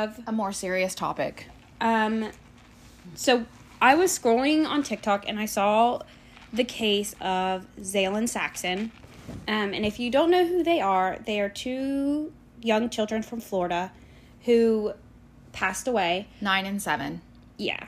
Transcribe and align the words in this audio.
have 0.00 0.20
A 0.26 0.32
more 0.32 0.52
serious 0.52 0.94
topic. 0.94 1.46
um 1.80 2.30
so 3.14 3.46
I 3.80 3.94
was 3.94 4.18
scrolling 4.18 4.66
on 4.66 4.82
TikTok 4.82 5.28
and 5.28 5.38
I 5.38 5.46
saw 5.46 6.00
the 6.52 6.64
case 6.64 7.14
of 7.20 7.66
Zale 7.82 8.16
and 8.16 8.30
Saxon. 8.30 8.92
Um, 9.46 9.74
and 9.74 9.84
if 9.84 9.98
you 10.00 10.10
don't 10.10 10.30
know 10.30 10.46
who 10.46 10.62
they 10.62 10.80
are, 10.80 11.18
they 11.26 11.40
are 11.40 11.48
two 11.48 12.32
young 12.62 12.88
children 12.88 13.22
from 13.22 13.40
Florida 13.40 13.92
who 14.44 14.94
passed 15.52 15.86
away. 15.86 16.28
Nine 16.40 16.64
and 16.66 16.80
seven. 16.80 17.20
Yeah. 17.58 17.86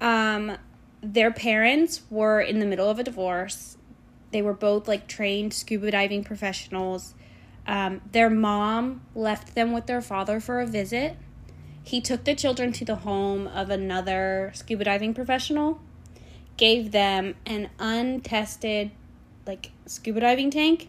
Um, 0.00 0.56
their 1.02 1.32
parents 1.32 2.02
were 2.10 2.40
in 2.40 2.60
the 2.60 2.66
middle 2.66 2.88
of 2.88 2.98
a 2.98 3.04
divorce. 3.04 3.76
They 4.30 4.42
were 4.42 4.54
both 4.54 4.86
like 4.86 5.08
trained 5.08 5.52
scuba 5.54 5.90
diving 5.90 6.22
professionals. 6.24 7.14
Um, 7.66 8.00
their 8.12 8.30
mom 8.30 9.02
left 9.14 9.54
them 9.54 9.72
with 9.72 9.86
their 9.86 10.00
father 10.02 10.38
for 10.40 10.60
a 10.60 10.66
visit. 10.66 11.16
He 11.84 12.00
took 12.00 12.24
the 12.24 12.34
children 12.34 12.72
to 12.72 12.84
the 12.84 12.96
home 12.96 13.46
of 13.48 13.70
another 13.70 14.52
scuba 14.54 14.84
diving 14.84 15.14
professional, 15.14 15.80
gave 16.56 16.92
them 16.92 17.34
an 17.44 17.70
untested, 17.78 18.90
like, 19.46 19.72
scuba 19.86 20.20
diving 20.20 20.50
tank 20.50 20.88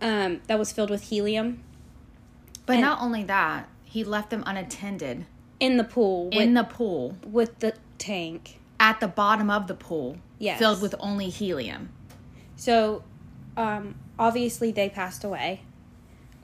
um, 0.00 0.40
that 0.46 0.58
was 0.58 0.72
filled 0.72 0.90
with 0.90 1.04
helium 1.04 1.62
But 2.66 2.74
And- 2.74 2.82
not 2.82 3.00
only 3.00 3.24
that, 3.24 3.68
he 3.84 4.04
left 4.04 4.30
them 4.30 4.42
unattended 4.46 5.24
in 5.60 5.76
the 5.76 5.84
pool 5.84 6.26
with, 6.26 6.34
in 6.34 6.54
the 6.54 6.64
pool 6.64 7.16
with 7.26 7.58
the 7.60 7.74
tank. 7.98 8.58
at 8.78 9.00
the 9.00 9.08
bottom 9.08 9.50
of 9.50 9.66
the 9.68 9.74
pool, 9.74 10.18
Yes. 10.38 10.58
filled 10.58 10.80
with 10.82 10.94
only 11.00 11.30
helium. 11.30 11.88
So, 12.56 13.02
um, 13.56 13.94
obviously, 14.18 14.70
they 14.70 14.88
passed 14.88 15.24
away. 15.24 15.62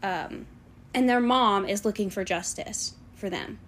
Um, 0.03 0.47
and 0.95 1.09
their 1.09 1.21
mom 1.21 1.65
is 1.69 1.85
looking 1.85 2.11
for 2.11 2.25
justice 2.25 2.95
for 3.25 3.31
them. 3.31 3.59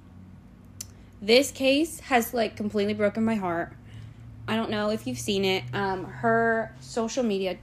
This 1.22 1.50
case 1.50 2.00
has 2.00 2.34
like 2.34 2.58
completely 2.58 2.92
broken 2.92 3.24
my 3.24 3.36
heart. 3.36 3.72
I 4.46 4.54
don't 4.54 4.68
know 4.68 4.90
if 4.90 5.06
you've 5.06 5.18
seen 5.18 5.46
it. 5.46 5.64
Um, 5.72 6.04
her 6.04 6.74
social 6.80 7.22
media 7.22 7.56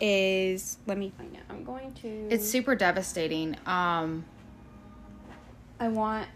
is. 0.00 0.78
Let 0.88 0.98
me 0.98 1.12
find 1.16 1.32
it. 1.36 1.42
I'm 1.48 1.62
going 1.62 1.94
to. 2.02 2.08
It's 2.30 2.48
super 2.48 2.74
devastating. 2.74 3.56
Um, 3.64 4.24
I 5.78 5.86
want 5.86 6.26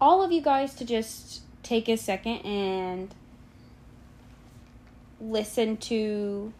all 0.00 0.24
of 0.24 0.32
you 0.32 0.40
guys 0.40 0.74
to 0.76 0.86
just 0.86 1.42
take 1.62 1.86
a 1.90 1.98
second 1.98 2.38
and 2.38 3.14
listen 5.20 5.76
to 5.76 6.54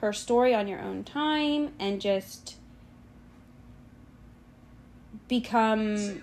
her 0.00 0.12
story 0.12 0.56
on 0.56 0.66
your 0.66 0.80
own 0.80 1.04
time 1.04 1.72
and 1.78 2.00
just 2.00 2.56
become 5.28 6.20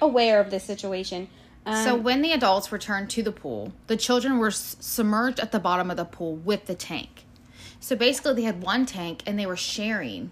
aware 0.00 0.40
of 0.40 0.50
this 0.50 0.64
situation. 0.64 1.28
Um, 1.66 1.84
so 1.84 1.94
when 1.94 2.22
the 2.22 2.32
adults 2.32 2.72
returned 2.72 3.10
to 3.10 3.22
the 3.22 3.32
pool, 3.32 3.72
the 3.86 3.96
children 3.96 4.38
were 4.38 4.48
s- 4.48 4.76
submerged 4.80 5.38
at 5.40 5.52
the 5.52 5.60
bottom 5.60 5.90
of 5.90 5.96
the 5.96 6.04
pool 6.06 6.36
with 6.36 6.66
the 6.66 6.74
tank. 6.74 7.24
So 7.80 7.96
basically, 7.96 8.34
they 8.34 8.42
had 8.42 8.62
one 8.62 8.86
tank 8.86 9.22
and 9.26 9.38
they 9.38 9.46
were 9.46 9.56
sharing. 9.56 10.30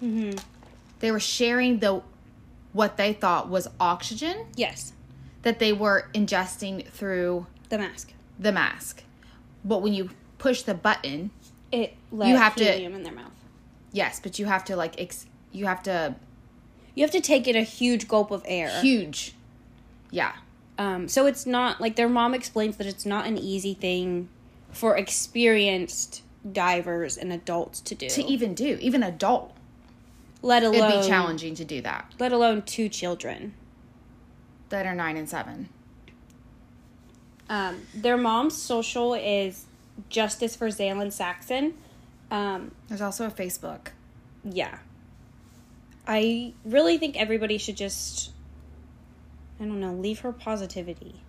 They 0.00 1.10
were 1.12 1.20
sharing 1.20 1.78
the 1.78 2.02
what 2.72 2.96
they 2.96 3.12
thought 3.12 3.48
was 3.48 3.68
oxygen 3.80 4.46
yes, 4.54 4.92
that 5.42 5.58
they 5.58 5.72
were 5.72 6.08
ingesting 6.14 6.86
through 6.88 7.46
the 7.68 7.78
mask. 7.78 8.12
the 8.38 8.52
mask. 8.52 9.02
But 9.64 9.82
when 9.82 9.94
you 9.94 10.10
push 10.38 10.62
the 10.62 10.74
button, 10.74 11.30
It 11.72 11.94
let 12.12 12.28
You 12.28 12.36
have 12.36 12.54
to- 12.56 12.64
helium 12.64 12.94
in 12.94 13.02
their 13.02 13.12
mouth. 13.12 13.32
yes, 13.92 14.20
but 14.20 14.38
you 14.38 14.46
have 14.46 14.64
to 14.66 14.76
like 14.76 15.00
ex- 15.00 15.26
you 15.52 15.66
have 15.66 15.82
to 15.84 16.14
You 16.98 17.04
have 17.04 17.12
to 17.12 17.20
take 17.20 17.46
in 17.46 17.54
a 17.54 17.62
huge 17.62 18.08
gulp 18.08 18.32
of 18.32 18.42
air. 18.44 18.80
huge. 18.80 19.32
Yeah. 20.10 20.32
Um, 20.78 21.06
so 21.06 21.26
it's 21.26 21.46
not 21.46 21.80
like 21.80 21.94
their 21.94 22.08
mom 22.08 22.34
explains 22.34 22.76
that 22.78 22.88
it's 22.88 23.06
not 23.06 23.24
an 23.24 23.38
easy 23.38 23.72
thing 23.72 24.28
for 24.72 24.96
experienced 24.96 26.22
divers 26.52 27.16
and 27.16 27.32
adults 27.32 27.80
to 27.82 27.94
do. 27.94 28.08
To 28.08 28.24
even 28.24 28.52
do, 28.52 28.78
even 28.80 29.04
adult, 29.04 29.56
let 30.42 30.64
alone 30.64 30.90
it'd 30.90 31.02
be 31.02 31.06
challenging 31.06 31.54
to 31.54 31.64
do 31.64 31.80
that. 31.82 32.12
Let 32.18 32.32
alone 32.32 32.62
two 32.62 32.88
children. 32.88 33.54
That 34.70 34.84
are 34.84 34.94
9 34.94 35.16
and 35.16 35.28
7. 35.30 35.68
Um, 37.48 37.82
their 37.94 38.16
mom's 38.16 38.60
social 38.60 39.14
is 39.14 39.66
Justice 40.08 40.56
for 40.56 40.68
Zale 40.68 41.00
and 41.00 41.14
Saxon. 41.14 41.74
Um, 42.28 42.72
There's 42.88 43.00
also 43.00 43.24
a 43.24 43.30
Facebook. 43.30 43.90
yeah. 44.42 44.78
I 46.08 46.54
really 46.64 46.96
think 46.96 47.20
everybody 47.20 47.58
should 47.58 47.76
just, 47.76 48.30
I 49.60 49.64
don't 49.64 49.78
know, 49.78 49.92
leave 49.92 50.20
her 50.20 50.32
positivity 50.32 51.20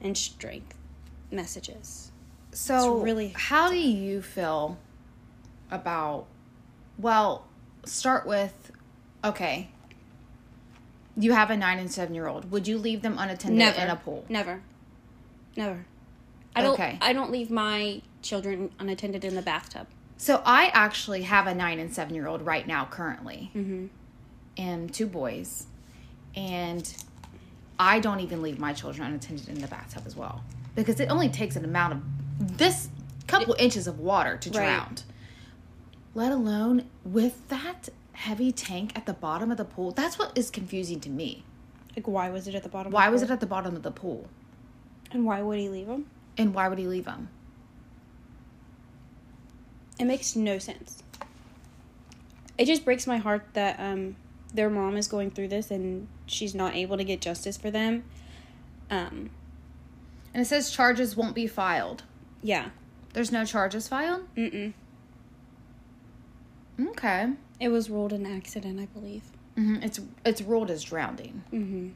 and 0.00 0.18
strength 0.18 0.74
messages. 1.30 2.10
So, 2.50 2.96
It's 2.96 3.04
really 3.04 3.28
how 3.36 3.70
do 3.70 3.78
you 3.78 4.20
feel 4.20 4.78
about? 5.70 6.26
Well, 6.98 7.46
start 7.84 8.26
with 8.26 8.72
okay. 9.22 9.68
You 11.16 11.32
have 11.32 11.50
a 11.50 11.56
nine 11.56 11.78
and 11.78 11.90
seven 11.90 12.14
year 12.16 12.26
old. 12.26 12.50
Would 12.50 12.66
you 12.66 12.78
leave 12.78 13.02
them 13.02 13.16
unattended 13.16 13.58
Never 13.58 13.80
in 13.80 13.90
a 13.90 13.96
pool? 13.96 14.24
Never, 14.28 14.62
never. 15.56 15.84
I 16.56 16.62
don't. 16.62 16.74
Okay. 16.74 16.98
I 17.00 17.12
don't 17.12 17.30
leave 17.30 17.50
my 17.50 18.02
children 18.22 18.70
unattended 18.80 19.24
in 19.24 19.36
the 19.36 19.42
bathtub. 19.42 19.86
So 20.18 20.42
I 20.44 20.70
actually 20.74 21.22
have 21.22 21.46
a 21.46 21.54
nine 21.54 21.78
and 21.78 21.94
seven 21.94 22.14
year 22.14 22.26
old 22.26 22.42
right 22.42 22.66
now, 22.66 22.84
currently, 22.90 23.50
Mm-hmm. 23.54 23.86
and 24.56 24.92
two 24.92 25.06
boys, 25.06 25.66
and 26.36 26.92
I 27.78 28.00
don't 28.00 28.20
even 28.20 28.42
leave 28.42 28.58
my 28.58 28.72
children 28.72 29.06
unattended 29.06 29.48
in 29.48 29.60
the 29.60 29.68
bathtub 29.68 30.02
as 30.06 30.16
well 30.16 30.42
because 30.74 30.98
it 31.00 31.08
only 31.10 31.28
takes 31.28 31.54
an 31.56 31.64
amount 31.64 31.92
of 31.94 32.02
this 32.58 32.88
couple 33.28 33.54
inches 33.58 33.86
of 33.86 33.98
water 34.00 34.36
to 34.36 34.50
Right. 34.50 34.56
drown. 34.56 34.96
Let 36.14 36.32
alone 36.32 36.86
with 37.04 37.46
that 37.48 37.88
heavy 38.12 38.50
tank 38.50 38.92
at 38.96 39.06
the 39.06 39.12
bottom 39.12 39.50
of 39.52 39.56
the 39.56 39.64
pool. 39.64 39.92
That's 39.92 40.18
what 40.18 40.36
is 40.36 40.50
confusing 40.50 40.98
to 41.00 41.10
me. 41.10 41.44
Like, 41.94 42.08
why 42.08 42.30
was 42.30 42.48
it 42.48 42.54
at 42.56 42.62
the 42.64 42.68
bottom? 42.68 42.90
Why 42.92 43.06
of 43.06 43.10
the 43.10 43.12
was 43.12 43.22
it 43.22 43.30
at 43.30 43.38
the 43.40 43.46
bottom 43.46 43.76
of 43.76 43.82
the 43.84 43.90
pool? 43.92 44.28
And 45.12 45.24
why 45.24 45.42
would 45.42 45.58
he 45.58 45.68
leave 45.68 45.86
them? 45.86 46.06
And 46.36 46.54
why 46.54 46.68
would 46.68 46.78
he 46.78 46.86
leave 46.88 47.04
them? 47.04 47.28
It 49.98 50.04
makes 50.04 50.36
no 50.36 50.58
sense. 50.58 51.02
It 52.56 52.66
just 52.66 52.84
breaks 52.84 53.06
my 53.06 53.16
heart 53.18 53.46
that 53.54 53.78
um 53.80 54.16
their 54.54 54.70
mom 54.70 54.96
is 54.96 55.08
going 55.08 55.30
through 55.30 55.48
this 55.48 55.70
and 55.70 56.08
she's 56.26 56.54
not 56.54 56.74
able 56.74 56.96
to 56.96 57.04
get 57.04 57.20
justice 57.20 57.56
for 57.56 57.70
them. 57.70 58.04
Um, 58.90 59.30
And 60.32 60.40
it 60.42 60.46
says 60.46 60.70
charges 60.70 61.16
won't 61.16 61.34
be 61.34 61.46
filed. 61.46 62.02
yeah. 62.42 62.70
There's 63.14 63.32
no 63.32 63.44
charges 63.44 63.88
filed? 63.88 64.22
Mm-mm. 64.36 64.72
Okay. 66.80 67.30
It 67.58 67.68
was 67.70 67.90
ruled 67.90 68.12
an 68.12 68.24
accident, 68.26 68.78
I 68.78 68.86
believe. 68.86 69.22
hmm 69.56 69.76
It's 69.82 69.98
it's 70.24 70.40
ruled 70.42 70.70
as 70.70 70.84
drowning. 70.84 71.42
Mm-hmm. 71.52 71.88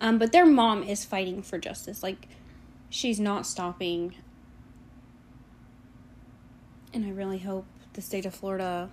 Um, 0.00 0.18
but 0.18 0.32
their 0.32 0.46
mom 0.46 0.82
is 0.82 1.04
fighting 1.04 1.42
for 1.42 1.58
justice. 1.58 2.02
Like, 2.02 2.28
she's 2.90 3.20
not 3.20 3.46
stopping. 3.46 4.14
And 6.92 7.04
I 7.04 7.10
really 7.10 7.38
hope 7.38 7.66
the 7.92 8.02
state 8.02 8.26
of 8.26 8.34
Florida 8.34 8.90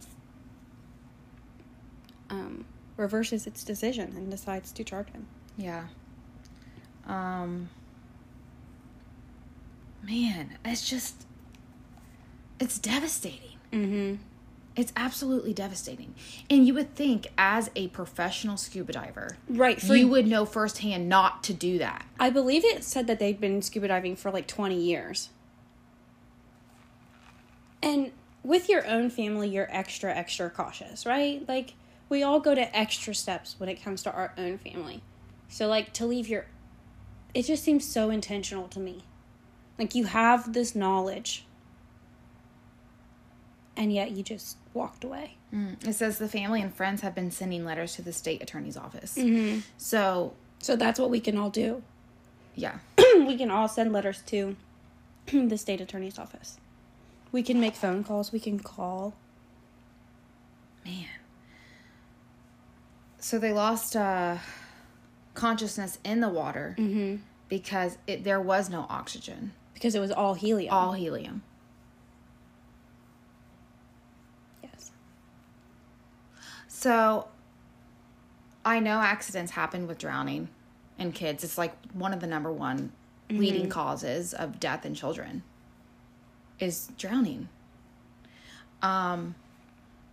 um, 2.29 2.65
reverses 2.97 3.47
its 3.47 3.63
decision 3.63 4.13
and 4.15 4.29
decides 4.29 4.71
to 4.73 4.83
charge 4.83 5.09
him. 5.09 5.27
Yeah. 5.57 5.85
Um 7.07 7.69
man, 10.03 10.57
it's 10.63 10.87
just 10.87 11.25
it's 12.59 12.79
devastating. 12.79 13.57
Mm-hmm. 13.71 14.15
It's 14.75 14.91
absolutely 14.97 15.53
devastating. 15.53 16.15
And 16.49 16.67
you 16.67 16.73
would 16.73 16.95
think 16.95 17.27
as 17.37 17.71
a 17.75 17.87
professional 17.89 18.57
scuba 18.57 18.91
diver, 18.91 19.37
Right. 19.47 19.81
For 19.81 19.95
you 19.95 20.07
would 20.09 20.27
know 20.27 20.45
firsthand 20.45 21.07
not 21.07 21.43
to 21.45 21.53
do 21.53 21.77
that. 21.77 22.05
I 22.19 22.29
believe 22.29 22.65
it 22.65 22.83
said 22.83 23.07
that 23.07 23.19
they'd 23.19 23.39
been 23.39 23.61
scuba 23.61 23.87
diving 23.87 24.15
for 24.17 24.31
like 24.31 24.47
20 24.47 24.75
years. 24.75 25.29
And 27.81 28.11
with 28.43 28.67
your 28.67 28.85
own 28.87 29.09
family, 29.09 29.47
you're 29.47 29.67
extra, 29.69 30.13
extra 30.13 30.49
cautious, 30.49 31.05
right? 31.05 31.47
Like, 31.47 31.73
we 32.09 32.21
all 32.21 32.39
go 32.39 32.53
to 32.53 32.77
extra 32.77 33.15
steps 33.15 33.55
when 33.57 33.69
it 33.69 33.81
comes 33.81 34.03
to 34.03 34.11
our 34.11 34.33
own 34.37 34.57
family. 34.57 35.01
So, 35.47 35.67
like, 35.67 35.93
to 35.93 36.05
leave 36.05 36.27
your. 36.27 36.45
It 37.33 37.43
just 37.43 37.63
seems 37.63 37.85
so 37.85 38.09
intentional 38.09 38.67
to 38.69 38.79
me. 38.79 39.03
Like, 39.77 39.95
you 39.95 40.05
have 40.05 40.53
this 40.53 40.75
knowledge, 40.75 41.44
and 43.77 43.91
yet 43.93 44.11
you 44.11 44.23
just 44.23 44.57
walked 44.73 45.03
away. 45.03 45.37
It 45.85 45.93
says 45.93 46.17
the 46.17 46.27
family 46.27 46.61
and 46.61 46.73
friends 46.73 47.01
have 47.01 47.15
been 47.15 47.31
sending 47.31 47.63
letters 47.63 47.95
to 47.95 48.01
the 48.01 48.11
state 48.11 48.41
attorney's 48.41 48.75
office. 48.75 49.15
Mm-hmm. 49.17 49.59
So, 49.77 50.33
So, 50.59 50.75
that's 50.75 50.99
what 50.99 51.09
we 51.09 51.21
can 51.21 51.37
all 51.37 51.49
do. 51.49 51.81
yeah. 52.55 52.79
we 52.97 53.37
can 53.37 53.49
all 53.49 53.69
send 53.69 53.93
letters 53.93 54.21
to 54.27 54.57
the 55.27 55.57
state 55.57 55.79
attorney's 55.79 56.19
office. 56.19 56.57
We 57.31 57.41
can 57.41 57.59
make 57.61 57.75
phone 57.75 58.03
calls. 58.03 58.31
We 58.33 58.39
can 58.41 58.59
call. 58.59 59.13
Man. 60.85 61.05
So 63.19 63.39
they 63.39 63.53
lost 63.53 63.95
uh, 63.95 64.37
consciousness 65.35 65.99
in 66.03 66.19
the 66.19 66.29
water 66.29 66.75
Mm-hmm. 66.77 67.21
because 67.49 67.97
it, 68.07 68.23
there 68.25 68.41
was 68.41 68.69
no 68.69 68.85
oxygen, 68.89 69.53
Because 69.73 69.95
it 69.95 69.99
was 69.99 70.11
all 70.11 70.33
helium. 70.33 70.73
all 70.73 70.93
helium. 70.93 71.43
Yes. 74.63 74.91
So 76.85 77.27
I 78.63 78.79
know 78.79 78.99
accidents 78.99 79.53
happen 79.53 79.87
with 79.87 79.97
drowning 79.97 80.49
in 80.99 81.13
kids. 81.13 81.43
It's 81.43 81.57
like 81.57 81.73
one 81.93 82.13
of 82.13 82.19
the 82.19 82.27
number 82.27 82.51
one 82.51 82.91
leading 83.27 83.69
causes 83.69 84.35
of 84.35 84.59
death 84.59 84.85
in 84.85 84.93
children 84.93 85.41
is 86.59 86.91
drowning. 86.95 87.49
Um 88.83 89.33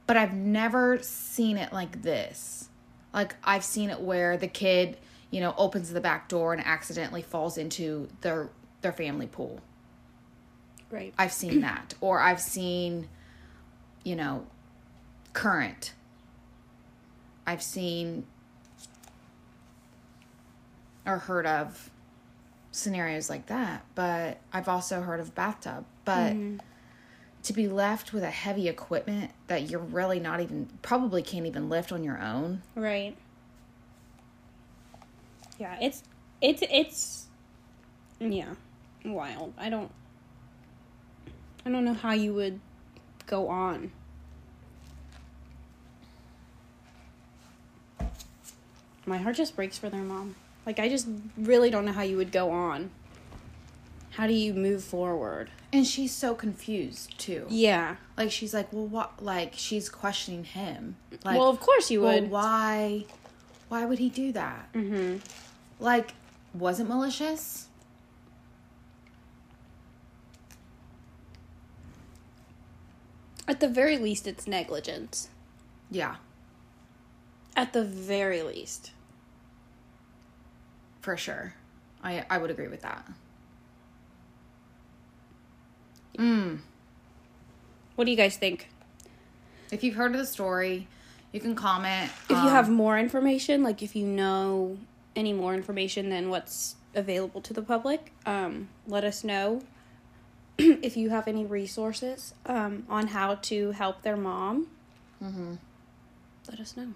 but 0.06 0.16
I've 0.16 0.32
never 0.32 0.98
seen 1.02 1.58
it 1.58 1.74
like 1.74 2.00
this. 2.00 2.70
Like 3.12 3.36
I've 3.44 3.64
seen 3.64 3.90
it 3.90 4.00
where 4.00 4.38
the 4.38 4.48
kid, 4.48 4.96
you 5.30 5.42
know, 5.42 5.52
opens 5.58 5.92
the 5.92 6.00
back 6.00 6.26
door 6.30 6.54
and 6.54 6.64
accidentally 6.64 7.20
falls 7.20 7.58
into 7.58 8.08
their 8.22 8.48
their 8.80 8.92
family 8.94 9.26
pool. 9.26 9.60
Right. 10.90 11.12
I've 11.18 11.34
seen 11.34 11.60
that. 11.60 11.92
Or 12.00 12.20
I've 12.20 12.40
seen, 12.40 13.10
you 14.04 14.16
know, 14.16 14.46
current. 15.34 15.92
I've 17.52 17.62
seen 17.62 18.24
or 21.04 21.18
heard 21.18 21.46
of 21.46 21.90
scenarios 22.70 23.28
like 23.28 23.46
that, 23.46 23.84
but 23.94 24.38
I've 24.54 24.68
also 24.68 25.02
heard 25.02 25.20
of 25.20 25.34
bathtub. 25.34 25.84
But 26.06 26.32
mm-hmm. 26.32 26.56
to 27.42 27.52
be 27.52 27.68
left 27.68 28.14
with 28.14 28.22
a 28.22 28.30
heavy 28.30 28.68
equipment 28.70 29.32
that 29.48 29.68
you're 29.68 29.80
really 29.80 30.18
not 30.18 30.40
even, 30.40 30.66
probably 30.80 31.22
can't 31.22 31.44
even 31.44 31.68
lift 31.68 31.92
on 31.92 32.02
your 32.02 32.18
own. 32.18 32.62
Right. 32.74 33.18
Yeah, 35.58 35.76
it's 35.80 36.02
it's 36.40 36.62
it's 36.70 37.26
yeah, 38.18 38.54
wild. 39.04 39.52
I 39.58 39.68
don't 39.68 39.92
I 41.66 41.70
don't 41.70 41.84
know 41.84 41.94
how 41.94 42.12
you 42.12 42.32
would 42.32 42.58
go 43.26 43.48
on. 43.48 43.92
My 49.06 49.18
heart 49.18 49.36
just 49.36 49.56
breaks 49.56 49.78
for 49.78 49.88
their 49.88 50.02
mom. 50.02 50.36
Like 50.66 50.78
I 50.78 50.88
just 50.88 51.08
really 51.36 51.70
don't 51.70 51.84
know 51.84 51.92
how 51.92 52.02
you 52.02 52.16
would 52.16 52.32
go 52.32 52.50
on. 52.50 52.90
How 54.12 54.26
do 54.26 54.34
you 54.34 54.52
move 54.52 54.84
forward? 54.84 55.50
And 55.72 55.86
she's 55.86 56.12
so 56.12 56.34
confused 56.34 57.18
too. 57.18 57.46
Yeah. 57.48 57.96
Like 58.16 58.30
she's 58.30 58.52
like, 58.52 58.72
well, 58.72 58.86
what? 58.86 59.22
Like 59.22 59.54
she's 59.56 59.88
questioning 59.88 60.44
him. 60.44 60.96
Like, 61.24 61.38
well, 61.38 61.48
of 61.48 61.60
course 61.60 61.90
you 61.90 62.02
well, 62.02 62.20
would. 62.20 62.30
why? 62.30 63.06
Why 63.68 63.86
would 63.86 63.98
he 63.98 64.10
do 64.10 64.32
that? 64.32 64.72
mm-hmm. 64.74 65.16
Like, 65.80 66.12
was 66.52 66.78
it 66.78 66.84
malicious? 66.84 67.68
At 73.48 73.60
the 73.60 73.68
very 73.68 73.98
least, 73.98 74.26
it's 74.26 74.46
negligence. 74.46 75.28
Yeah, 75.90 76.16
At 77.56 77.72
the 77.72 77.84
very 77.84 78.42
least. 78.42 78.92
for 81.00 81.16
sure. 81.16 81.54
I 82.02 82.24
I 82.30 82.38
would 82.38 82.50
agree 82.50 82.68
with 82.68 82.82
that. 82.82 83.04
Mm. 86.18 86.58
What 87.96 88.04
do 88.04 88.10
you 88.10 88.16
guys 88.16 88.36
think? 88.36 88.68
If 89.70 89.82
you've 89.82 89.94
heard 89.94 90.12
of 90.12 90.18
the 90.18 90.26
story, 90.26 90.86
you 91.32 91.40
can 91.40 91.54
comment. 91.54 92.10
If 92.24 92.30
you 92.30 92.36
um, 92.36 92.48
have 92.50 92.68
more 92.68 92.98
information, 92.98 93.62
like 93.62 93.82
if 93.82 93.96
you 93.96 94.06
know 94.06 94.78
any 95.16 95.32
more 95.32 95.54
information 95.54 96.08
than 96.10 96.28
what's 96.30 96.76
available 96.94 97.40
to 97.42 97.54
the 97.54 97.62
public, 97.62 98.12
um, 98.26 98.68
let 98.86 99.04
us 99.04 99.24
know. 99.24 99.62
if 100.58 100.96
you 100.96 101.10
have 101.10 101.26
any 101.26 101.44
resources 101.46 102.34
um, 102.46 102.84
on 102.88 103.08
how 103.08 103.36
to 103.36 103.70
help 103.72 104.02
their 104.02 104.16
mom, 104.16 104.66
Mhm. 105.22 105.58
let 106.50 106.60
us 106.60 106.76
know. 106.76 106.92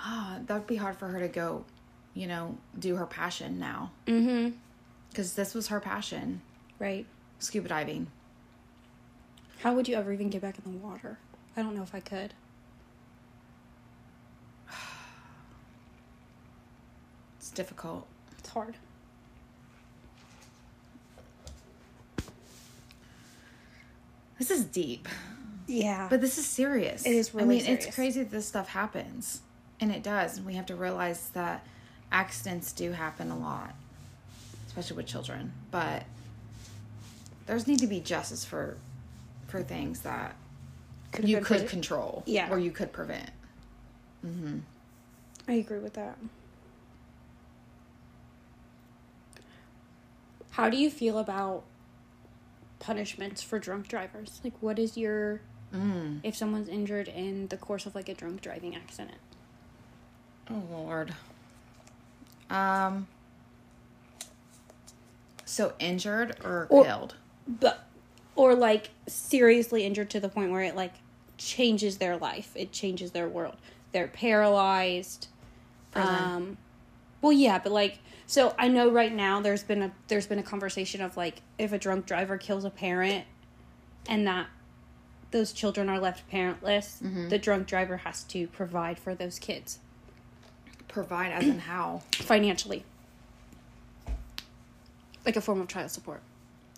Ah, 0.00 0.38
that 0.46 0.54
would 0.54 0.66
be 0.66 0.76
hard 0.76 0.96
for 0.96 1.08
her 1.08 1.20
to 1.20 1.28
go, 1.28 1.64
you 2.14 2.26
know, 2.26 2.56
do 2.78 2.96
her 2.96 3.06
passion 3.06 3.58
now 3.58 3.92
Mm-hmm. 4.06 4.56
because 5.10 5.34
this 5.34 5.54
was 5.54 5.68
her 5.68 5.80
passion, 5.80 6.40
Right. 6.78 7.06
scuba 7.38 7.68
diving. 7.68 8.06
How 9.60 9.74
would 9.74 9.86
you 9.88 9.94
ever 9.96 10.12
even 10.12 10.30
get 10.30 10.40
back 10.42 10.56
in 10.64 10.72
the 10.72 10.78
water? 10.78 11.18
I 11.56 11.62
don't 11.62 11.76
know 11.76 11.82
if 11.82 11.94
I 11.94 12.00
could. 12.00 12.32
It's 17.38 17.50
difficult. 17.50 18.06
It's 18.38 18.48
hard. 18.50 18.76
This 24.38 24.50
is 24.50 24.64
deep, 24.64 25.08
Yeah. 25.66 26.06
but 26.08 26.20
this 26.20 26.38
is 26.38 26.46
serious. 26.46 27.04
It 27.04 27.12
is 27.12 27.34
really 27.34 27.60
I 27.60 27.62
mean, 27.62 27.66
it's 27.74 27.94
crazy 27.94 28.20
that 28.22 28.30
this 28.30 28.46
stuff 28.46 28.68
happens, 28.68 29.42
and 29.80 29.90
it 29.92 30.02
does. 30.02 30.36
And 30.36 30.46
we 30.46 30.54
have 30.54 30.66
to 30.66 30.76
realize 30.76 31.30
that 31.30 31.64
accidents 32.12 32.72
do 32.72 32.92
happen 32.92 33.30
a 33.30 33.38
lot, 33.38 33.74
especially 34.66 34.96
with 34.96 35.06
children. 35.06 35.52
But 35.70 36.04
there's 37.46 37.66
need 37.66 37.78
to 37.80 37.86
be 37.86 38.00
justice 38.00 38.44
for 38.44 38.76
for 39.48 39.62
things 39.62 40.00
that 40.00 40.36
Could've 41.12 41.28
you 41.28 41.38
could 41.38 41.58
pre- 41.60 41.66
control, 41.66 42.22
Yeah. 42.26 42.50
or 42.52 42.58
you 42.58 42.70
could 42.70 42.92
prevent. 42.92 43.30
Mm-hmm. 44.24 44.58
I 45.48 45.52
agree 45.54 45.80
with 45.80 45.94
that. 45.94 46.16
How 50.50 50.68
do 50.68 50.76
you 50.76 50.90
feel 50.90 51.18
about 51.18 51.64
punishments 52.78 53.42
for 53.42 53.58
drunk 53.58 53.88
drivers? 53.88 54.40
Like, 54.44 54.54
what 54.60 54.78
is 54.78 54.96
your 54.96 55.40
Mm. 55.72 56.18
if 56.24 56.34
someone's 56.36 56.68
injured 56.68 57.06
in 57.06 57.46
the 57.46 57.56
course 57.56 57.86
of 57.86 57.94
like 57.94 58.08
a 58.08 58.14
drunk 58.14 58.40
driving 58.40 58.74
accident? 58.74 59.18
Oh 60.50 60.62
Lord. 60.70 61.14
Um. 62.48 63.06
So 65.44 65.72
injured 65.78 66.36
or, 66.44 66.66
Or- 66.70 66.84
killed? 66.84 67.14
But 67.46 67.84
or 68.36 68.54
like 68.54 68.90
seriously 69.08 69.84
injured 69.84 70.10
to 70.10 70.20
the 70.20 70.28
point 70.28 70.50
where 70.52 70.62
it 70.62 70.76
like 70.76 70.94
changes 71.38 71.98
their 71.98 72.16
life. 72.16 72.52
It 72.54 72.72
changes 72.72 73.10
their 73.10 73.28
world. 73.28 73.56
They're 73.92 74.08
paralyzed. 74.08 75.28
Prison. 75.90 76.14
Um 76.14 76.56
well 77.20 77.32
yeah, 77.32 77.58
but 77.58 77.72
like 77.72 77.98
so 78.26 78.54
I 78.58 78.68
know 78.68 78.88
right 78.90 79.12
now 79.12 79.40
there's 79.40 79.64
been 79.64 79.82
a 79.82 79.92
there's 80.08 80.26
been 80.28 80.38
a 80.38 80.42
conversation 80.44 81.00
of 81.00 81.16
like 81.16 81.42
if 81.58 81.72
a 81.72 81.78
drunk 81.78 82.06
driver 82.06 82.38
kills 82.38 82.64
a 82.64 82.70
parent 82.70 83.24
and 84.08 84.26
that 84.28 84.46
those 85.32 85.52
children 85.52 85.88
are 85.88 85.98
left 85.98 86.30
parentless, 86.30 87.00
the 87.28 87.38
drunk 87.38 87.66
driver 87.66 87.98
has 87.98 88.22
to 88.24 88.46
provide 88.48 88.98
for 88.98 89.14
those 89.14 89.38
kids 89.40 89.78
Provide 90.92 91.32
as 91.32 91.46
in 91.46 91.58
how? 91.60 92.02
financially. 92.12 92.84
Like 95.24 95.36
a 95.36 95.40
form 95.40 95.60
of 95.60 95.68
child 95.68 95.90
support. 95.90 96.20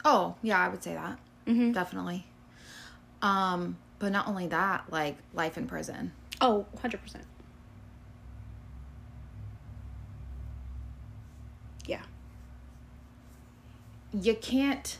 Oh 0.05 0.35
yeah, 0.43 0.59
I 0.59 0.69
would 0.69 0.83
say 0.83 0.95
that 0.95 1.19
Mhm. 1.47 1.73
definitely. 1.75 2.27
Um, 3.23 3.77
but 3.99 4.11
not 4.13 4.27
only 4.29 4.47
that, 4.49 4.85
like 4.91 5.17
life 5.33 5.57
in 5.57 5.67
prison. 5.69 6.13
Oh, 6.41 6.67
100%. 6.77 7.23
Yeah. 11.87 12.03
You 14.13 14.35
can't 14.35 14.99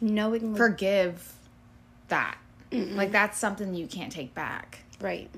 Knowingly. 0.00 0.56
forgive 0.56 1.34
that. 2.08 2.38
Like 2.72 3.10
that's 3.12 3.36
something 3.38 3.74
you 3.74 3.86
can't 3.86 4.10
take 4.12 4.34
back. 4.34 4.80
right. 5.00 5.30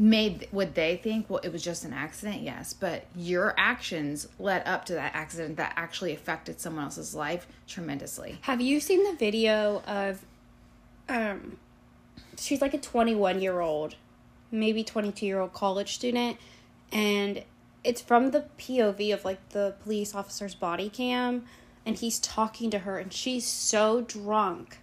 Made 0.00 0.48
would 0.50 0.76
they 0.76 0.96
think 0.96 1.28
well 1.28 1.40
it 1.40 1.52
was 1.52 1.62
just 1.62 1.84
an 1.84 1.92
accident? 1.92 2.40
Yes, 2.40 2.72
but 2.72 3.04
your 3.14 3.52
actions 3.58 4.26
led 4.38 4.66
up 4.66 4.86
to 4.86 4.94
that 4.94 5.14
accident 5.14 5.58
that 5.58 5.74
actually 5.76 6.14
affected 6.14 6.58
someone 6.58 6.84
else's 6.84 7.14
life 7.14 7.46
tremendously. 7.68 8.38
Have 8.40 8.62
you 8.62 8.80
seen 8.80 9.04
the 9.04 9.14
video 9.14 9.82
of 9.86 10.24
um 11.06 11.58
she's 12.38 12.62
like 12.62 12.72
a 12.72 12.78
21 12.78 13.42
year 13.42 13.60
old, 13.60 13.96
maybe 14.50 14.82
22 14.82 15.26
year 15.26 15.38
old 15.38 15.52
college 15.52 15.92
student 15.92 16.38
and 16.90 17.42
it's 17.84 18.00
from 18.00 18.30
the 18.30 18.46
POV 18.58 19.12
of 19.12 19.26
like 19.26 19.50
the 19.50 19.74
police 19.82 20.14
officer's 20.14 20.54
body 20.54 20.88
cam 20.88 21.44
and 21.84 21.98
he's 21.98 22.18
talking 22.20 22.70
to 22.70 22.80
her 22.80 22.98
and 22.98 23.12
she's 23.12 23.46
so 23.46 24.00
drunk. 24.00 24.78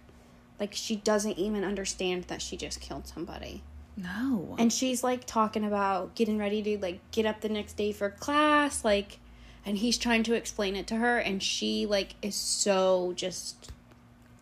Like 0.60 0.74
she 0.74 0.94
doesn't 0.94 1.38
even 1.38 1.64
understand 1.64 2.24
that 2.28 2.40
she 2.40 2.56
just 2.56 2.80
killed 2.80 3.08
somebody. 3.08 3.64
No. 4.00 4.54
and 4.58 4.72
she's 4.72 5.02
like 5.02 5.24
talking 5.26 5.64
about 5.64 6.14
getting 6.14 6.38
ready 6.38 6.62
to 6.62 6.78
like 6.78 7.00
get 7.10 7.26
up 7.26 7.40
the 7.40 7.48
next 7.48 7.72
day 7.76 7.90
for 7.92 8.10
class 8.10 8.84
like 8.84 9.18
and 9.66 9.76
he's 9.78 9.98
trying 9.98 10.22
to 10.22 10.34
explain 10.34 10.76
it 10.76 10.86
to 10.86 10.96
her 10.96 11.18
and 11.18 11.42
she 11.42 11.84
like 11.84 12.14
is 12.22 12.36
so 12.36 13.12
just 13.16 13.72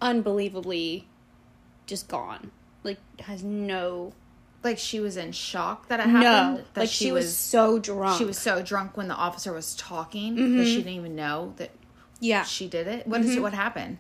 unbelievably 0.01 1.09
just 1.87 2.07
gone 2.09 2.51
like 2.83 2.99
has 3.21 3.43
no 3.43 4.13
Like 4.63 4.79
she 4.79 5.01
was 5.01 5.17
in 5.17 5.33
shock 5.33 5.89
that 5.89 6.01
it 6.01 6.07
happened. 6.07 6.57
no. 6.59 6.65
That 6.75 6.81
Like 6.81 6.89
she, 6.91 7.13
was, 7.13 7.37
so 7.37 7.79
drunk. 7.79 8.19
she 8.19 8.25
was 8.25 8.39
so 8.39 8.63
drunk 8.63 8.97
when 8.97 9.09
the 9.09 9.15
officer 9.15 9.53
was 9.53 9.75
talking 9.77 10.37
Mm-hmm. 10.37 10.59
that 10.59 10.65
she 10.67 10.77
didn't 10.79 10.93
even 10.93 11.17
know 11.17 11.55
that 11.57 11.71
yeah. 12.21 12.45
she 12.45 12.67
did 12.69 12.87
it. 12.87 13.07
What 13.07 13.21
is 13.21 13.29
Mm-hmm. 13.29 13.39
it? 13.39 13.43
What 13.43 13.53
happened? 13.55 13.99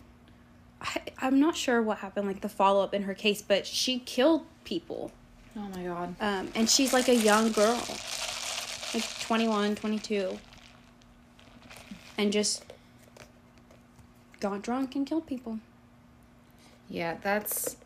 I, 0.80 1.00
I'm 1.18 1.38
not 1.40 1.56
sure 1.56 1.80
what 1.82 1.98
happened, 1.98 2.26
like 2.26 2.40
the 2.42 2.48
follow 2.48 2.82
up 2.82 2.94
in 2.94 3.02
her 3.02 3.14
case, 3.14 3.42
but 3.42 3.66
she 3.66 3.98
killed 4.00 4.44
people. 4.64 5.10
Oh 5.58 5.68
my 5.75 5.82
god. 5.84 6.14
Um, 6.20 6.50
and 6.54 6.68
she's 6.68 6.92
like 6.92 7.08
a 7.08 7.14
young 7.14 7.50
girl, 7.52 7.80
like 8.92 9.20
21, 9.20 9.75
22. 9.76 10.38
And 12.18 12.30
just 12.30 12.64
got 14.40 14.60
drunk 14.62 14.96
and 14.96 15.06
killed 15.06 15.26
people. 15.26 15.58
Yeah, 16.90 17.16
that's. 17.22 17.76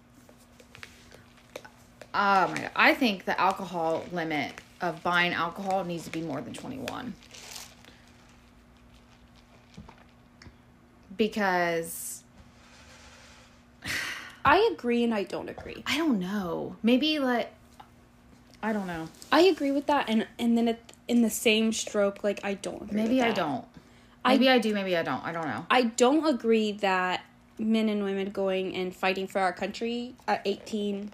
Oh 2.12 2.48
my 2.48 2.58
god. 2.58 2.70
I 2.74 2.92
think 2.94 3.24
the 3.24 3.40
alcohol 3.40 4.04
limit 4.10 4.52
of 4.80 5.02
buying 5.04 5.32
alcohol 5.32 5.84
needs 5.84 6.04
to 6.04 6.10
be 6.10 6.22
more 6.22 6.40
than 6.40 6.54
21. 6.54 7.14
Because 11.16 12.24
I 14.44 14.68
agree 14.72 15.04
and 15.04 15.14
I 15.14 15.22
don't 15.22 15.48
agree. 15.48 15.84
I 15.86 15.96
don't 15.98 16.18
know. 16.18 16.76
Maybe 16.82 17.20
like 17.20 17.52
I 18.62 18.73
don't 18.73 18.87
know. 18.87 19.09
I 19.33 19.40
agree 19.43 19.71
with 19.71 19.87
that, 19.87 20.09
and 20.09 20.26
and 20.38 20.57
then 20.57 20.69
it, 20.69 20.93
in 21.09 21.23
the 21.23 21.31
same 21.31 21.73
stroke, 21.73 22.23
like 22.23 22.40
I 22.45 22.55
don't. 22.55 22.83
Agree 22.83 23.02
Maybe 23.02 23.23
I 23.23 23.33
don't. 23.33 23.64
Maybe 24.25 24.50
I, 24.50 24.59
do, 24.59 24.75
maybe 24.75 24.95
I 24.99 25.02
don't. 25.02 25.25
I 25.25 25.33
don't 25.33 25.47
know. 25.47 25.64
I 25.71 25.85
don't 25.85 26.26
agree 26.26 26.73
that 26.73 27.25
men 27.59 27.88
and 27.88 28.05
women 28.05 28.29
going 28.31 28.76
and 28.76 28.95
fighting 28.95 29.26
for 29.26 29.38
our 29.40 29.52
country 29.52 30.14
at 30.29 30.43
18 30.45 31.11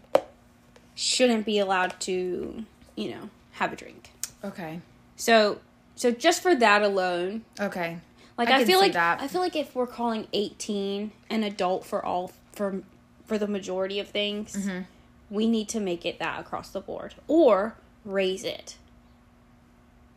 shouldn't 0.96 1.46
be 1.46 1.58
allowed 1.60 1.98
to, 2.00 2.64
you 2.96 3.10
know, 3.10 3.30
have 3.52 3.72
a 3.72 3.76
drink. 3.76 4.10
Okay. 4.44 4.80
So, 5.14 5.60
so 5.94 6.10
just 6.10 6.42
for 6.42 6.54
that 6.56 6.82
alone, 6.82 7.44
Okay. 7.60 7.98
like 8.36 8.48
I 8.48 8.62
I, 8.62 8.64
feel 8.64 8.80
like 8.80 8.94
that. 8.94 9.20
I 9.20 9.28
feel 9.28 9.40
like 9.40 9.54
if 9.54 9.74
we're 9.76 9.86
calling 9.86 10.26
18 10.32 11.12
an 11.30 11.42
adult 11.44 11.86
for 11.86 12.04
all 12.04 12.32
for 12.52 12.82
for 13.26 13.38
the 13.38 13.46
majority 13.48 14.00
of 14.00 14.08
things, 14.08 14.56
Mm-hmm. 14.56 14.80
We 15.30 15.46
need 15.46 15.68
to 15.70 15.80
make 15.80 16.06
it 16.06 16.18
that 16.18 16.40
across 16.40 16.70
the 16.70 16.80
board 16.80 17.14
or 17.28 17.76
raise 18.04 18.44
it. 18.44 18.76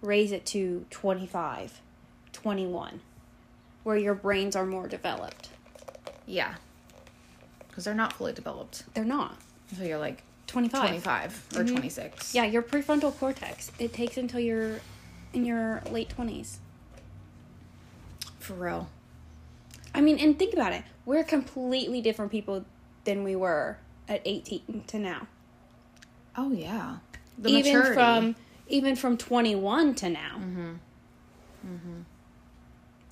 Raise 0.02 0.32
it 0.32 0.46
to 0.48 0.86
25, 0.90 1.82
21 2.32 3.02
where 3.84 3.98
your 3.98 4.14
brains 4.14 4.56
are 4.56 4.66
more 4.66 4.88
developed. 4.88 5.50
Yeah. 6.26 6.56
Because 7.68 7.86
they're 7.86 7.94
not 7.94 8.14
fully 8.14 8.34
developed. 8.34 8.84
They're 8.94 9.04
not. 9.04 9.38
So 9.76 9.84
you're 9.84 9.98
like 9.98 10.24
25. 10.48 10.80
25 10.80 11.48
or 11.56 11.64
mm-hmm. 11.64 11.76
26. 11.76 12.36
Yeah, 12.36 12.46
your 12.46 12.62
prefrontal 12.62 13.18
cortex. 13.18 13.72
It 13.80 13.94
takes 13.94 14.18
until 14.18 14.40
you're 14.40 14.82
in 15.34 15.46
your 15.46 15.82
late 15.90 16.14
20s. 16.16 16.58
For 18.40 18.54
real. 18.54 18.90
I 19.94 20.02
mean, 20.02 20.20
and 20.20 20.38
think 20.38 20.54
about 20.54 20.74
it. 20.74 20.84
We're 21.06 21.24
completely 21.24 22.02
different 22.02 22.32
people 22.32 22.66
than 23.06 23.24
we 23.24 23.36
were 23.36 23.78
at 24.10 24.22
18 24.26 24.84
to 24.88 25.00
now. 25.00 25.28
Oh, 26.36 26.52
yeah. 26.52 26.98
The 27.38 27.50
even 27.52 27.74
maturity. 27.74 27.94
from 27.94 28.36
even 28.68 28.96
from 28.98 29.16
21 29.18 29.96
to 29.96 30.10
now. 30.10 30.42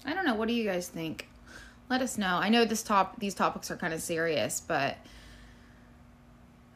I 0.05 0.13
don't 0.13 0.25
know. 0.25 0.35
What 0.35 0.47
do 0.47 0.53
you 0.53 0.63
guys 0.65 0.87
think? 0.89 1.27
Let 1.89 2.01
us 2.01 2.17
know. 2.17 2.37
I 2.37 2.49
know 2.49 2.65
this 2.65 2.83
top 2.83 3.19
these 3.19 3.33
topics 3.33 3.71
are 3.71 3.77
kind 3.77 3.93
of 3.93 4.01
serious, 4.01 4.59
but 4.59 4.97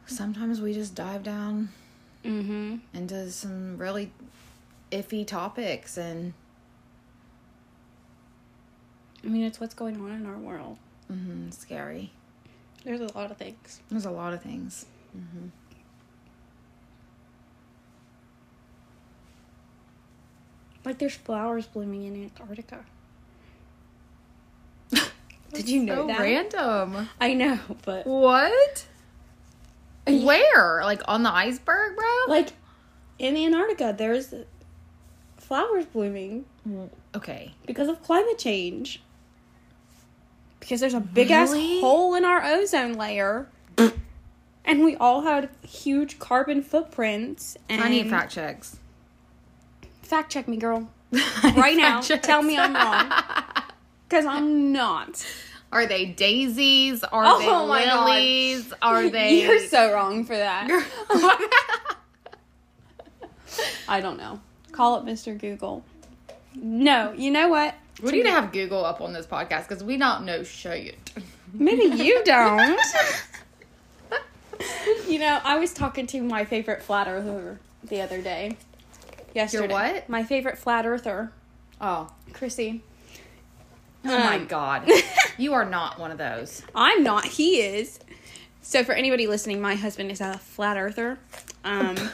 sometimes 0.06 0.60
we 0.60 0.72
just 0.72 0.94
dive 0.94 1.22
down 1.22 1.68
Mhm. 2.24 2.80
into 2.94 3.30
some 3.30 3.76
really 3.78 4.12
iffy 4.90 5.26
topics 5.26 5.96
and 5.96 6.32
I 9.24 9.28
mean, 9.28 9.44
it's 9.44 9.60
what's 9.60 9.74
going 9.74 10.00
on 10.00 10.10
in 10.10 10.26
our 10.26 10.36
world. 10.38 10.78
mhm, 11.10 11.52
scary. 11.52 12.10
There's 12.84 13.00
a 13.00 13.16
lot 13.16 13.30
of 13.30 13.36
things. 13.36 13.80
There's 13.90 14.06
a 14.06 14.10
lot 14.10 14.32
of 14.32 14.42
things. 14.42 14.86
Mm-hmm. 15.16 15.48
Like 20.84 20.98
there's 20.98 21.14
flowers 21.14 21.66
blooming 21.66 22.04
in 22.04 22.24
Antarctica. 22.24 22.84
Did 25.52 25.68
you 25.68 25.84
know 25.84 26.02
so 26.02 26.06
that? 26.08 26.20
random. 26.20 27.08
I 27.20 27.34
know, 27.34 27.58
but 27.84 28.06
What? 28.06 28.86
Yeah. 30.08 30.24
Where? 30.24 30.82
Like 30.82 31.02
on 31.06 31.22
the 31.22 31.32
iceberg, 31.32 31.94
bro? 31.96 32.06
like 32.26 32.48
in 33.18 33.36
Antarctica, 33.36 33.94
there's 33.96 34.34
flowers 35.36 35.86
blooming 35.86 36.44
mm, 36.68 36.90
okay. 37.14 37.54
because 37.66 37.88
of 37.88 38.02
climate 38.02 38.38
change. 38.38 39.00
Because 40.62 40.80
there's 40.80 40.94
a 40.94 41.00
big 41.00 41.32
ass 41.32 41.52
hole 41.52 42.14
in 42.14 42.24
our 42.24 42.40
ozone 42.44 42.92
layer. 42.94 43.48
and 44.64 44.84
we 44.84 44.94
all 44.96 45.22
had 45.22 45.50
huge 45.66 46.20
carbon 46.20 46.62
footprints. 46.62 47.56
And 47.68 47.82
I 47.82 47.88
need 47.88 48.08
fact 48.08 48.32
checks. 48.32 48.76
fact 50.02 50.30
check 50.30 50.46
me, 50.46 50.56
girl. 50.56 50.88
Right 51.56 51.76
now. 51.76 52.00
Checks. 52.00 52.24
Tell 52.26 52.42
me 52.42 52.56
I'm 52.56 52.74
wrong. 52.74 53.12
Because 54.08 54.26
I'm 54.26 54.72
not. 54.72 55.26
Are 55.72 55.86
they 55.86 56.04
daisies? 56.04 57.02
Are 57.02 57.24
Oh 57.26 57.38
they 57.38 57.46
my 57.46 57.84
God. 57.86 58.08
lilies? 58.10 58.72
Are 58.82 59.08
they? 59.08 59.40
You're 59.42 59.66
so 59.68 59.90
wrong 59.92 60.24
for 60.26 60.36
that. 60.36 60.68
I 63.88 64.00
don't 64.00 64.16
know. 64.18 64.40
Call 64.72 64.98
it 64.98 65.04
Mr. 65.06 65.36
Google. 65.38 65.82
No, 66.54 67.12
you 67.14 67.30
know 67.30 67.48
what? 67.48 67.74
We 68.00 68.12
need 68.12 68.22
to 68.24 68.30
have 68.30 68.52
Google 68.52 68.84
up 68.84 69.00
on 69.00 69.12
this 69.12 69.26
podcast 69.26 69.68
because 69.68 69.82
we 69.82 69.96
don't 69.96 70.24
know 70.24 70.42
shit. 70.44 70.96
Maybe 71.52 71.82
you 72.02 72.22
don't. 72.24 72.78
you 75.08 75.18
know, 75.18 75.40
I 75.44 75.58
was 75.58 75.72
talking 75.72 76.06
to 76.08 76.22
my 76.22 76.44
favorite 76.44 76.82
flat 76.82 77.08
earther 77.08 77.58
the 77.84 78.00
other 78.00 78.22
day. 78.22 78.56
Yesterday. 79.34 79.64
Your 79.64 79.72
what? 79.72 80.08
My 80.08 80.24
favorite 80.24 80.58
flat 80.58 80.86
earther, 80.86 81.32
Oh, 81.80 82.08
Chrissy. 82.32 82.82
oh 84.04 84.08
my 84.18 84.36
Um, 84.36 84.46
god, 84.46 84.88
you 85.38 85.52
are 85.54 85.64
not 85.64 85.98
one 85.98 86.10
of 86.10 86.18
those. 86.18 86.62
I'm 86.74 87.02
not. 87.02 87.24
He 87.24 87.60
is. 87.60 87.98
So 88.60 88.84
for 88.84 88.92
anybody 88.92 89.26
listening, 89.26 89.60
my 89.60 89.74
husband 89.74 90.10
is 90.10 90.20
a 90.20 90.38
flat 90.38 90.76
earther. 90.76 91.18
Um, 91.64 91.96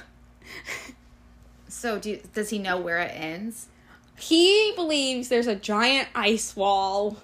So, 1.71 1.99
do, 1.99 2.19
does 2.35 2.51
he 2.51 2.59
know 2.59 2.79
where 2.79 2.99
it 2.99 3.13
ends? 3.15 3.69
He 4.19 4.73
believes 4.75 5.29
there's 5.29 5.47
a 5.47 5.55
giant 5.55 6.09
ice 6.15 6.57
wall. 6.57 7.17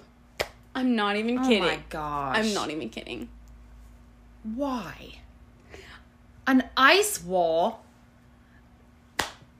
I'm 0.73 0.95
not 0.95 1.15
even 1.15 1.39
kidding. 1.39 1.63
Oh 1.63 1.67
my 1.67 1.79
gosh, 1.89 2.37
I'm 2.37 2.53
not 2.53 2.69
even 2.69 2.89
kidding. 2.89 3.29
Why? 4.43 5.19
An 6.47 6.63
ice 6.77 7.23
wall? 7.23 7.83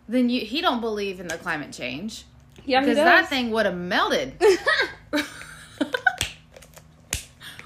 Then 0.08 0.30
you 0.30 0.42
he 0.42 0.62
don't 0.62 0.82
believe 0.82 1.20
in 1.20 1.27
the 1.27 1.38
climate 1.38 1.72
change 1.72 2.25
Yeah, 2.65 2.82
because 2.82 2.98
that 2.98 3.27
thing 3.27 3.51
would 3.51 3.65
have 3.65 3.75
melted, 3.75 4.39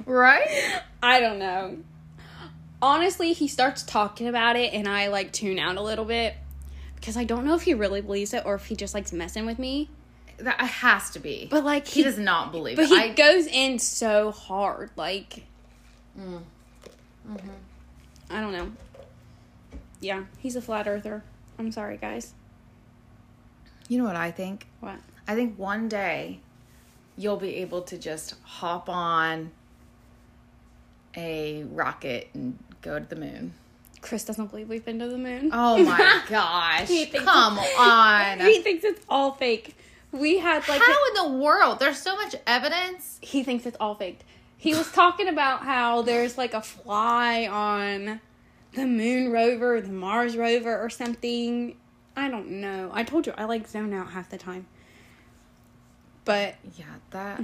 right? 0.05 0.81
I 1.03 1.19
don't 1.19 1.39
know. 1.39 1.77
Honestly, 2.81 3.33
he 3.33 3.49
starts 3.49 3.83
talking 3.83 4.27
about 4.27 4.55
it 4.55 4.73
and 4.73 4.87
I 4.87 5.07
like 5.07 5.33
tune 5.33 5.59
out 5.59 5.75
a 5.75 5.81
little 5.81 6.05
bit 6.05 6.35
because 6.99 7.15
I 7.17 7.23
don't 7.23 7.45
know 7.45 7.55
if 7.55 7.63
he 7.63 7.73
really 7.73 8.01
believes 8.01 8.33
it 8.33 8.43
or 8.45 8.55
if 8.55 8.65
he 8.65 8.75
just 8.75 8.93
likes 8.93 9.11
messing 9.13 9.45
with 9.45 9.59
me. 9.59 9.89
That 10.37 10.59
has 10.61 11.09
to 11.11 11.19
be. 11.19 11.47
But 11.51 11.63
like 11.65 11.87
he 11.87 12.01
does 12.03 12.17
not 12.17 12.51
believe 12.51 12.77
But 12.77 12.83
it. 12.85 12.89
he 12.89 12.97
I, 12.97 13.13
goes 13.13 13.45
in 13.47 13.79
so 13.79 14.31
hard, 14.31 14.91
like 14.95 15.43
Mm. 16.19 16.41
I 18.29 18.41
don't 18.41 18.51
know. 18.51 18.71
Yeah, 20.01 20.23
he's 20.39 20.55
a 20.55 20.61
flat 20.61 20.87
earther. 20.87 21.23
I'm 21.57 21.71
sorry, 21.71 21.97
guys. 21.97 22.33
you 23.87 23.97
know 23.97 24.05
what 24.05 24.15
I 24.15 24.31
think? 24.31 24.67
What? 24.79 24.97
I 25.27 25.35
think 25.35 25.57
one 25.59 25.87
day 25.89 26.39
you'll 27.17 27.37
be 27.37 27.55
able 27.57 27.81
to 27.83 27.97
just 27.97 28.35
hop 28.43 28.87
on 28.89 29.51
a 31.15 31.63
rocket 31.65 32.29
and 32.33 32.57
go 32.81 32.97
to 32.99 33.05
the 33.05 33.15
moon. 33.15 33.53
Chris 34.09 34.25
doesn't 34.25 34.47
believe 34.47 34.67
we've 34.67 34.83
been 34.83 34.97
to 34.97 35.07
the 35.07 35.19
moon. 35.19 35.51
Oh 35.53 35.83
my 35.83 36.23
gosh. 36.29 36.87
He 36.87 37.05
Come 37.05 37.59
on. 37.59 38.39
he 38.45 38.61
thinks 38.61 38.83
it's 38.83 39.05
all 39.07 39.33
fake. 39.33 39.75
We 40.11 40.39
had 40.39 40.67
like 40.67 40.81
How 40.81 41.07
in 41.09 41.31
the 41.31 41.37
world? 41.37 41.79
There's 41.79 42.01
so 42.01 42.15
much 42.15 42.35
evidence. 42.47 43.19
he 43.21 43.43
thinks 43.43 43.67
it's 43.67 43.77
all 43.79 43.93
faked. 43.93 44.23
He 44.57 44.73
was 44.73 44.91
talking 44.91 45.27
about 45.27 45.61
how 45.61 46.01
there's 46.01 46.39
like 46.39 46.55
a 46.55 46.61
fly 46.61 47.45
on 47.47 48.19
the 48.73 48.87
moon 48.87 49.31
rover, 49.31 49.79
the 49.79 49.89
Mars 49.89 50.35
rover, 50.35 50.77
or 50.83 50.89
something. 50.89 51.77
I 52.15 52.29
don't 52.29 52.49
know. 52.59 52.89
I 52.91 53.03
told 53.03 53.27
you 53.27 53.33
I 53.37 53.45
like 53.45 53.67
zone 53.67 53.93
out 53.93 54.09
half 54.09 54.29
the 54.31 54.39
time. 54.39 54.65
But 56.25 56.55
Yeah, 56.77 56.85
that. 57.11 57.43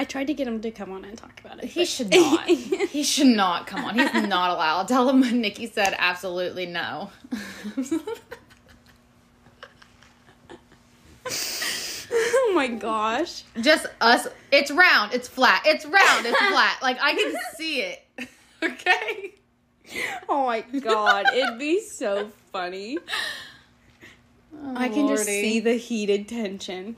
I 0.00 0.04
tried 0.04 0.28
to 0.28 0.34
get 0.34 0.48
him 0.48 0.62
to 0.62 0.70
come 0.70 0.92
on 0.92 1.04
and 1.04 1.18
talk 1.18 1.38
about 1.44 1.62
it. 1.62 1.66
He 1.66 1.80
but- 1.82 1.88
should 1.88 2.10
not. 2.10 2.48
he 2.48 3.02
should 3.02 3.26
not 3.26 3.66
come 3.66 3.84
on. 3.84 3.98
He's 3.98 4.14
not 4.28 4.48
allowed. 4.48 4.88
Tell 4.88 5.06
him 5.06 5.20
Nikki 5.42 5.66
said 5.66 5.94
absolutely 5.98 6.64
no. 6.64 7.10
oh 12.10 12.52
my 12.54 12.68
gosh. 12.68 13.44
Just 13.60 13.88
us. 14.00 14.26
It's 14.50 14.70
round. 14.70 15.12
It's 15.12 15.28
flat. 15.28 15.64
It's 15.66 15.84
round. 15.84 16.24
It's 16.24 16.38
flat. 16.38 16.78
Like 16.80 16.96
I 17.02 17.12
can 17.12 17.34
see 17.58 17.82
it. 17.82 18.02
Okay. 18.62 19.34
Oh 20.30 20.46
my 20.46 20.62
god. 20.80 21.26
It'd 21.34 21.58
be 21.58 21.82
so 21.82 22.30
funny. 22.52 22.96
Oh, 24.54 24.74
I 24.76 24.88
can 24.88 25.08
just 25.08 25.26
see 25.26 25.60
the 25.60 25.74
heated 25.74 26.26
tension. 26.26 26.96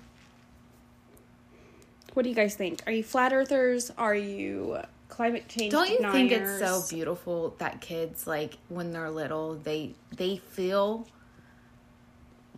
What 2.14 2.24
do 2.24 2.28
you 2.28 2.34
guys 2.34 2.54
think? 2.54 2.82
Are 2.86 2.92
you 2.92 3.02
flat 3.02 3.32
earthers? 3.32 3.90
Are 3.96 4.14
you 4.14 4.78
climate 5.08 5.46
change 5.48 5.72
Don't 5.72 5.90
you 5.90 5.98
think 6.10 6.32
it's 6.32 6.58
so 6.58 6.82
beautiful 6.88 7.54
that 7.58 7.82
kids 7.82 8.26
like 8.26 8.56
when 8.70 8.92
they're 8.92 9.10
little 9.10 9.54
they 9.56 9.94
they 10.16 10.38
feel 10.38 11.06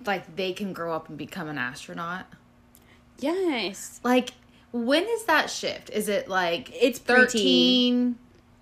like 0.07 0.37
they 0.37 0.53
can 0.53 0.73
grow 0.73 0.95
up 0.95 1.09
and 1.09 1.19
become 1.19 1.49
an 1.49 1.59
astronaut? 1.59 2.27
Yes. 3.19 4.01
Like 4.03 4.31
when 4.73 5.05
is 5.05 5.25
that 5.25 5.51
shift? 5.51 5.91
Is 5.91 6.09
it 6.09 6.29
like 6.29 6.71
It's 6.75 6.99
13, 6.99 8.17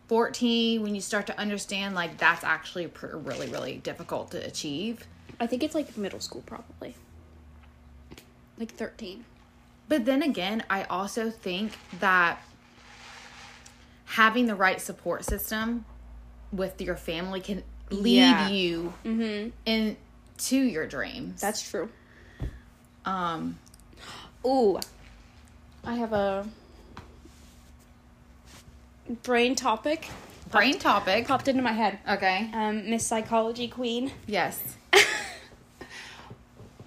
14 0.08 0.82
when 0.82 0.94
you 0.94 1.00
start 1.00 1.26
to 1.28 1.38
understand 1.38 1.94
like 1.94 2.18
that's 2.18 2.44
actually 2.44 2.88
pr- 2.88 3.16
really 3.16 3.49
really 3.49 3.76
difficult 3.76 4.30
to 4.32 4.46
achieve? 4.46 5.06
I 5.40 5.46
think 5.46 5.62
it's 5.62 5.75
like 5.75 5.96
middle 5.96 6.20
school 6.20 6.42
probably. 6.46 6.94
Like 8.58 8.72
13. 8.72 9.25
But 9.89 10.05
then 10.05 10.23
again, 10.23 10.65
I 10.71 10.85
also 10.85 11.31
think 11.31 11.73
that 12.01 12.39
having 14.07 14.47
the 14.47 14.55
right 14.55 14.81
support 14.81 15.25
system 15.25 15.85
with 16.53 16.81
your 16.81 16.97
family 16.97 17.41
can 17.41 17.62
lead 17.91 18.17
Yeah. 18.17 18.49
you 18.49 18.95
Mhm. 19.05 19.53
into 19.67 20.57
your 20.59 20.87
dreams. 20.87 21.41
That's 21.41 21.62
true. 21.62 21.91
um 23.05 23.59
Ooh. 24.47 24.79
I 25.85 25.95
have 25.97 26.12
a 26.12 26.47
brain 29.25 29.55
topic 29.57 30.09
brain 30.51 30.79
topic. 30.79 31.27
popped 31.27 31.49
into 31.49 31.62
my 31.62 31.73
head. 31.73 31.99
Okay. 32.09 32.51
Um 32.53 32.89
Miss 32.91 33.07
Psychology 33.07 33.67
Queen. 33.69 34.12
Yes. 34.27 34.77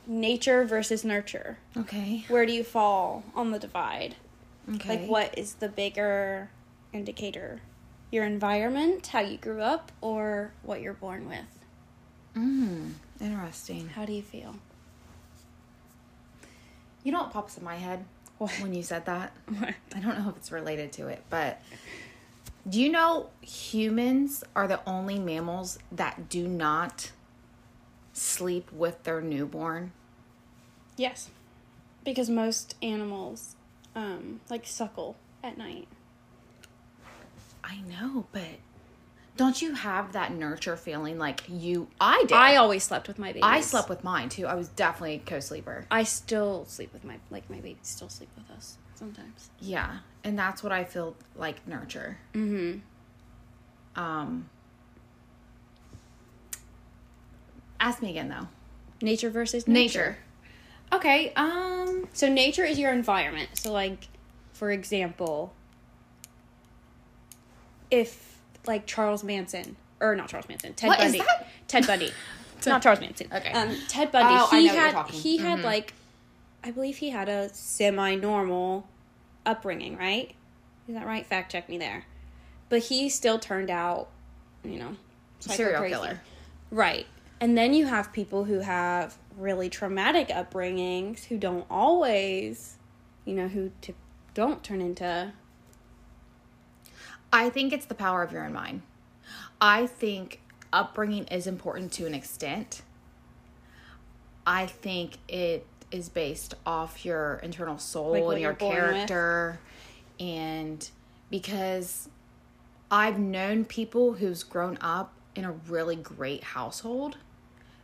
Nature 0.07 0.63
versus 0.65 1.03
nurture. 1.03 1.57
Okay. 1.75 2.25
Where 2.27 2.45
do 2.45 2.53
you 2.53 2.63
fall 2.63 3.23
on 3.35 3.51
the 3.51 3.59
divide? 3.59 4.15
Okay. 4.75 4.89
Like, 4.99 5.07
what 5.09 5.37
is 5.37 5.55
the 5.55 5.69
bigger 5.69 6.49
indicator? 6.93 7.61
Your 8.11 8.23
environment, 8.25 9.07
how 9.07 9.21
you 9.21 9.37
grew 9.37 9.61
up, 9.61 9.91
or 10.01 10.53
what 10.63 10.81
you're 10.81 10.93
born 10.93 11.27
with? 11.27 11.45
Mm, 12.37 12.93
interesting. 13.19 13.89
How 13.89 14.05
do 14.05 14.13
you 14.13 14.21
feel? 14.21 14.55
You 17.03 17.11
know 17.11 17.19
what 17.21 17.31
pops 17.31 17.57
in 17.57 17.63
my 17.63 17.75
head 17.75 18.05
What? 18.37 18.51
when 18.59 18.73
you 18.73 18.83
said 18.83 19.05
that? 19.05 19.31
What? 19.59 19.75
I 19.95 19.99
don't 19.99 20.17
know 20.19 20.29
if 20.29 20.37
it's 20.37 20.51
related 20.51 20.91
to 20.93 21.07
it, 21.07 21.23
but 21.29 21.61
do 22.67 22.81
you 22.81 22.91
know 22.91 23.29
humans 23.41 24.43
are 24.55 24.67
the 24.67 24.79
only 24.87 25.19
mammals 25.19 25.77
that 25.91 26.29
do 26.29 26.47
not 26.47 27.11
sleep 28.15 28.71
with 28.71 29.03
their 29.03 29.21
newborn? 29.21 29.91
Yes. 30.97 31.29
Because 32.03 32.29
most 32.29 32.75
animals, 32.81 33.55
um, 33.95 34.39
like 34.49 34.65
suckle 34.65 35.17
at 35.43 35.57
night. 35.57 35.87
I 37.63 37.81
know, 37.81 38.25
but 38.31 38.59
don't 39.37 39.61
you 39.61 39.73
have 39.73 40.13
that 40.13 40.31
nurture 40.31 40.77
feeling 40.77 41.17
like 41.17 41.43
you 41.49 41.87
I 41.99 42.23
did. 42.27 42.33
I 42.33 42.55
always 42.55 42.83
slept 42.83 43.07
with 43.07 43.19
my 43.19 43.29
babies. 43.29 43.43
I 43.43 43.61
slept 43.61 43.89
with 43.89 44.03
mine 44.03 44.29
too. 44.29 44.45
I 44.45 44.55
was 44.55 44.69
definitely 44.69 45.15
a 45.15 45.19
co-sleeper. 45.19 45.85
I 45.91 46.03
still 46.03 46.65
sleep 46.65 46.93
with 46.93 47.03
my 47.03 47.17
like 47.31 47.49
my 47.49 47.57
babies 47.57 47.79
still 47.83 48.09
sleep 48.09 48.29
with 48.37 48.49
us 48.55 48.77
sometimes. 48.93 49.49
Yeah, 49.59 49.97
and 50.23 50.37
that's 50.39 50.63
what 50.63 50.71
I 50.71 50.83
feel 50.83 51.15
like 51.35 51.67
nurture. 51.67 52.17
Mm-hmm. 52.33 52.79
Um 54.01 54.49
Ask 57.79 58.01
me 58.01 58.09
again 58.09 58.29
though. 58.29 58.47
Nature 59.01 59.29
versus 59.29 59.67
Nature. 59.67 60.17
Okay, 60.93 61.33
um 61.35 62.07
So 62.13 62.29
nature 62.29 62.63
is 62.63 62.79
your 62.79 62.91
environment. 62.93 63.49
So 63.53 63.71
like 63.71 64.07
for 64.53 64.71
example, 64.71 65.53
if 67.91 68.39
like 68.65 68.85
Charles 68.85 69.23
Manson 69.23 69.75
or 69.99 70.15
not 70.15 70.29
Charles 70.29 70.47
Manson, 70.49 70.73
Ted 70.73 70.89
What 70.89 70.99
Bundy. 70.99 71.21
Ted 71.67 71.85
Bundy. 71.87 72.11
not 72.65 72.81
Charles 72.81 72.99
Manson. 72.99 73.27
Okay. 73.33 73.51
Um 73.51 73.75
Ted 73.87 74.11
Bundy, 74.11 74.35
Oh, 74.39 74.47
he 74.57 74.67
had 74.67 75.07
he 75.09 75.37
had 75.37 75.59
Mhm. 75.59 75.63
like 75.63 75.93
I 76.63 76.71
believe 76.71 76.97
he 76.97 77.11
had 77.11 77.29
a 77.29 77.49
semi-normal 77.53 78.87
upbringing, 79.45 79.97
right? 79.97 80.33
Is 80.87 80.95
that 80.95 81.05
right? 81.05 81.25
Fact 81.25 81.51
check 81.51 81.69
me 81.69 81.77
there. 81.77 82.05
But 82.69 82.79
he 82.83 83.09
still 83.09 83.37
turned 83.37 83.69
out, 83.69 84.07
you 84.63 84.79
know, 84.79 84.95
serial 85.39 85.79
crazy. 85.79 85.93
killer. 85.93 86.21
Right. 86.71 87.05
And 87.41 87.57
then 87.57 87.73
you 87.73 87.85
have 87.85 88.13
people 88.13 88.45
who 88.45 88.59
have 88.59 89.17
really 89.37 89.69
traumatic 89.69 90.29
upbringings 90.29 91.25
who 91.25 91.37
don't 91.37 91.65
always, 91.69 92.77
you 93.25 93.33
know, 93.33 93.47
who 93.47 93.71
t- 93.81 93.93
don't 94.33 94.63
turn 94.63 94.81
into. 94.81 95.33
I 97.33 97.49
think 97.49 97.73
it's 97.73 97.85
the 97.85 97.95
power 97.95 98.23
of 98.23 98.31
your 98.31 98.45
own 98.45 98.53
mind. 98.53 98.81
I 99.59 99.87
think 99.87 100.41
upbringing 100.71 101.25
is 101.25 101.47
important 101.47 101.91
to 101.93 102.05
an 102.05 102.13
extent. 102.13 102.81
I 104.47 104.67
think 104.67 105.17
it 105.27 105.65
is 105.91 106.09
based 106.09 106.53
off 106.65 107.05
your 107.05 107.35
internal 107.43 107.77
soul 107.77 108.11
Like 108.11 108.33
and 108.33 108.41
your 108.41 108.51
with. 108.51 108.59
character. 108.59 109.59
And 110.19 110.87
because 111.29 112.09
I've 112.89 113.19
known 113.19 113.65
people 113.65 114.13
who's 114.13 114.43
grown 114.43 114.77
up 114.79 115.13
in 115.35 115.43
a 115.43 115.51
really 115.51 115.95
great 115.95 116.43
household 116.43 117.17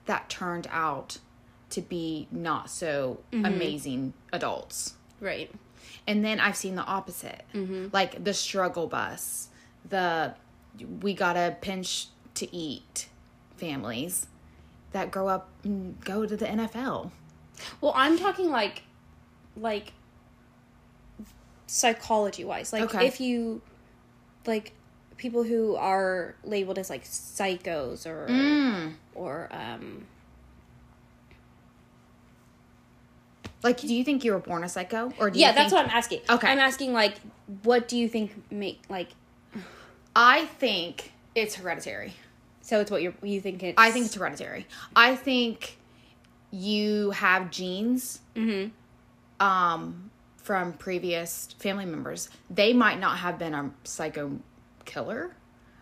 that 0.06 0.30
turned 0.30 0.68
out 0.72 1.20
to 1.72 1.82
be 1.82 2.28
not 2.32 2.70
so 2.70 3.20
mm-hmm. 3.32 3.46
amazing 3.46 4.14
adults. 4.34 4.96
Right. 5.20 5.52
And 6.08 6.24
then 6.26 6.40
I've 6.40 6.56
seen 6.56 6.76
the 6.76 6.84
opposite, 6.84 7.44
mm-hmm. 7.54 7.88
like 7.94 8.24
the 8.24 8.34
struggle 8.34 8.88
bus, 8.88 9.50
the 9.88 10.36
we 11.02 11.14
gotta 11.14 11.58
pinch 11.62 12.08
to 12.36 12.54
eat 12.56 13.08
families 13.58 14.28
that 14.92 15.12
grow 15.12 15.28
up 15.28 15.50
and 15.64 16.00
go 16.02 16.26
to 16.26 16.36
the 16.36 16.46
NFL. 16.46 17.12
Well, 17.80 17.94
I'm 17.96 18.18
talking 18.18 18.50
like, 18.50 18.84
like, 19.56 19.94
psychology 21.68 22.44
wise. 22.44 22.74
Like, 22.74 22.84
Okay. 22.84 23.08
if 23.08 23.22
you, 23.22 23.62
like, 24.46 24.74
people 25.22 25.44
who 25.44 25.76
are 25.76 26.34
labeled 26.44 26.80
as 26.80 26.90
like 26.90 27.04
psychos 27.06 28.06
or, 28.08 28.28
Mm. 28.28 28.94
or, 29.16 29.48
um, 29.52 30.06
Like, 33.64 33.80
do 33.80 33.94
you 33.94 34.04
think 34.04 34.24
you 34.24 34.32
were 34.32 34.40
born 34.40 34.64
a 34.64 34.70
psycho, 34.70 35.14
or 35.20 35.30
do 35.30 35.38
yeah, 35.40 35.50
you 35.50 35.54
that's 35.56 35.70
think, 35.70 35.84
what 35.84 35.86
I'm 35.92 35.96
asking. 35.96 36.22
Okay. 36.28 36.48
I'm 36.48 36.58
asking, 36.58 36.94
like, 36.94 37.14
what 37.62 37.88
do 37.88 37.96
you 37.96 38.10
think 38.10 38.32
make, 38.52 38.82
like, 38.90 39.10
I 40.16 40.46
think 40.46 41.12
it's 41.36 41.54
hereditary. 41.56 42.14
so 42.64 42.80
it's 42.80 42.90
what 42.90 43.04
you're, 43.04 43.14
you 43.22 43.40
think 43.40 43.62
it's. 43.62 43.76
I 43.78 43.92
think 43.92 44.08
it's 44.08 44.16
hereditary. 44.16 44.66
I 44.96 45.16
think 45.16 45.78
you 46.50 47.12
have 47.12 47.52
genes 47.52 48.22
Mhm. 48.36 48.72
um, 49.40 50.10
from 50.38 50.74
previous 50.74 51.54
family 51.60 51.86
members. 51.86 52.30
They 52.50 52.74
might 52.74 53.00
not 53.00 53.20
have 53.20 53.38
been 53.38 53.54
a 53.54 53.70
psycho 53.84 54.40
killer, 54.92 55.36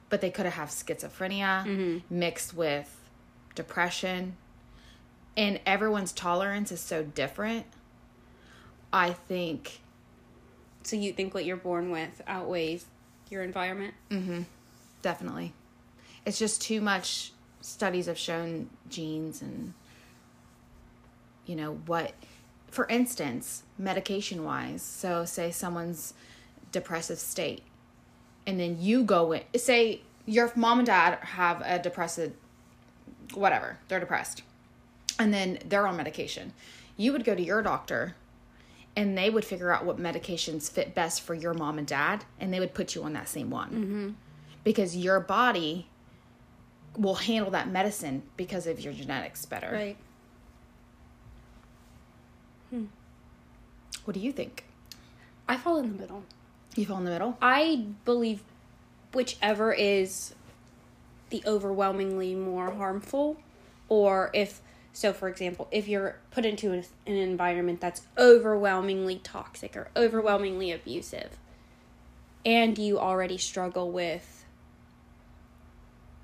but 0.10 0.22
they 0.22 0.30
could 0.30 0.45
have 0.45 0.54
had 0.54 0.67
schizophrenia 0.69 1.65
mm-hmm. 1.65 1.98
mixed 2.10 2.54
with 2.54 3.10
depression. 3.56 4.38
And 5.36 5.60
everyone's 5.65 6.12
tolerance 6.12 6.72
is 6.72 6.82
so 6.82 7.04
different. 7.04 7.65
I 8.91 9.12
think, 9.12 9.80
So 10.84 10.95
you 10.95 11.13
think 11.13 11.34
what 11.34 11.45
you're 11.45 11.58
born 11.58 11.91
with 11.91 12.22
outweighs 12.28 12.86
your 13.30 13.43
environment? 13.43 13.93
Mm-hmm. 14.10 14.41
definitely. 15.02 15.54
It's 16.26 16.38
just 16.39 16.62
too 16.62 16.82
much 16.82 17.32
studies 17.62 18.08
have 18.08 18.17
shown 18.17 18.69
genes 18.89 19.41
and, 19.41 19.74
you 21.45 21.56
know, 21.56 21.80
what, 21.86 22.13
for 22.67 22.88
instance, 22.88 23.63
medication 23.78 24.43
wise. 24.43 24.82
So, 24.82 25.26
say 25.26 25.52
someone's 25.52 26.13
depressive 26.72 27.19
state, 27.19 27.63
and 28.50 28.60
then 28.60 28.78
you 28.80 29.04
go 29.04 29.32
in, 29.32 29.42
say 29.58 30.02
your 30.26 30.52
mom 30.56 30.80
and 30.80 30.86
dad 30.88 31.20
have 31.22 31.62
a 31.64 31.78
depressive, 31.80 32.34
whatever, 33.34 33.78
they're 33.88 34.00
depressed, 34.00 34.42
and 35.20 35.34
then 35.34 35.60
they're 35.66 35.86
on 35.88 35.96
medication. 35.98 36.54
You 36.98 37.12
would 37.14 37.24
go 37.24 37.36
to 37.36 37.42
your 37.42 37.62
doctor, 37.62 38.16
and 38.96 39.18
they 39.18 39.30
would 39.30 39.46
figure 39.46 39.72
out 39.72 39.86
what 39.86 39.98
medications 39.98 40.70
fit 40.70 40.94
best 40.96 41.22
for 41.22 41.34
your 41.34 41.54
mom 41.54 41.78
and 41.78 41.88
dad 41.88 42.26
and 42.40 42.52
they 42.54 42.60
would 42.60 42.74
put 42.74 42.96
you 42.96 43.04
on 43.04 43.14
that 43.14 43.30
same 43.30 43.50
one 43.50 43.70
Mm-hmm. 43.70 44.10
because 44.64 44.98
your 44.98 45.20
body 45.20 45.88
will 46.98 47.16
handle 47.16 47.52
that 47.52 47.70
medicine 47.70 48.24
because 48.36 48.66
of 48.68 48.80
your 48.82 48.92
genetics 48.92 49.46
better 49.46 49.70
Right. 49.72 49.98
hmm. 52.72 52.86
what 54.06 54.16
do 54.16 54.20
you 54.20 54.32
think 54.32 54.66
I 55.48 55.56
fall 55.58 55.78
in 55.78 55.94
the 55.96 56.00
middle. 56.02 56.24
You 56.80 56.86
fall 56.86 56.98
in 56.98 57.06
the 57.06 57.12
middle 57.12 57.38
I 57.42 57.86
believe 58.06 58.42
whichever 59.13 59.74
is 59.74 60.34
the 61.30 61.44
overwhelmingly 61.46 62.36
more 62.36 62.72
harmful, 62.72 63.38
or 63.88 64.32
if, 64.34 64.62
so 64.94 65.13
for 65.13 65.28
example, 65.28 65.68
if 65.72 65.88
you're 65.88 66.18
put 66.32 66.46
into 66.46 66.72
an, 66.72 66.84
an 67.06 67.15
environment 67.15 67.82
that's 67.82 68.02
overwhelmingly 68.18 69.18
toxic 69.18 69.76
or 69.76 69.89
overwhelmingly 69.96 70.72
abusive, 70.72 71.38
and 72.46 72.78
you 72.78 73.00
already 73.00 73.38
struggle 73.38 73.92
with 73.92 74.46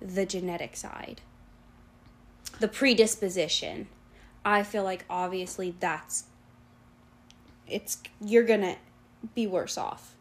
the 0.01 0.25
genetic 0.25 0.75
side, 0.75 1.21
the 2.59 2.67
predisposition, 2.67 3.87
I 4.43 4.63
feel 4.63 4.83
like 4.83 5.05
obviously 5.09 5.75
that's 5.79 6.25
it's 7.67 7.97
you're 8.21 8.43
gonna 8.43 8.77
be 9.33 9.47
worse 9.47 9.77
off. 9.77 10.14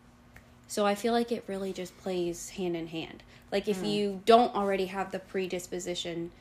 So 0.74 0.84
I 0.84 0.96
feel 0.96 1.12
like 1.12 1.30
it 1.30 1.44
really 1.46 1.72
just 1.72 1.96
plays 1.98 2.48
hand 2.48 2.74
in 2.74 2.88
hand. 2.88 3.22
Like 3.52 3.68
if 3.68 3.84
you 3.84 4.22
don't 4.26 4.52
already 4.56 4.86
have 4.86 5.12
the 5.12 5.20
predisposition, 5.20 6.32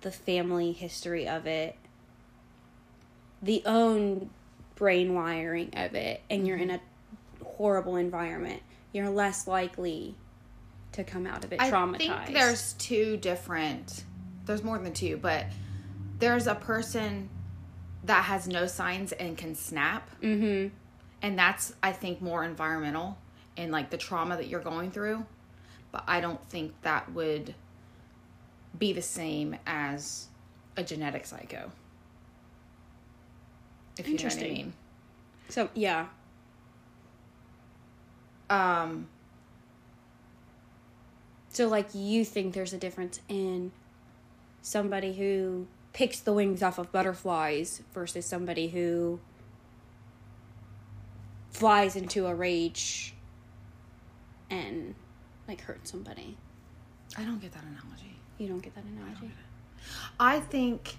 the 0.00 0.10
family 0.10 0.72
history 0.72 1.28
of 1.28 1.46
it, 1.46 1.76
the 3.40 3.62
own 3.64 4.30
brain 4.74 5.14
wiring 5.14 5.70
of 5.74 5.94
it, 5.94 6.20
and 6.28 6.48
you're 6.48 6.56
in 6.56 6.70
a 6.70 6.80
horrible 7.44 7.94
environment, 7.94 8.60
you're 8.92 9.08
less 9.08 9.46
likely 9.46 10.16
to 10.90 11.04
come 11.04 11.24
out 11.24 11.44
of 11.44 11.52
it 11.52 11.60
traumatized. 11.60 12.10
I 12.10 12.24
think 12.24 12.36
there's 12.36 12.72
two 12.72 13.16
different. 13.16 14.02
There's 14.46 14.64
more 14.64 14.78
than 14.78 14.94
two, 14.94 15.16
but 15.16 15.46
there's 16.18 16.48
a 16.48 16.56
person 16.56 17.28
that 18.02 18.24
has 18.24 18.48
no 18.48 18.66
signs 18.66 19.12
and 19.12 19.38
can 19.38 19.54
snap, 19.54 20.10
mm-hmm. 20.20 20.74
and 21.22 21.38
that's 21.38 21.72
I 21.84 21.92
think 21.92 22.20
more 22.20 22.42
environmental 22.42 23.18
and 23.56 23.72
like 23.72 23.90
the 23.90 23.96
trauma 23.96 24.36
that 24.36 24.48
you're 24.48 24.60
going 24.60 24.90
through. 24.90 25.24
But 25.92 26.04
I 26.06 26.20
don't 26.20 26.42
think 26.48 26.74
that 26.82 27.12
would 27.12 27.54
be 28.78 28.92
the 28.92 29.02
same 29.02 29.56
as 29.66 30.26
a 30.76 30.82
genetic 30.84 31.26
psycho. 31.26 31.70
If 33.98 34.06
you 34.06 34.14
know 34.14 34.24
what 34.24 34.32
I 34.32 34.36
Interesting. 34.36 34.52
mean. 34.52 34.72
So 35.48 35.70
yeah, 35.74 36.06
Um, 38.48 39.08
So, 41.48 41.68
like, 41.68 41.94
you 41.94 42.22
think 42.24 42.52
there's 42.52 42.74
a 42.74 42.78
difference 42.78 43.20
in 43.30 43.72
somebody 44.60 45.14
who 45.14 45.66
picks 45.94 46.20
the 46.20 46.34
wings 46.34 46.62
off 46.62 46.76
of 46.78 46.92
butterflies 46.92 47.82
versus 47.94 48.26
somebody 48.26 48.68
who 48.68 49.20
flies 51.50 51.96
into 51.96 52.26
a 52.26 52.34
rage 52.34 53.14
and, 54.50 54.94
like, 55.48 55.60
hurt 55.60 55.86
somebody. 55.86 56.36
I 57.16 57.24
don't 57.24 57.40
get 57.40 57.52
that 57.52 57.64
analogy. 57.64 58.16
You 58.38 58.48
don't 58.48 58.60
get 58.62 58.74
that 58.74 58.84
analogy? 58.84 59.32
I 60.18 60.40
think 60.40 60.96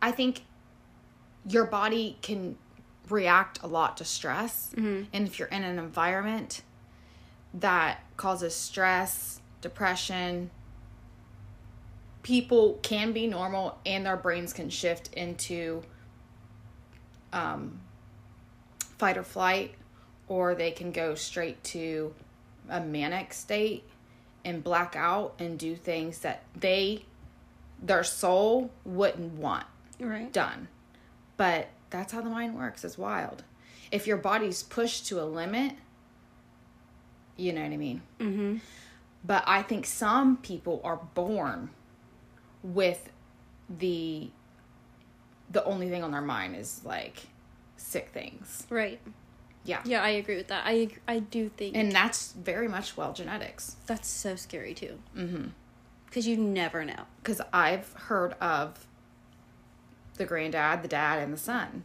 I 0.00 0.12
think 0.12 0.42
your 1.48 1.64
body 1.64 2.18
can 2.20 2.58
react 3.08 3.62
a 3.62 3.66
lot 3.66 3.96
to 3.96 4.04
stress. 4.04 4.70
Mhm. 4.76 5.06
And 5.12 5.26
if 5.26 5.38
you're 5.38 5.48
in 5.48 5.64
an 5.64 5.78
environment 5.78 6.62
that 7.54 8.00
causes 8.16 8.54
stress, 8.54 9.40
depression, 9.62 10.50
people 12.22 12.78
can 12.82 13.12
be 13.12 13.26
normal 13.26 13.78
and 13.86 14.04
their 14.04 14.16
brains 14.16 14.52
can 14.52 14.68
shift 14.68 15.12
into 15.14 15.82
um, 17.34 17.80
fight 18.98 19.18
or 19.18 19.22
flight, 19.24 19.74
or 20.28 20.54
they 20.54 20.70
can 20.70 20.92
go 20.92 21.14
straight 21.14 21.62
to 21.64 22.14
a 22.70 22.80
manic 22.80 23.34
state 23.34 23.84
and 24.44 24.62
black 24.64 24.94
out 24.96 25.34
and 25.38 25.58
do 25.58 25.74
things 25.76 26.20
that 26.20 26.42
they, 26.58 27.04
their 27.82 28.04
soul 28.04 28.70
wouldn't 28.84 29.34
want 29.34 29.66
Right. 29.98 30.32
done. 30.32 30.68
But 31.36 31.68
that's 31.90 32.12
how 32.12 32.20
the 32.22 32.30
mind 32.30 32.56
works. 32.56 32.84
It's 32.84 32.96
wild. 32.96 33.42
If 33.90 34.06
your 34.06 34.16
body's 34.16 34.62
pushed 34.62 35.06
to 35.08 35.20
a 35.20 35.24
limit, 35.24 35.72
you 37.36 37.52
know 37.52 37.62
what 37.62 37.72
I 37.72 37.76
mean? 37.76 38.02
Mm-hmm. 38.20 38.56
But 39.24 39.44
I 39.46 39.62
think 39.62 39.86
some 39.86 40.36
people 40.36 40.80
are 40.84 41.00
born 41.14 41.70
with 42.62 43.08
the 43.68 44.30
the 45.50 45.64
only 45.64 45.88
thing 45.88 46.02
on 46.02 46.10
their 46.12 46.20
mind 46.20 46.56
is 46.56 46.80
like 46.84 47.18
sick 47.76 48.08
things. 48.10 48.66
Right. 48.70 49.00
Yeah. 49.64 49.80
Yeah, 49.84 50.02
I 50.02 50.10
agree 50.10 50.36
with 50.36 50.48
that. 50.48 50.62
I 50.66 50.88
I 51.08 51.20
do 51.20 51.48
think 51.48 51.76
And 51.76 51.92
that's 51.92 52.32
very 52.32 52.68
much 52.68 52.96
well 52.96 53.12
genetics. 53.12 53.76
that's 53.86 54.08
so 54.08 54.36
scary 54.36 54.74
too. 54.74 54.98
Mhm. 55.16 55.50
Because 56.06 56.26
you 56.26 56.36
never 56.36 56.84
know. 56.84 57.04
Cuz 57.24 57.40
I've 57.52 57.92
heard 57.94 58.34
of 58.34 58.86
the 60.16 60.24
granddad, 60.24 60.82
the 60.82 60.88
dad 60.88 61.18
and 61.20 61.32
the 61.32 61.36
son 61.38 61.84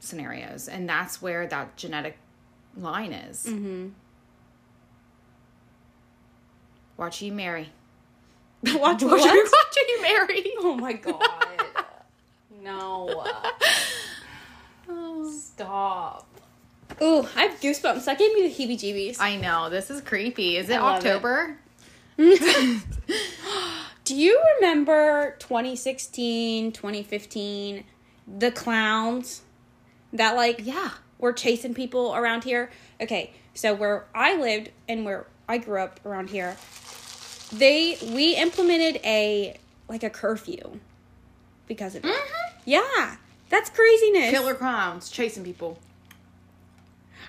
scenarios 0.00 0.68
and 0.68 0.88
that's 0.88 1.20
where 1.22 1.46
that 1.46 1.76
genetic 1.76 2.18
line 2.76 3.12
is. 3.12 3.46
Mm-hmm. 3.46 3.88
Watch 6.96 7.20
you 7.22 7.32
marry. 7.32 7.72
Watch 8.64 8.74
Watch 9.02 9.02
what? 9.02 9.34
you, 9.34 9.42
watch 9.44 9.76
you 9.88 10.02
marry. 10.02 10.52
Oh 10.58 10.74
my 10.76 10.92
god. 10.94 11.45
No. 12.66 13.24
Stop. 15.30 16.26
Ooh, 17.02 17.26
I 17.36 17.42
have 17.44 17.60
goosebumps. 17.60 18.04
That 18.04 18.18
gave 18.18 18.32
me 18.34 18.48
the 18.48 18.54
heebie 18.54 18.78
jeebies. 18.78 19.16
I 19.20 19.36
know, 19.36 19.68
this 19.70 19.90
is 19.90 20.00
creepy. 20.00 20.56
Is 20.56 20.68
it 20.70 20.76
I 20.76 20.80
love 20.80 21.04
it. 21.04 21.08
October? 21.08 21.58
Do 24.04 24.14
you 24.14 24.40
remember 24.56 25.36
2016, 25.40 26.72
2015, 26.72 27.84
the 28.38 28.50
clowns 28.52 29.42
that 30.12 30.36
like 30.36 30.60
Yeah. 30.64 30.90
were 31.18 31.32
chasing 31.32 31.74
people 31.74 32.14
around 32.14 32.44
here? 32.44 32.70
Okay, 33.00 33.32
so 33.54 33.74
where 33.74 34.06
I 34.14 34.36
lived 34.36 34.70
and 34.88 35.04
where 35.04 35.26
I 35.48 35.58
grew 35.58 35.80
up 35.80 36.00
around 36.06 36.30
here, 36.30 36.56
they 37.52 37.98
we 38.02 38.34
implemented 38.36 39.00
a 39.04 39.58
like 39.88 40.02
a 40.04 40.10
curfew 40.10 40.78
because 41.66 41.94
of 41.94 42.04
it. 42.04 42.08
Mm-hmm. 42.08 42.58
Yeah, 42.64 43.16
that's 43.48 43.70
craziness. 43.70 44.30
Killer 44.30 44.54
clowns 44.54 45.08
chasing 45.10 45.44
people. 45.44 45.78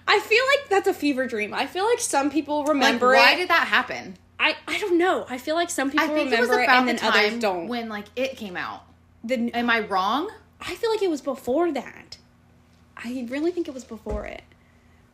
I 0.08 0.20
feel 0.20 0.44
like 0.56 0.70
that's 0.70 0.88
a 0.88 0.94
fever 0.94 1.28
dream. 1.28 1.54
I 1.54 1.66
feel 1.68 1.86
like 1.86 2.00
some 2.00 2.30
people 2.30 2.60
Like, 2.60 2.70
remember 2.70 3.08
why 3.14 3.34
it. 3.34 3.38
did 3.38 3.50
that 3.50 3.68
happen? 3.68 4.18
I 4.40 4.56
I 4.68 4.78
don't 4.80 4.98
know. 4.98 5.26
I 5.30 5.38
feel 5.38 5.56
like 5.56 5.70
some 5.70 5.90
people 5.92 6.06
I 6.06 6.08
think 6.10 6.32
it 6.32 6.40
was 6.40 6.50
remember 6.50 6.62
it, 6.62 6.64
about 6.66 6.78
and 6.80 6.88
then 6.90 6.96
the 6.98 7.06
others 7.08 7.40
don't. 7.40 7.68
when 7.68 7.90
like 7.90 8.06
it 8.16 8.38
came 8.38 8.56
out. 8.56 8.84
the, 9.24 9.52
Am 9.54 9.70
I 9.70 9.80
wrong? 9.82 10.30
I 10.62 10.76
feel 10.76 10.90
like 10.92 11.02
it 11.02 11.10
was 11.10 11.22
before 11.22 11.72
that. 11.74 12.18
I 12.96 13.28
really 13.30 13.52
think 13.52 13.68
it 13.68 13.74
was 13.74 13.84
before 13.84 14.26
it. 14.26 14.42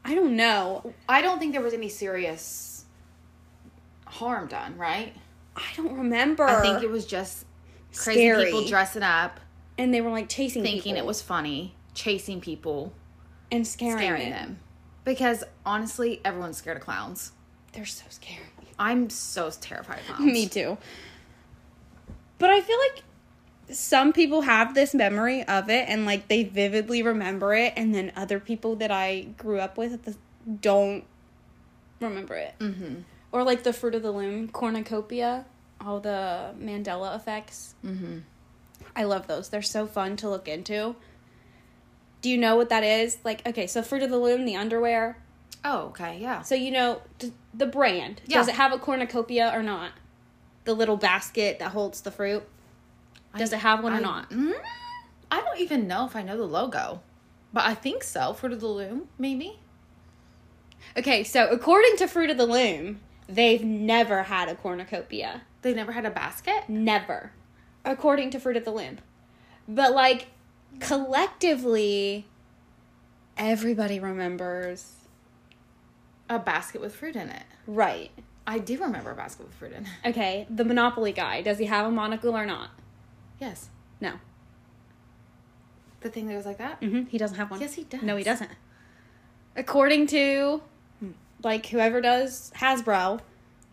I 0.06 0.14
don't 0.16 0.36
know. 0.36 0.94
I 1.08 1.22
don't 1.22 1.40
think 1.40 1.54
there 1.54 1.62
was 1.62 1.74
any 1.74 1.90
serious 1.90 2.86
harm 4.06 4.48
done, 4.48 4.78
right? 4.78 5.14
I 5.56 5.64
don't 5.76 5.94
remember. 5.98 6.44
I 6.46 6.62
think 6.62 6.84
it 6.84 6.90
was 6.90 7.06
just 7.06 7.46
crazy 7.96 8.22
Scary. 8.22 8.46
people 8.46 8.66
dressing 8.66 9.04
up, 9.04 9.40
and 9.78 9.94
they 9.94 10.02
were 10.02 10.10
like 10.10 10.30
chasing 10.30 10.64
thinking 10.64 10.94
people 10.94 11.04
it 11.04 11.06
was 11.06 11.22
funny, 11.22 11.76
chasing 11.94 12.42
people, 12.42 12.94
and 13.52 13.66
scaring, 13.66 13.98
scaring 13.98 14.30
them. 14.30 14.60
Because 15.04 15.44
honestly, 15.66 16.22
everyone's 16.24 16.58
scared 16.58 16.78
of 16.78 16.84
clowns. 16.84 17.32
They're 17.74 17.86
so 17.86 18.06
scary. 18.10 18.40
I'm 18.80 19.10
so 19.10 19.50
terrified 19.50 20.00
of 20.00 20.16
clowns. 20.16 20.22
Me 20.34 20.48
too. 20.48 20.78
But 22.40 22.50
I 22.50 22.62
feel 22.62 22.78
like 22.78 23.04
some 23.70 24.14
people 24.14 24.42
have 24.42 24.74
this 24.74 24.94
memory 24.94 25.44
of 25.44 25.70
it 25.70 25.88
and 25.88 26.06
like 26.06 26.28
they 26.28 26.44
vividly 26.44 27.02
remember 27.02 27.54
it, 27.54 27.74
and 27.76 27.94
then 27.94 28.12
other 28.16 28.40
people 28.40 28.76
that 28.78 28.92
I 28.92 29.28
grew 29.38 29.60
up 29.60 29.78
with 29.78 30.18
don't 30.62 31.06
remember 32.00 32.36
it. 32.36 32.54
Mm-hmm. 32.60 33.02
Or 33.32 33.44
like 33.44 33.64
the 33.64 33.74
Fruit 33.74 33.96
of 33.96 34.04
the 34.04 34.12
Loom 34.12 34.48
cornucopia, 34.50 35.46
all 35.86 36.00
the 36.00 36.54
Mandela 36.60 37.16
effects. 37.16 37.76
Mm-hmm. 37.86 38.20
I 38.96 39.04
love 39.04 39.28
those. 39.28 39.50
They're 39.50 39.62
so 39.62 39.88
fun 39.88 40.16
to 40.18 40.30
look 40.30 40.48
into. 40.48 40.96
Do 42.22 42.30
you 42.30 42.38
know 42.38 42.56
what 42.56 42.70
that 42.70 42.84
is? 42.84 43.18
Like, 43.24 43.46
okay, 43.48 43.68
so 43.68 43.82
Fruit 43.82 44.04
of 44.04 44.10
the 44.10 44.18
Loom, 44.18 44.46
the 44.46 44.56
underwear. 44.56 45.18
Oh, 45.66 45.88
okay, 45.88 46.20
yeah. 46.20 46.42
So 46.42 46.56
you 46.56 46.72
know 46.72 47.02
the 47.54 47.66
brand. 47.66 48.22
Yeah. 48.26 48.38
Does 48.38 48.48
it 48.50 48.56
have 48.56 48.74
a 48.74 48.78
cornucopia 48.78 49.52
or 49.54 49.64
not? 49.64 49.92
The 50.66 50.74
little 50.74 50.98
basket 50.98 51.60
that 51.60 51.72
holds 51.72 52.02
the 52.02 52.12
fruit. 52.12 52.44
Does 53.38 53.52
it 53.52 53.60
have 53.60 53.84
one 53.84 53.94
or 53.94 54.00
not? 54.00 54.30
Mm, 54.30 54.54
I 55.32 55.42
don't 55.42 55.60
even 55.60 55.88
know 55.88 56.06
if 56.06 56.16
I 56.16 56.22
know 56.22 56.38
the 56.38 56.46
logo, 56.46 57.02
but 57.52 57.66
I 57.66 57.74
think 57.74 58.04
so. 58.04 58.34
Fruit 58.34 58.54
of 58.54 58.60
the 58.60 58.68
Loom, 58.68 59.08
maybe. 59.18 59.60
Okay, 60.96 61.24
so 61.24 61.48
according 61.48 61.98
to 61.98 62.08
Fruit 62.08 62.30
of 62.30 62.38
the 62.38 62.46
Loom, 62.46 63.00
they've 63.28 63.64
never 63.64 64.24
had 64.24 64.50
a 64.50 64.56
cornucopia. 64.56 65.42
They 65.64 65.74
never 65.74 65.94
had 65.94 66.06
a 66.06 66.12
basket. 66.12 66.66
Never. 66.68 67.32
According 67.84 68.30
to 68.32 68.40
Fruit 68.40 68.58
of 68.58 68.66
the 68.66 68.72
Loom. 68.72 69.00
But 69.68 69.94
like 69.94 70.28
collectively 70.80 72.28
everybody 73.38 74.00
remembers. 74.00 74.92
A 76.30 76.40
basket 76.40 76.82
with 76.82 76.96
fruit 76.96 77.16
in 77.16 77.30
it. 77.30 77.44
Right. 77.68 78.12
I 78.46 78.60
do 78.60 78.78
remember 78.78 79.12
a 79.12 79.16
basket 79.16 79.46
with 79.46 79.56
fruit 79.56 79.74
in 79.74 79.84
it. 79.86 80.10
Okay, 80.10 80.46
the 80.50 80.66
Monopoly 80.66 81.12
guy, 81.12 81.42
does 81.42 81.58
he 81.58 81.66
have 81.66 81.86
a 81.86 81.92
monocle 81.92 82.36
or 82.36 82.46
not? 82.46 82.70
Yes. 83.40 83.70
No. 84.02 84.14
The 86.02 86.10
thing 86.10 86.28
that 86.28 86.36
was 86.36 86.46
like 86.46 86.58
that. 86.58 86.82
Mm-hmm. 86.82 87.04
He 87.06 87.18
doesn't 87.18 87.38
have 87.38 87.52
one. 87.52 87.62
Yes, 87.62 87.74
he 87.74 87.84
does. 87.84 88.02
No, 88.02 88.18
he 88.18 88.24
doesn't. 88.24 88.52
According 89.56 90.08
to 90.08 90.62
like 91.44 91.68
whoever 91.68 92.02
does 92.02 92.52
Hasbro, 92.58 93.20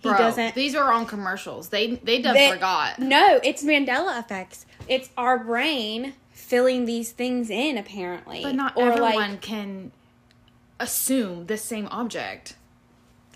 he 0.03 0.09
Bro, 0.09 0.19
doesn't. 0.19 0.55
These 0.55 0.75
are 0.75 0.93
on 0.93 1.07
commercials. 1.07 1.69
They 1.69 1.97
they 1.97 2.21
done 2.23 2.35
They- 2.35 2.51
forgot. 2.51 2.99
No, 2.99 3.39
it's 3.43 3.63
Mandela 3.63 4.19
effects. 4.19 4.67
It's 4.89 5.11
our 5.17 5.39
brain 5.39 6.15
filling 6.33 6.85
these 6.87 7.13
things 7.13 7.51
in, 7.51 7.77
apparently. 7.79 8.43
But 8.43 8.55
not 8.55 8.77
or 8.77 8.91
everyone 8.91 9.15
like, 9.33 9.41
can 9.43 9.93
assume 10.81 11.47
the 11.47 11.57
same 11.59 11.87
object. 11.89 12.57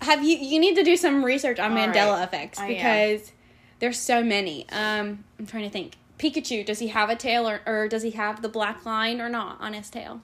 have 0.01 0.23
you? 0.23 0.35
You 0.37 0.59
need 0.59 0.75
to 0.75 0.83
do 0.83 0.97
some 0.97 1.23
research 1.23 1.59
on 1.59 1.71
All 1.71 1.77
Mandela 1.77 2.13
right. 2.17 2.23
effects 2.23 2.59
because 2.59 3.31
there's 3.79 3.99
so 3.99 4.23
many. 4.23 4.67
Um, 4.69 5.23
I'm 5.39 5.45
trying 5.45 5.63
to 5.63 5.69
think. 5.69 5.93
Pikachu, 6.17 6.65
does 6.65 6.79
he 6.79 6.87
have 6.87 7.09
a 7.09 7.15
tail 7.15 7.47
or, 7.47 7.59
or 7.65 7.87
does 7.89 8.01
he 8.01 8.11
have 8.11 8.41
the 8.41 8.47
black 8.49 8.85
line 8.85 9.19
or 9.19 9.27
not 9.29 9.59
on 9.59 9.73
his 9.73 9.89
tail? 9.89 10.21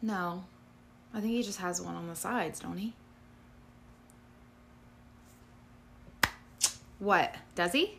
No. 0.00 0.44
I 1.14 1.20
think 1.20 1.32
he 1.32 1.42
just 1.42 1.58
has 1.58 1.80
one 1.80 1.94
on 1.94 2.06
the 2.08 2.14
sides, 2.16 2.58
don't 2.60 2.78
he? 2.78 2.94
What? 6.98 7.34
Does 7.54 7.72
he? 7.72 7.98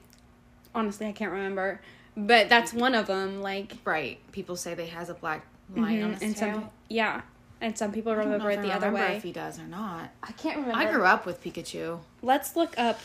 Honestly, 0.74 1.08
I 1.08 1.12
can't 1.12 1.32
remember, 1.32 1.82
but 2.16 2.50
that's 2.50 2.74
one 2.74 2.96
of 2.96 3.06
them. 3.08 3.42
Like 3.42 3.74
Right. 3.86 4.20
People 4.32 4.56
say 4.56 4.74
they 4.74 4.88
has 4.88 5.10
a 5.10 5.14
black 5.14 5.46
line 5.76 6.02
on 6.02 6.10
Mhm, 6.12 6.14
his 6.14 6.22
and 6.24 6.36
tail. 6.38 6.54
some 6.56 6.70
yeah, 6.90 7.22
and 7.62 7.78
some 7.78 7.92
people 7.92 8.12
I 8.14 8.16
don't 8.16 8.26
know 8.26 8.32
remember 8.32 8.52
it 8.52 8.60
I 8.60 8.62
the 8.64 8.72
other 8.72 8.88
remember 8.88 9.12
way. 9.12 9.18
if 9.18 9.24
he 9.24 9.32
does 9.32 9.60
or 9.60 9.68
not. 9.68 10.10
I 10.24 10.32
can't 10.32 10.58
remember. 10.58 10.78
I 10.80 10.92
grew 10.92 11.04
up 11.04 11.26
with 11.26 11.44
Pikachu. 11.44 12.00
Let's 12.22 12.56
look 12.56 12.78
up 12.80 13.00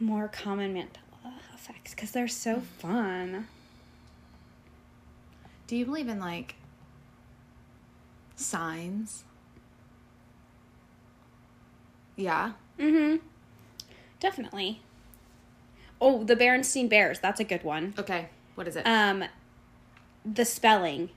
more 0.00 0.28
common 0.28 0.74
Mandela 0.74 1.32
effects 1.54 1.94
because 1.94 2.12
they're 2.12 2.28
so 2.28 2.56
Mm. 2.58 2.62
fun. 2.78 3.48
Do 5.66 5.76
you 5.76 5.84
believe 5.84 6.08
in 6.08 6.18
like 6.20 6.54
signs? 8.36 9.24
Yeah. 12.22 12.52
Mm-hmm. 12.78 13.16
Definitely. 14.20 14.80
Oh, 16.00 16.22
the 16.22 16.36
Berenstein 16.36 16.88
Bears. 16.88 17.18
That's 17.18 17.40
a 17.40 17.44
good 17.44 17.64
one. 17.64 17.94
Okay. 17.98 18.28
What 18.54 18.68
is 18.68 18.76
it? 18.76 18.86
Um, 18.86 19.24
the 20.24 20.44
spelling, 20.44 21.10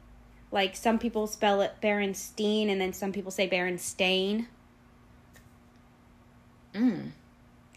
like 0.51 0.75
some 0.75 0.97
people 0.97 1.27
spell 1.27 1.61
it 1.61 1.75
Berenstein, 1.79 2.71
and 2.71 2.81
then 2.81 2.91
some 2.91 3.11
people 3.11 3.29
say 3.29 3.47
Berenstain, 3.47 4.47
mm. 6.73 7.11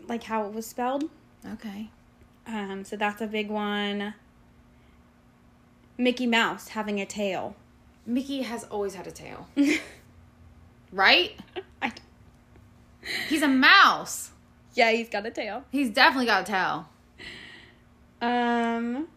like 0.07 0.23
how 0.23 0.47
it 0.47 0.55
was 0.55 0.64
spelled. 0.64 1.05
Okay. 1.53 1.91
Um, 2.47 2.83
so 2.83 2.97
that's 2.97 3.21
a 3.21 3.27
big 3.27 3.51
one. 3.51 4.14
Mickey 5.99 6.27
Mouse 6.27 6.69
having 6.69 6.99
a 6.99 7.05
tail. 7.05 7.57
Mickey 8.07 8.41
has 8.41 8.64
always 8.64 8.95
had 8.95 9.07
a 9.07 9.11
tail. 9.11 9.49
right? 10.93 11.38
He's 13.29 13.43
a 13.43 13.49
mouse. 13.49 14.31
yeah, 14.75 14.91
he's 14.93 15.09
got 15.09 15.25
a 15.27 15.31
tail. 15.31 15.65
He's 15.71 15.91
definitely 15.91 16.27
got 16.27 16.43
a 16.43 16.53
tail. 16.53 16.89
Um, 18.21 19.09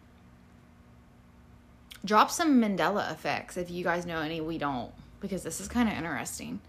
Drop 2.05 2.31
some 2.31 2.61
Mandela 2.61 3.11
effects 3.11 3.57
if 3.57 3.69
you 3.69 3.83
guys 3.83 4.05
know 4.05 4.21
any. 4.21 4.41
We 4.41 4.57
don't 4.57 4.91
because 5.19 5.43
this 5.43 5.59
is 5.61 5.67
kind 5.67 5.87
of 5.89 5.95
interesting. 5.95 6.61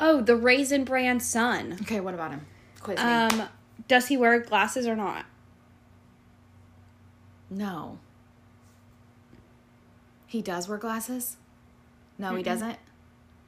oh, 0.00 0.20
the 0.20 0.36
Raisin 0.36 0.84
Bran 0.84 1.20
son. 1.20 1.78
Okay, 1.82 2.00
what 2.00 2.14
about 2.14 2.30
him? 2.30 2.46
Quiz 2.80 2.98
me. 2.98 3.04
Um, 3.04 3.48
does 3.88 4.08
he 4.08 4.16
wear 4.16 4.38
glasses 4.40 4.86
or 4.86 4.96
not? 4.96 5.24
no. 7.50 7.98
He 10.28 10.42
does 10.42 10.68
wear 10.68 10.76
glasses. 10.76 11.36
No, 12.18 12.34
he 12.34 12.42
doesn't. 12.42 12.78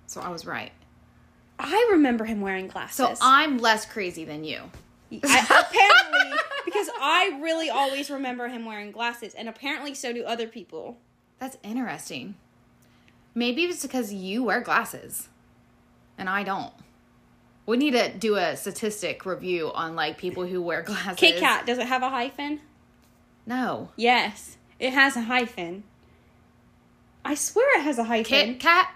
So 0.07 0.21
I 0.21 0.29
was 0.29 0.47
right. 0.47 0.71
I 1.59 1.88
remember 1.92 2.25
him 2.25 2.40
wearing 2.40 2.68
glasses. 2.68 2.97
So 2.97 3.14
I'm 3.21 3.59
less 3.59 3.85
crazy 3.85 4.25
than 4.25 4.44
you. 4.44 4.62
I, 5.11 5.16
apparently, 5.40 6.38
because 6.64 6.88
I 7.01 7.38
really 7.42 7.71
always 7.71 8.11
remember 8.11 8.49
him 8.49 8.64
wearing 8.64 8.92
glasses, 8.92 9.35
and 9.35 9.49
apparently 9.49 9.94
so 9.94 10.12
do 10.12 10.25
other 10.25 10.47
people. 10.47 10.99
That's 11.38 11.57
interesting. 11.62 12.35
Maybe 13.35 13.64
it's 13.64 13.83
because 13.83 14.12
you 14.12 14.42
wear 14.44 14.61
glasses 14.61 15.29
and 16.18 16.29
I 16.29 16.42
don't. 16.42 16.73
We 17.66 17.77
need 17.77 17.92
to 17.92 18.12
do 18.12 18.37
a 18.37 18.57
statistic 18.57 19.25
review 19.25 19.71
on 19.73 19.94
like 19.94 20.18
people 20.18 20.44
who 20.44 20.61
wear 20.61 20.83
glasses. 20.83 21.18
Kit 21.18 21.38
Kat, 21.38 21.64
does 21.64 21.79
it 21.79 21.87
have 21.87 22.03
a 22.03 22.11
hyphen? 22.11 22.61
No. 23.47 23.90
Yes, 23.97 24.57
it 24.79 24.92
has 24.92 25.16
a 25.16 25.23
hyphen. 25.23 25.85
I 27.25 27.35
swear 27.35 27.79
it 27.79 27.83
has 27.83 27.99
a 27.99 28.05
hyphen. 28.05 28.25
Kit 28.25 28.61
Kat? 28.61 28.90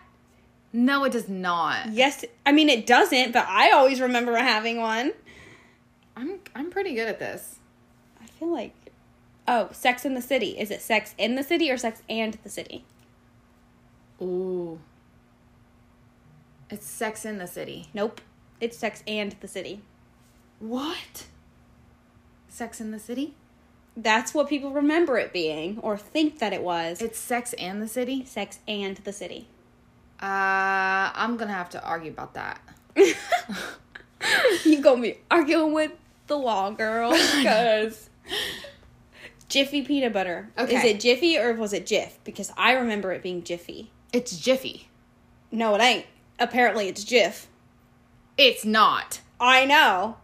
No, 0.72 1.04
it 1.04 1.12
does 1.12 1.28
not. 1.28 1.90
Yes, 1.92 2.24
I 2.46 2.52
mean 2.52 2.68
it 2.68 2.86
doesn't, 2.86 3.32
but 3.32 3.46
I 3.46 3.72
always 3.72 4.00
remember 4.00 4.36
having 4.36 4.80
one. 4.80 5.12
I'm 6.16 6.40
I'm 6.54 6.70
pretty 6.70 6.94
good 6.94 7.08
at 7.08 7.18
this. 7.18 7.56
I 8.20 8.26
feel 8.26 8.52
like, 8.52 8.74
oh, 9.46 9.68
Sex 9.72 10.04
in 10.04 10.14
the 10.14 10.22
City. 10.22 10.58
Is 10.58 10.70
it 10.70 10.80
Sex 10.80 11.14
in 11.18 11.34
the 11.34 11.42
City 11.42 11.70
or 11.70 11.76
Sex 11.76 12.02
and 12.08 12.38
the 12.42 12.48
City? 12.48 12.84
Ooh. 14.20 14.78
It's 16.70 16.86
Sex 16.86 17.26
in 17.26 17.36
the 17.36 17.46
City. 17.46 17.88
Nope, 17.92 18.22
it's 18.60 18.78
Sex 18.78 19.02
and 19.06 19.36
the 19.40 19.48
City. 19.48 19.82
What? 20.58 21.26
Sex 22.48 22.80
in 22.80 22.92
the 22.92 22.98
City? 22.98 23.34
That's 23.94 24.32
what 24.32 24.48
people 24.48 24.70
remember 24.70 25.18
it 25.18 25.34
being 25.34 25.78
or 25.80 25.98
think 25.98 26.38
that 26.38 26.54
it 26.54 26.62
was. 26.62 27.02
It's 27.02 27.18
Sex 27.18 27.52
and 27.54 27.82
the 27.82 27.88
City? 27.88 28.24
Sex 28.24 28.60
and 28.66 28.96
the 28.98 29.12
City. 29.12 29.48
Uh, 30.22 31.10
I'm 31.14 31.36
gonna 31.36 31.52
have 31.52 31.70
to 31.70 31.82
argue 31.84 32.12
about 32.12 32.34
that. 32.34 32.60
you 34.64 34.80
gonna 34.80 35.02
be 35.02 35.18
arguing 35.30 35.72
with 35.72 35.90
the 36.28 36.38
law 36.38 36.70
girl 36.70 37.10
because 37.36 38.08
Jiffy 39.48 39.82
peanut 39.82 40.12
butter. 40.12 40.50
Okay. 40.56 40.76
Is 40.76 40.84
it 40.84 41.00
Jiffy 41.00 41.36
or 41.36 41.52
was 41.54 41.72
it 41.72 41.84
Jif? 41.86 42.12
Because 42.24 42.52
I 42.56 42.72
remember 42.72 43.12
it 43.12 43.22
being 43.22 43.42
Jiffy. 43.42 43.90
It's 44.12 44.36
Jiffy. 44.38 44.88
No, 45.50 45.74
it 45.74 45.80
ain't. 45.82 46.06
Apparently, 46.38 46.88
it's 46.88 47.04
Jif. 47.04 47.46
It's 48.38 48.64
not. 48.64 49.20
I 49.40 49.64
know. 49.66 50.16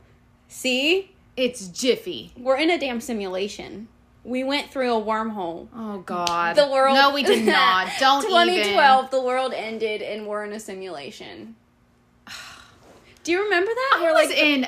See, 0.47 1.15
It's 1.37 1.69
Jiffy. 1.69 2.33
we're 2.39 2.57
in 2.57 2.71
a 2.71 2.79
damn 2.79 3.01
simulation. 3.01 3.89
We 4.25 4.45
went 4.45 4.71
through 4.71 4.95
a 4.95 5.01
wormhole. 5.01 5.69
Oh 5.75 5.99
God. 6.01 6.57
The 6.57 6.69
world. 6.69 6.95
No, 6.95 7.13
we 7.15 7.23
did 7.23 7.47
not. 7.47 7.89
Don't 8.01 8.23
2012. 8.23 9.11
The 9.11 9.23
world 9.23 9.53
ended, 9.55 10.03
and 10.03 10.27
we're 10.27 10.45
in 10.45 10.53
a 10.53 10.61
simulation. 10.61 11.55
Do 13.25 13.33
you 13.33 13.45
remember 13.45 13.71
that? 13.73 13.97
I 13.99 14.03
We're 14.03 14.15
was 14.15 14.29
like, 14.29 14.39
in. 14.39 14.67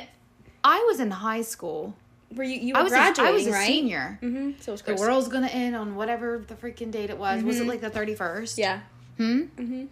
I 0.63 0.85
was 0.87 1.01
in 1.01 1.11
high 1.11 1.43
school. 1.43 1.95
were 2.35 2.45
you 2.45 2.61
you 2.61 2.75
were 2.75 2.81
I 2.81 2.83
was. 2.83 2.93
A, 2.93 2.97
graduating, 2.97 3.27
I 3.27 3.37
was 3.37 3.47
a 3.47 3.53
right? 3.53 3.67
senior. 3.67 4.19
Mm-hmm. 4.23 4.51
So 4.61 4.73
it 4.73 4.75
was 4.75 4.83
The 4.83 4.95
world's 4.95 5.29
gonna 5.29 5.47
end 5.49 5.75
on 5.77 5.95
whatever 5.97 6.45
the 6.47 6.55
freaking 6.55 6.91
date 6.91 7.11
it 7.11 7.19
was. 7.19 7.43
Was 7.43 7.61
it 7.61 7.67
like 7.67 7.81
the 7.81 7.91
thirty 7.91 8.15
first? 8.15 8.57
Yeah. 8.59 8.81
Hmm. 9.17 9.43
Mm-hmm. 9.59 9.85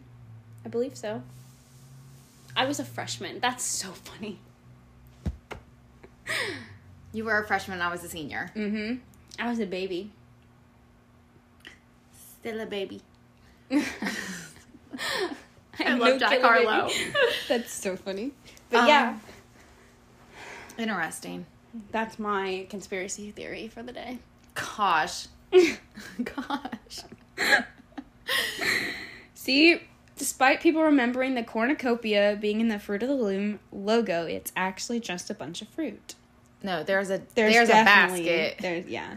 I 0.64 0.68
believe 0.68 0.96
so. 0.96 1.22
I 2.56 2.64
was 2.64 2.80
a 2.80 2.84
freshman. 2.84 3.40
That's 3.40 3.64
so 3.64 3.88
funny. 3.92 4.38
You 7.12 7.24
were 7.24 7.38
a 7.38 7.46
freshman. 7.46 7.78
And 7.78 7.82
I 7.82 7.90
was 7.90 8.04
a 8.04 8.08
senior. 8.08 8.50
Mm-hmm. 8.54 8.96
I 9.38 9.48
was 9.48 9.60
a 9.60 9.66
baby. 9.66 10.10
Still 12.40 12.60
a 12.60 12.66
baby. 12.66 13.00
I 13.70 13.84
I 15.80 15.94
love 15.94 16.18
Jack 16.18 16.40
Harlow. 16.40 16.88
That's 17.48 17.72
so 17.72 17.96
funny. 17.96 18.32
But 18.70 18.80
Um, 18.80 18.88
yeah, 18.88 19.18
Interesting. 20.76 21.46
that's 21.90 22.18
my 22.18 22.66
conspiracy 22.70 23.30
theory 23.30 23.68
for 23.68 23.82
the 23.82 23.92
day. 23.92 24.18
Gosh. 24.54 25.26
Gosh. 26.22 27.00
See, 29.34 29.80
despite 30.16 30.60
people 30.60 30.82
remembering 30.82 31.34
the 31.34 31.42
cornucopia 31.44 32.36
being 32.40 32.60
in 32.60 32.68
the 32.68 32.78
Fruit 32.78 33.02
of 33.02 33.08
the 33.08 33.14
Loom 33.14 33.60
logo, 33.72 34.26
it's 34.26 34.52
actually 34.56 35.00
just 35.00 35.30
a 35.30 35.34
bunch 35.34 35.62
of 35.62 35.68
fruit. 35.68 36.14
No, 36.62 36.82
there's 36.82 37.10
a 37.10 37.22
there's, 37.34 37.54
a 37.56 37.66
definitely- 37.66 38.24
basket. 38.24 38.56
There's 38.60 38.86
yeah. 38.86 39.16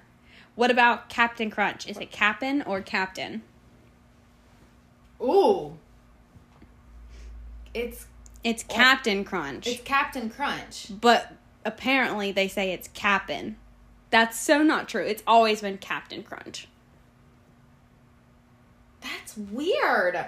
What 0.55 0.69
about 0.71 1.09
Captain 1.09 1.49
Crunch? 1.49 1.87
Is 1.87 1.97
it 1.97 2.11
Cap'n 2.11 2.61
or 2.63 2.81
Captain? 2.81 3.41
Ooh. 5.21 5.77
It's 7.73 8.05
It's 8.43 8.63
oh. 8.69 8.73
Captain 8.73 9.23
Crunch. 9.23 9.67
it's 9.67 9.81
Captain 9.81 10.29
Crunch. 10.29 10.87
but 10.99 11.33
apparently 11.65 12.31
they 12.31 12.47
say 12.47 12.71
it's 12.71 12.89
Cap'n. 12.93 13.55
That's 14.09 14.37
so 14.39 14.61
not 14.61 14.89
true. 14.89 15.05
It's 15.05 15.23
always 15.25 15.61
been 15.61 15.77
Captain 15.77 16.21
Crunch. 16.23 16.67
That's 18.99 19.37
weird. 19.37 20.25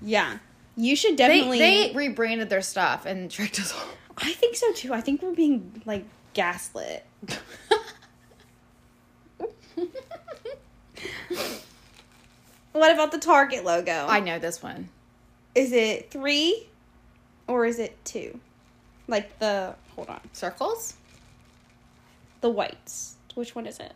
Yeah. 0.00 0.38
You 0.76 0.96
should 0.96 1.12
They 1.16 1.28
definitely 1.28 1.58
they 1.58 1.92
rebranded 1.94 2.48
their 2.50 2.62
stuff 2.62 3.06
and 3.06 3.30
tricked 3.30 3.58
us 3.60 3.72
all. 3.74 3.88
I 4.18 4.32
think 4.32 4.56
so 4.56 4.72
too. 4.72 4.92
I 4.94 5.00
think 5.00 5.22
we're 5.22 5.34
being 5.34 5.82
like 5.84 6.04
gaslit. 6.34 7.04
What 12.72 12.92
about 12.92 13.10
the 13.10 13.18
Target 13.18 13.64
logo? 13.64 14.06
I 14.06 14.20
know 14.20 14.38
this 14.38 14.62
one. 14.62 14.90
is 15.54 15.72
it 15.72 16.10
3 16.10 16.66
or 17.48 17.64
is 17.64 17.78
it 17.78 17.96
2? 18.04 18.38
Like 19.08 19.38
the 19.38 19.74
hold 19.94 20.10
on. 20.10 20.20
Circles? 20.34 20.92
The 22.42 22.50
whites. 22.50 23.14
Which 23.34 23.54
one 23.54 23.66
is 23.66 23.78
it? 23.80 23.94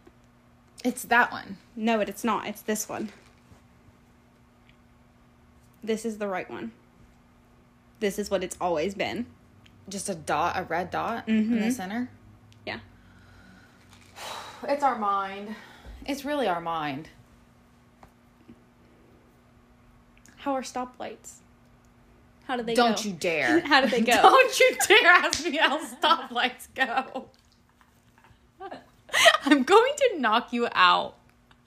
It's 0.82 1.02
that 1.04 1.30
one. 1.30 1.58
No, 1.76 2.00
it, 2.00 2.08
it's 2.08 2.24
not. 2.24 2.46
It's 2.46 2.62
this 2.62 2.88
one. 2.88 3.10
This 5.84 6.06
is 6.06 6.16
the 6.16 6.26
right 6.28 6.48
one. 6.50 6.72
This 8.00 8.18
is 8.18 8.30
what 8.30 8.42
it's 8.42 8.56
always 8.60 8.94
been. 8.94 9.26
Just 9.90 10.08
a 10.08 10.14
dot, 10.14 10.56
a 10.56 10.62
red 10.62 10.90
dot 10.90 11.28
in 11.28 11.50
the 11.50 11.66
Mhm. 11.66 11.72
center. 11.72 12.08
Yeah. 12.64 12.78
It's 14.68 14.82
our 14.82 14.96
mind. 14.98 15.54
It's 16.06 16.24
really 16.24 16.48
our 16.48 16.60
mind. 16.60 17.08
How 20.36 20.54
are 20.54 20.62
stoplights? 20.62 21.40
How 22.44 22.56
do 22.56 22.62
they 22.62 22.74
Don't 22.74 22.96
go? 22.96 23.08
you 23.08 23.14
dare. 23.14 23.60
How 23.66 23.80
do 23.80 23.88
they 23.88 24.00
go? 24.00 24.12
Don't 24.22 24.60
you 24.60 24.76
dare 24.88 25.06
ask 25.06 25.44
me 25.44 25.56
how 25.56 25.78
stoplights 25.84 26.68
go. 26.74 27.28
I'm 29.44 29.62
going 29.62 29.92
to 29.96 30.18
knock 30.18 30.52
you 30.52 30.68
out. 30.72 31.16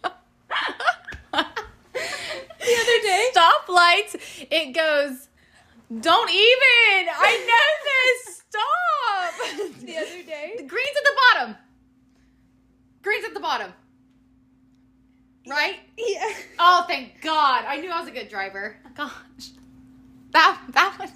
the 0.01 0.11
other 1.33 2.99
day. 3.01 3.29
Stoplights, 3.33 4.47
it 4.49 4.73
goes, 4.73 5.29
don't 5.99 6.29
even. 6.29 7.09
I 7.15 7.45
know 7.47 7.69
this. 7.85 8.43
Stop. 8.49 9.81
The 9.81 9.97
other 9.97 10.23
day. 10.23 10.53
The 10.57 10.63
green's 10.63 10.97
at 10.97 11.03
the 11.03 11.15
bottom. 11.33 11.55
Green's 13.03 13.25
at 13.25 13.33
the 13.33 13.39
bottom. 13.39 13.73
Right? 15.47 15.75
Yeah. 15.97 16.29
Oh, 16.59 16.85
thank 16.87 17.21
God. 17.21 17.65
I 17.67 17.77
knew 17.81 17.89
I 17.89 17.99
was 17.99 18.07
a 18.09 18.11
good 18.13 18.29
driver. 18.29 18.77
Gosh. 18.95 19.11
That, 20.31 20.59
that 20.71 20.97
was. 20.99 21.11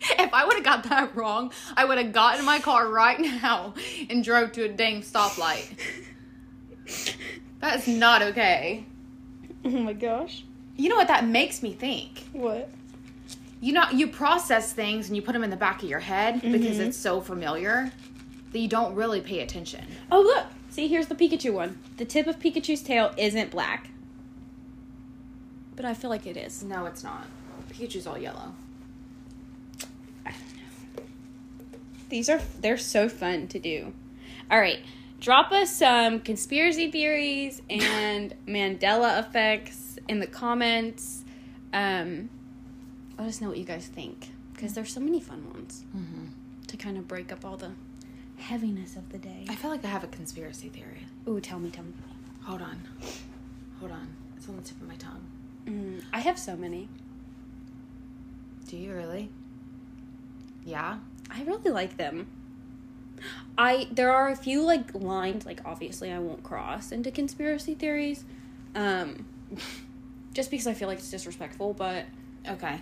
If 0.00 0.32
I 0.32 0.44
would 0.44 0.54
have 0.54 0.64
got 0.64 0.84
that 0.84 1.16
wrong, 1.16 1.52
I 1.76 1.84
would 1.84 1.98
have 1.98 2.12
gotten 2.12 2.40
in 2.40 2.44
my 2.46 2.60
car 2.60 2.88
right 2.88 3.18
now 3.18 3.74
and 4.08 4.22
drove 4.22 4.52
to 4.52 4.62
a 4.64 4.68
dang 4.68 5.02
stoplight. 5.02 5.76
That 7.60 7.78
is 7.80 7.88
not 7.88 8.22
okay. 8.22 8.84
Oh 9.64 9.70
my 9.70 9.92
gosh. 9.92 10.44
You 10.76 10.88
know 10.88 10.96
what 10.96 11.08
that 11.08 11.26
makes 11.26 11.62
me 11.62 11.72
think? 11.72 12.28
What? 12.32 12.70
You 13.60 13.72
know, 13.72 13.84
you 13.92 14.06
process 14.06 14.72
things 14.72 15.08
and 15.08 15.16
you 15.16 15.22
put 15.22 15.32
them 15.32 15.42
in 15.42 15.50
the 15.50 15.56
back 15.56 15.82
of 15.82 15.88
your 15.88 15.98
head 15.98 16.40
because 16.40 16.76
Mhm. 16.78 16.86
it's 16.86 16.96
so 16.96 17.20
familiar 17.20 17.90
that 18.52 18.58
you 18.58 18.68
don't 18.68 18.94
really 18.94 19.20
pay 19.20 19.40
attention. 19.40 19.84
Oh 20.12 20.20
look. 20.22 20.46
See, 20.78 20.86
here's 20.86 21.08
the 21.08 21.16
Pikachu 21.16 21.52
one. 21.52 21.76
The 21.96 22.04
tip 22.04 22.28
of 22.28 22.38
Pikachu's 22.38 22.82
tail 22.82 23.12
isn't 23.16 23.50
black. 23.50 23.90
But 25.74 25.84
I 25.84 25.92
feel 25.92 26.08
like 26.08 26.24
it 26.24 26.36
is. 26.36 26.62
No, 26.62 26.86
it's 26.86 27.02
not. 27.02 27.26
Pikachu's 27.68 28.06
all 28.06 28.16
yellow. 28.16 28.54
I 30.24 30.30
don't 30.30 30.54
know. 30.54 31.02
These 32.10 32.28
are 32.28 32.40
they're 32.60 32.78
so 32.78 33.08
fun 33.08 33.48
to 33.48 33.58
do. 33.58 33.92
All 34.52 34.60
right, 34.60 34.78
drop 35.18 35.50
us 35.50 35.74
some 35.74 36.20
conspiracy 36.20 36.92
theories 36.92 37.60
and 37.68 38.32
Mandela 38.46 39.18
effects 39.18 39.98
in 40.06 40.20
the 40.20 40.28
comments. 40.28 41.24
Um, 41.72 42.30
let 43.18 43.26
us 43.26 43.40
know 43.40 43.48
what 43.48 43.58
you 43.58 43.64
guys 43.64 43.88
think 43.88 44.28
because 44.54 44.74
there's 44.74 44.92
so 44.92 45.00
many 45.00 45.18
fun 45.20 45.44
ones 45.52 45.84
Mm-hmm. 45.96 46.26
to 46.68 46.76
kind 46.76 46.96
of 46.98 47.08
break 47.08 47.32
up 47.32 47.44
all 47.44 47.56
the 47.56 47.72
heaviness 48.38 48.96
of 48.96 49.10
the 49.10 49.18
day. 49.18 49.46
I 49.48 49.54
feel 49.54 49.70
like 49.70 49.84
I 49.84 49.88
have 49.88 50.04
a 50.04 50.08
conspiracy 50.08 50.68
theory. 50.68 51.06
Ooh, 51.28 51.40
tell 51.40 51.58
me, 51.58 51.70
tell 51.70 51.84
me. 51.84 51.92
Hold 52.44 52.62
on. 52.62 52.82
Hold 53.80 53.92
on. 53.92 54.08
It's 54.36 54.48
on 54.48 54.56
the 54.56 54.62
tip 54.62 54.80
of 54.80 54.88
my 54.88 54.94
tongue. 54.96 55.26
Mm, 55.66 56.02
I 56.12 56.20
have 56.20 56.38
so 56.38 56.56
many. 56.56 56.88
Do 58.68 58.76
you 58.76 58.94
really? 58.94 59.30
Yeah? 60.64 60.98
I 61.30 61.42
really 61.42 61.70
like 61.70 61.96
them. 61.96 62.26
I 63.56 63.88
there 63.90 64.12
are 64.12 64.28
a 64.28 64.36
few 64.36 64.62
like 64.62 64.94
lines 64.94 65.44
like 65.44 65.60
obviously 65.64 66.12
I 66.12 66.20
won't 66.20 66.44
cross 66.44 66.92
into 66.92 67.10
conspiracy 67.10 67.74
theories. 67.74 68.24
Um 68.74 69.26
just 70.32 70.50
because 70.50 70.66
I 70.66 70.74
feel 70.74 70.88
like 70.88 70.98
it's 70.98 71.10
disrespectful, 71.10 71.74
but 71.74 72.04
Okay. 72.48 72.80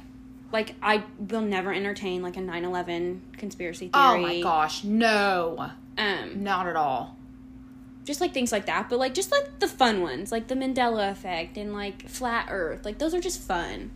Like 0.53 0.75
I 0.83 1.05
will 1.19 1.41
never 1.43 1.73
entertain 1.73 2.23
like 2.23 2.37
a 2.37 2.41
9/11 2.41 3.21
conspiracy 3.37 3.89
theory. 3.89 3.93
Oh 3.95 4.19
my 4.19 4.41
gosh. 4.41 4.85
No. 4.85 5.71
Um 5.99 6.43
Not 6.43 6.67
at 6.67 6.77
all. 6.77 7.17
just 8.05 8.21
like 8.21 8.33
things 8.33 8.53
like 8.53 8.67
that, 8.67 8.89
but 8.89 8.99
like 8.99 9.15
just 9.15 9.33
like 9.33 9.59
the 9.59 9.67
fun 9.69 10.01
ones, 10.03 10.31
like 10.31 10.47
the 10.49 10.55
Mandela 10.55 11.11
effect 11.11 11.57
and 11.57 11.73
like 11.73 12.09
flat 12.09 12.47
earth. 12.51 12.85
Like 12.85 12.99
those 12.99 13.15
are 13.15 13.21
just 13.21 13.41
fun 13.41 13.91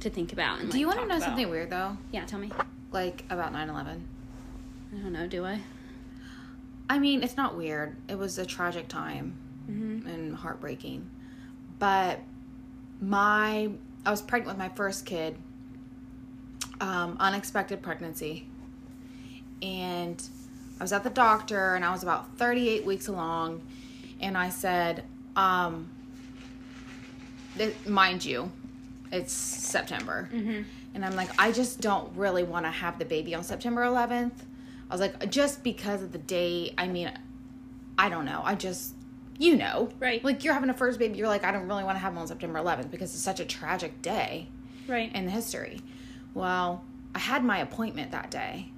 to 0.00 0.10
think 0.10 0.32
about 0.32 0.60
and 0.60 0.70
Do 0.70 0.78
you 0.78 0.86
want 0.86 0.98
to 1.00 1.06
know 1.06 1.16
about. 1.16 1.24
something 1.26 1.48
weird 1.48 1.70
though? 1.70 1.96
Yeah, 2.12 2.24
tell 2.26 2.38
me. 2.38 2.50
Like 2.92 3.24
about 3.30 3.52
9 3.52 3.68
11? 3.70 4.08
I 4.92 4.96
don't 5.02 5.12
know, 5.12 5.26
do 5.26 5.44
I? 5.44 5.60
I 6.90 6.98
mean, 6.98 7.22
it's 7.22 7.36
not 7.36 7.56
weird. 7.56 7.96
It 8.08 8.18
was 8.18 8.36
a 8.38 8.44
tragic 8.44 8.88
time 8.88 9.34
Mhm. 9.70 10.06
and 10.06 10.34
heartbreaking. 10.36 11.08
But 11.78 12.20
my, 13.00 13.70
I 14.04 14.10
was 14.10 14.20
pregnant 14.22 14.48
with 14.48 14.58
my 14.58 14.68
first 14.76 15.06
kid, 15.06 15.36
um, 16.80 17.16
unexpected 17.20 17.82
pregnancy. 17.82 18.46
And 19.62 20.22
I 20.80 20.84
was 20.84 20.92
at 20.92 21.04
the 21.04 21.10
doctor 21.10 21.74
and 21.74 21.84
I 21.84 21.90
was 21.92 22.02
about 22.02 22.36
38 22.36 22.84
weeks 22.84 23.08
along. 23.08 23.62
And 24.20 24.36
I 24.36 24.48
said, 24.48 25.04
um, 25.36 25.88
th- 27.56 27.74
mind 27.86 28.24
you, 28.24 28.50
it's 29.12 29.32
September. 29.32 30.28
Mhm. 30.32 30.64
And 30.94 31.04
I'm 31.04 31.16
like, 31.16 31.30
I 31.38 31.50
just 31.52 31.80
don't 31.80 32.14
really 32.16 32.42
want 32.44 32.66
to 32.66 32.70
have 32.70 32.98
the 32.98 33.04
baby 33.04 33.34
on 33.34 33.42
September 33.42 33.82
11th. 33.82 34.32
I 34.90 34.94
was 34.94 35.00
like, 35.00 35.30
just 35.30 35.62
because 35.64 36.02
of 36.02 36.12
the 36.12 36.18
date. 36.18 36.74
I 36.78 36.86
mean, 36.86 37.10
I 37.98 38.08
don't 38.08 38.24
know. 38.24 38.42
I 38.44 38.54
just, 38.54 38.94
you 39.38 39.56
know, 39.56 39.88
Right. 39.98 40.22
Like 40.22 40.44
you're 40.44 40.54
having 40.54 40.70
a 40.70 40.74
first 40.74 40.98
baby, 40.98 41.18
you're 41.18 41.26
like, 41.28 41.44
I 41.44 41.50
don't 41.52 41.66
really 41.66 41.84
want 41.84 41.96
to 41.96 42.00
have 42.00 42.12
him 42.12 42.18
on 42.18 42.26
September 42.28 42.58
11th 42.60 42.90
because 42.90 43.12
it's 43.14 43.22
such 43.22 43.40
a 43.40 43.44
tragic 43.44 44.02
day 44.02 44.48
Right. 44.86 45.12
in 45.14 45.24
the 45.24 45.30
history. 45.32 45.80
Well, 46.34 46.84
I 47.14 47.20
had 47.20 47.44
my 47.44 47.58
appointment 47.58 48.10
that 48.10 48.30
day, 48.30 48.70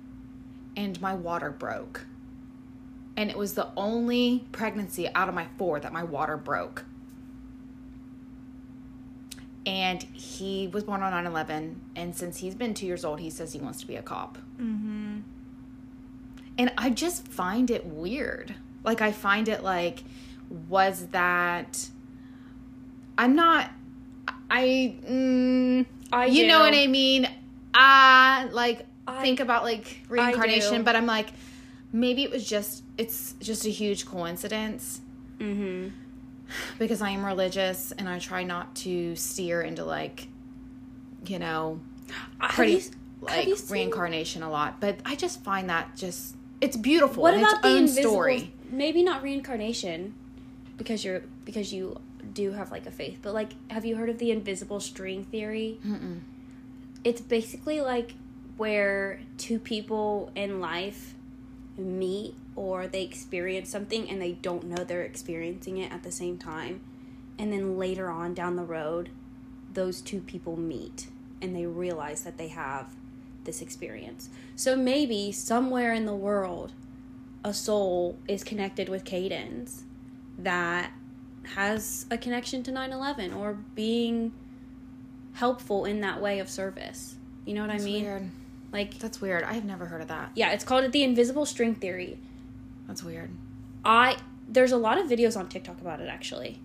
and 0.77 1.01
my 1.01 1.15
water 1.15 1.51
broke. 1.51 2.07
And 3.17 3.31
it 3.31 3.39
was 3.39 3.55
the 3.55 3.69
only 3.77 4.45
pregnancy 4.53 5.09
out 5.15 5.29
of 5.29 5.35
my 5.35 5.47
four 5.57 5.81
that 5.81 5.93
my 5.93 6.03
water 6.03 6.37
broke. 6.37 6.85
And 9.65 10.03
he 10.13 10.69
was 10.69 10.85
born 10.85 11.03
on 11.03 11.11
9 11.11 11.27
11. 11.27 11.81
And 11.97 12.15
since 12.15 12.37
he's 12.39 12.55
been 12.55 12.75
two 12.75 12.87
years 12.87 13.05
old, 13.05 13.21
he 13.21 13.31
says 13.31 13.53
he 13.55 13.59
wants 13.59 13.81
to 13.81 13.87
be 13.87 13.97
a 13.97 14.03
cop. 14.03 14.39
Mhm. 14.61 15.23
And 16.59 16.73
I 16.79 16.91
just 16.91 17.27
find 17.27 17.71
it 17.71 17.87
weird. 17.87 18.55
Like, 18.85 19.01
I 19.01 19.13
find 19.13 19.49
it 19.49 19.65
like, 19.65 20.05
was 20.69 21.07
that. 21.09 21.89
I'm 23.19 23.35
not. 23.35 23.71
I. 24.51 24.95
Mm, 25.09 25.87
I 26.13 26.27
you 26.27 26.47
know 26.47 26.61
what 26.61 26.75
I 26.75 26.87
mean? 26.87 27.29
I 27.79 28.49
like 28.53 28.87
I- 29.07 29.23
think 29.23 29.41
about 29.41 29.63
like 29.65 30.01
reincarnation, 30.09 30.83
but 30.83 30.97
I'm 30.97 31.07
like, 31.07 31.29
maybe 31.93 32.23
it 32.25 32.31
was 32.31 32.47
just. 32.49 32.83
It's 32.99 33.35
just 33.41 33.67
a 33.67 33.71
huge 33.71 34.07
coincidence 34.07 35.01
Mhm. 35.39 35.93
because 36.79 37.03
I 37.03 37.11
am 37.11 37.25
religious 37.25 37.93
and 37.93 38.09
I 38.09 38.19
try 38.19 38.43
not 38.43 38.75
to 38.77 39.15
steer 39.17 39.61
into 39.63 39.85
like, 39.85 40.29
you 41.27 41.39
know, 41.39 41.79
Have 42.41 42.51
pretty 42.53 42.73
you- 42.73 42.91
like 43.21 43.49
reincarnation 43.69 44.43
a 44.43 44.51
lot. 44.51 44.81
But 44.81 44.99
I 45.05 45.15
just 45.15 45.43
find 45.45 45.69
that 45.69 45.95
just 45.97 46.37
it's 46.63 46.77
beautiful. 46.77 47.23
What 47.23 47.35
about 47.35 47.53
its 47.53 47.61
the 47.63 47.69
own 47.69 47.77
invisible? 47.79 48.11
story? 48.11 48.53
Maybe 48.71 49.03
not 49.03 49.23
reincarnation, 49.23 50.15
because 50.79 51.05
you're 51.05 51.23
because 51.45 51.73
you 51.73 52.01
do 52.33 52.53
have 52.53 52.71
like 52.71 52.87
a 52.87 52.91
faith. 52.91 53.19
But 53.23 53.35
like, 53.35 53.51
have 53.71 53.85
you 53.85 53.97
heard 53.97 54.09
of 54.09 54.19
the 54.19 54.31
invisible 54.31 54.81
string 54.81 55.25
theory? 55.25 55.79
Mm-mm. 55.87 56.21
It's 57.07 57.21
basically 57.21 57.81
like 57.81 58.15
where 58.57 59.21
two 59.39 59.61
people 59.61 60.33
in 60.35 60.61
life 60.61 61.15
meet 61.79 62.35
or 62.57 62.89
they 62.89 63.05
experience 63.05 63.71
something 63.71 64.11
and 64.11 64.21
they 64.21 64.33
don't 64.33 64.65
know 64.65 64.83
they're 64.83 65.05
experiencing 65.05 65.79
it 65.79 65.93
at 65.93 66.03
the 66.03 66.11
same 66.11 66.37
time. 66.37 66.81
And 67.39 67.53
then 67.53 67.79
later 67.79 68.11
on 68.11 68.35
down 68.35 68.57
the 68.57 68.65
road, 68.65 69.11
those 69.73 70.01
two 70.01 70.21
people 70.21 70.57
meet 70.57 71.07
and 71.41 71.55
they 71.55 71.65
realize 71.65 72.23
that 72.23 72.39
they 72.39 72.49
have 72.49 72.97
this 73.45 73.63
experience. 73.63 74.29
So 74.57 74.75
maybe 74.75 75.31
somewhere 75.31 75.93
in 75.93 76.07
the 76.07 76.17
world, 76.17 76.73
a 77.45 77.55
soul 77.55 78.19
is 78.27 78.43
connected 78.43 78.89
with 78.89 79.05
Cadence 79.05 79.85
that 80.39 80.91
has 81.55 82.07
a 82.11 82.19
connection 82.19 82.65
to 82.65 82.73
9 82.73 82.91
11 82.91 83.33
or 83.33 83.53
being 83.77 84.33
helpful 85.37 85.85
in 85.85 86.01
that 86.01 86.21
way 86.21 86.39
of 86.39 86.49
service. 86.49 87.15
You 87.45 87.55
know 87.55 87.63
what 87.63 87.71
That's 87.71 87.83
I 87.83 87.87
mean? 87.87 88.05
weird. 88.05 88.31
Like, 88.73 88.99
That's 88.99 89.21
weird. 89.21 89.45
I've 89.45 89.65
never 89.65 89.87
heard 89.87 90.03
of 90.03 90.09
that. 90.09 90.33
yeah, 90.35 90.51
it's 90.53 90.65
called 90.65 90.85
it 90.85 90.93
the 90.93 91.03
invisible 91.05 91.47
string 91.47 91.75
theory. 91.75 92.19
That's 92.87 93.03
weird. 93.03 93.31
I 93.85 94.17
there's 94.49 94.73
a 94.73 94.77
lot 94.77 94.99
of 94.99 95.07
videos 95.09 95.37
on 95.37 95.49
TikTok 95.49 95.81
about 95.81 96.01
it 96.01 96.09
actually, 96.09 96.61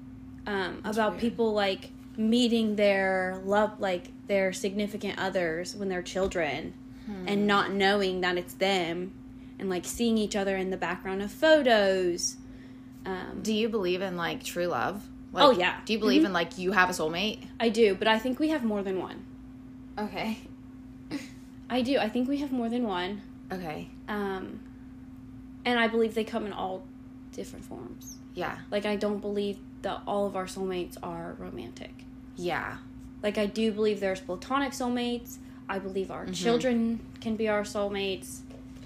um, 0.45 0.81
about 0.83 1.11
weird. 1.11 1.21
people 1.21 1.53
like 1.53 1.89
meeting 2.17 2.75
their 2.75 3.41
love, 3.43 3.79
like 3.79 4.11
their 4.27 4.53
significant 4.53 5.17
others 5.17 5.75
when 5.75 5.89
they're 5.89 6.01
children, 6.03 6.73
Hmm. 7.07 7.27
and 7.27 7.47
not 7.47 7.71
knowing 7.71 8.21
that 8.21 8.37
it's 8.37 8.53
them, 8.53 9.13
and 9.57 9.69
like 9.69 9.85
seeing 9.85 10.17
each 10.19 10.35
other 10.35 10.55
in 10.57 10.69
the 10.69 10.77
background 10.77 11.21
of 11.23 11.31
photos. 11.31 12.37
Um, 13.05 13.39
Do 13.41 13.51
you 13.53 13.67
believe 13.69 14.01
in 14.01 14.15
like 14.17 14.43
true 14.43 14.67
love? 14.67 15.07
Like, 15.33 15.43
Oh, 15.45 15.51
yeah. 15.51 15.79
Do 15.85 15.93
you 15.93 15.99
believe 15.99 16.25
in 16.25 16.33
like 16.33 16.57
you 16.57 16.71
have 16.73 16.89
a 16.89 16.93
soulmate? 16.93 17.39
I 17.59 17.69
do, 17.69 17.95
but 17.95 18.07
I 18.07 18.19
think 18.19 18.39
we 18.39 18.49
have 18.49 18.63
more 18.63 18.83
than 18.83 18.99
one. 18.99 19.23
Okay. 19.97 20.39
I 21.69 21.81
do. 21.81 21.97
I 21.99 22.09
think 22.09 22.27
we 22.27 22.37
have 22.37 22.51
more 22.51 22.67
than 22.69 22.83
one, 22.83 23.21
Okay. 23.51 23.87
um, 24.09 24.59
and 25.63 25.79
I 25.79 25.87
believe 25.87 26.15
they 26.15 26.25
come 26.25 26.45
in 26.45 26.51
all 26.51 26.83
different 27.31 27.63
forms. 27.63 28.17
Yeah. 28.33 28.57
Like 28.69 28.85
I 28.85 28.97
don't 28.97 29.19
believe 29.19 29.57
that 29.83 30.01
all 30.05 30.25
of 30.27 30.35
our 30.35 30.45
soulmates 30.47 30.97
are 31.01 31.35
romantic. 31.39 31.93
Yeah. 32.35 32.77
Like 33.23 33.37
I 33.37 33.45
do 33.45 33.71
believe 33.71 33.99
there's 34.01 34.19
platonic 34.19 34.73
soulmates. 34.73 35.37
I 35.69 35.79
believe 35.79 36.11
our 36.11 36.25
children 36.27 36.99
can 37.21 37.37
be 37.37 37.47
our 37.47 37.61
soulmates. 37.63 38.39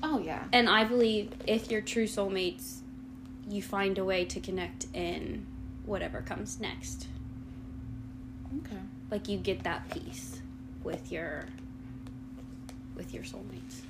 Oh 0.03 0.19
yeah. 0.19 0.43
And 0.53 0.69
I 0.69 0.83
believe 0.83 1.31
if 1.47 1.71
you're 1.71 1.81
true 1.81 2.05
soulmates, 2.05 2.79
you 3.49 3.63
find 3.63 3.97
a 3.97 4.05
way 4.05 4.25
to 4.25 4.39
connect 4.39 4.85
in 4.93 5.47
whatever 5.85 6.21
comes 6.21 6.59
next. 6.59 7.07
Okay. 8.65 8.77
Like 9.11 9.27
you 9.27 9.37
get 9.37 9.63
that 9.63 9.89
peace 9.89 10.41
with 10.83 11.11
your 11.11 11.45
with 12.95 13.13
your 13.13 13.23
soulmates. 13.23 13.81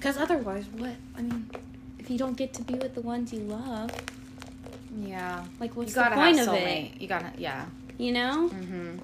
Cuz 0.00 0.16
otherwise 0.16 0.64
what? 0.76 0.94
I 1.16 1.22
mean, 1.22 1.48
if 1.98 2.10
you 2.10 2.18
don't 2.18 2.36
get 2.36 2.52
to 2.54 2.62
be 2.62 2.74
with 2.74 2.94
the 2.94 3.00
ones 3.02 3.32
you 3.32 3.40
love, 3.40 3.90
Yeah. 4.98 5.44
like 5.60 5.76
what's 5.76 5.90
you 5.90 5.94
the 5.94 6.00
gotta 6.00 6.14
point 6.16 6.38
have 6.38 6.48
of 6.48 6.54
soulmate. 6.54 6.94
it? 6.96 7.00
You 7.02 7.08
gotta. 7.08 7.30
Yeah. 7.38 7.66
You 7.98 8.12
know? 8.12 8.50
Mm-hmm. 8.52 8.98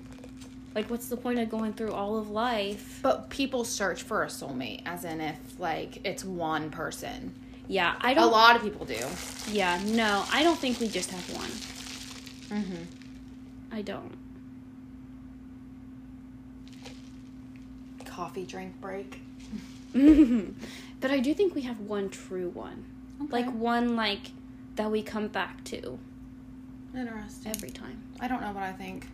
Like 0.75 0.91
what's 0.91 1.09
the 1.09 1.17
point 1.17 1.39
of 1.39 1.49
going 1.49 1.73
through 1.73 1.93
all 1.93 2.19
of 2.19 2.29
life? 2.31 3.01
But 3.03 3.31
people 3.31 3.65
search 3.65 4.03
for 4.03 4.23
a 4.25 4.27
soulmate, 4.27 4.83
as 4.87 5.05
in 5.05 5.21
if 5.21 5.37
like 5.59 6.01
it's 6.05 6.25
one 6.25 6.71
person. 6.71 7.35
Yeah, 7.69 7.95
I 8.01 8.15
don't 8.15 8.25
A 8.25 8.31
lot 8.31 8.57
of 8.57 8.63
people 8.63 8.87
do. 8.87 8.99
Yeah, 9.53 9.79
no, 9.87 10.25
I 10.33 10.43
don't 10.43 10.59
think 10.59 10.81
we 10.81 10.89
just 10.89 11.11
have 11.11 11.37
one. 11.37 11.51
Mm-hmm. 12.51 12.83
I 13.73 13.83
don't. 13.83 14.17
Coffee 18.05 18.47
drink 18.47 18.81
break. 18.81 19.21
but 21.01 21.11
I 21.11 21.19
do 21.19 21.35
think 21.35 21.55
we 21.55 21.63
have 21.63 21.81
one 21.81 22.09
true 22.11 22.49
one. 22.51 22.85
Like 23.31 23.51
one 23.51 23.97
like 23.97 24.31
that 24.77 24.91
we 24.91 25.03
come 25.03 25.29
back 25.29 25.65
to 25.65 25.99
interesting. 26.95 27.53
every 27.53 27.71
time. 27.71 28.03
I 28.21 28.29
don't 28.29 28.41
know 28.41 28.53
what 28.53 28.63
I 28.63 28.73
think. 28.73 29.07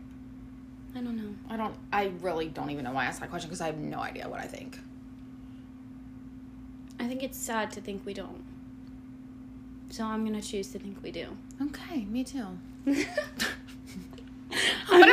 I 0.95 1.01
don't 1.01 1.17
know. 1.17 1.35
I 1.49 1.57
don't. 1.57 1.75
I 1.93 2.13
really 2.21 2.49
don't 2.49 2.71
even 2.71 2.85
know 2.85 2.93
why 2.93 3.05
I 3.05 3.07
asked 3.07 3.21
that 3.21 3.31
question 3.31 3.49
because 3.49 3.61
I 3.61 3.67
have 3.67 3.79
no 3.79 4.01
idea 4.01 4.29
what 4.29 4.41
I 4.41 4.47
think. 4.47 4.79
I 7.01 7.09
think 7.09 7.23
it's 7.23 7.37
sad 7.37 7.73
to 7.73 7.81
think 7.81 8.07
we 8.07 8.15
don't. 8.15 8.45
So 9.95 10.05
I'm 10.05 10.25
gonna 10.25 10.43
choose 10.43 10.73
to 10.73 10.81
think 10.81 11.01
we 11.05 11.13
do. 11.13 11.29
Okay, 11.63 12.05
me 12.07 12.25
too. 12.25 12.59
Whatever 12.85 13.07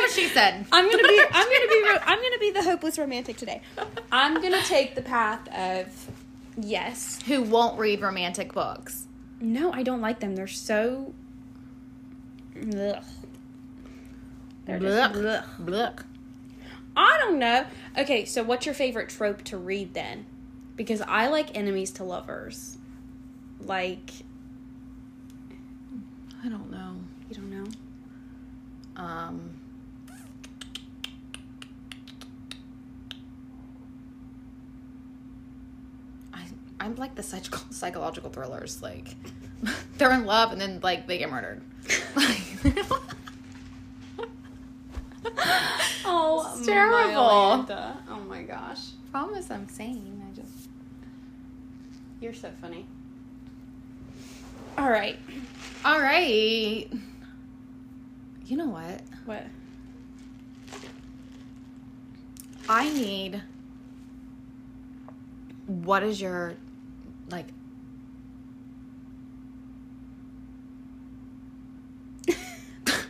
she 0.07 0.27
said. 0.29 0.65
I'm 0.71 0.89
gonna 0.89 1.03
be. 1.03 1.21
I'm 1.31 1.45
gonna 1.45 1.67
be. 1.67 1.83
ro- 1.87 2.03
I'm 2.03 2.19
gonna 2.19 2.39
be 2.39 2.49
the 2.49 2.63
hopeless 2.63 2.97
romantic 2.97 3.37
today. 3.37 3.61
I'm 4.11 4.41
gonna 4.41 4.63
take 4.63 4.95
the 4.95 5.03
path 5.03 5.47
of 5.49 6.09
yes. 6.57 7.19
Who 7.27 7.43
won't 7.43 7.77
read 7.77 8.01
romantic 8.01 8.53
books? 8.53 9.05
No, 9.39 9.71
I 9.71 9.83
don't 9.83 10.01
like 10.01 10.19
them. 10.19 10.35
They're 10.35 10.47
so. 10.47 11.13
Ugh. 12.57 13.03
They're 14.65 14.79
just. 14.79 15.13
Blech. 15.13 15.45
Blech. 15.59 16.03
I 16.97 17.19
don't 17.19 17.37
know. 17.37 17.67
Okay, 17.99 18.25
so 18.25 18.41
what's 18.41 18.65
your 18.65 18.73
favorite 18.73 19.09
trope 19.09 19.43
to 19.43 19.59
read 19.59 19.93
then? 19.93 20.25
Because 20.75 21.01
I 21.01 21.27
like 21.27 21.55
enemies 21.55 21.91
to 21.91 22.03
lovers. 22.03 22.79
Like, 23.59 24.09
I 26.43 26.49
don't 26.49 26.71
know. 26.71 26.95
you 27.29 27.35
don't 27.35 27.51
know? 27.51 27.67
Um. 29.01 29.49
I 36.33 36.45
I'm 36.79 36.95
like 36.95 37.15
the 37.15 37.23
psych- 37.23 37.55
psychological 37.71 38.29
thrillers. 38.29 38.81
Like 38.81 39.15
they're 39.97 40.11
in 40.13 40.25
love 40.25 40.51
and 40.51 40.61
then 40.61 40.79
like 40.83 41.07
they 41.07 41.17
get 41.17 41.29
murdered. 41.29 41.61
Oh, 46.03 46.55
It's 46.57 46.65
terrible. 46.65 47.51
Amanda. 47.53 47.97
Oh 48.09 48.19
my 48.21 48.41
gosh. 48.43 48.79
Promise, 49.11 49.49
I'm 49.51 49.67
sane. 49.69 50.21
I 50.29 50.35
just. 50.35 50.69
You're 52.19 52.33
so 52.33 52.49
funny. 52.59 52.85
All 54.77 54.89
right. 54.89 55.17
All 55.85 55.99
right. 56.01 56.87
You 58.51 58.57
know 58.57 58.67
what? 58.67 58.99
What? 59.23 59.45
I 62.67 62.89
need. 62.89 63.41
What 65.67 66.03
is 66.03 66.19
your 66.19 66.55
like? 67.29 67.45
if 72.27 73.07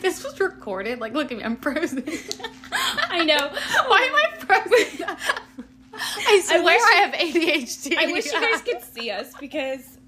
this 0.00 0.22
was 0.22 0.38
recorded, 0.38 1.00
like, 1.00 1.12
look 1.12 1.32
at 1.32 1.38
me, 1.38 1.42
I'm 1.42 1.56
frozen. 1.56 2.04
I 3.10 3.24
know. 3.24 3.50
Why 3.88 4.02
am 4.02 4.14
I 4.14 4.28
frozen? 4.38 5.04
I 5.94 6.40
swear 6.44 6.60
I, 6.60 6.62
wish- 6.62 6.80
have 6.94 7.12
ADHD. 7.12 7.96
I 7.98 8.06
wish 8.12 8.26
you 8.26 8.40
guys 8.40 8.62
could 8.62 8.84
see 8.84 9.10
us 9.10 9.32
because 9.40 9.98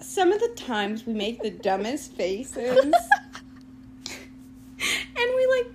some 0.00 0.32
of 0.32 0.40
the 0.40 0.48
times 0.56 1.06
we 1.06 1.12
make 1.12 1.42
the 1.42 1.50
dumbest 1.50 2.12
faces 2.16 2.92
and 5.18 5.30
we 5.36 5.46
like 5.56 5.66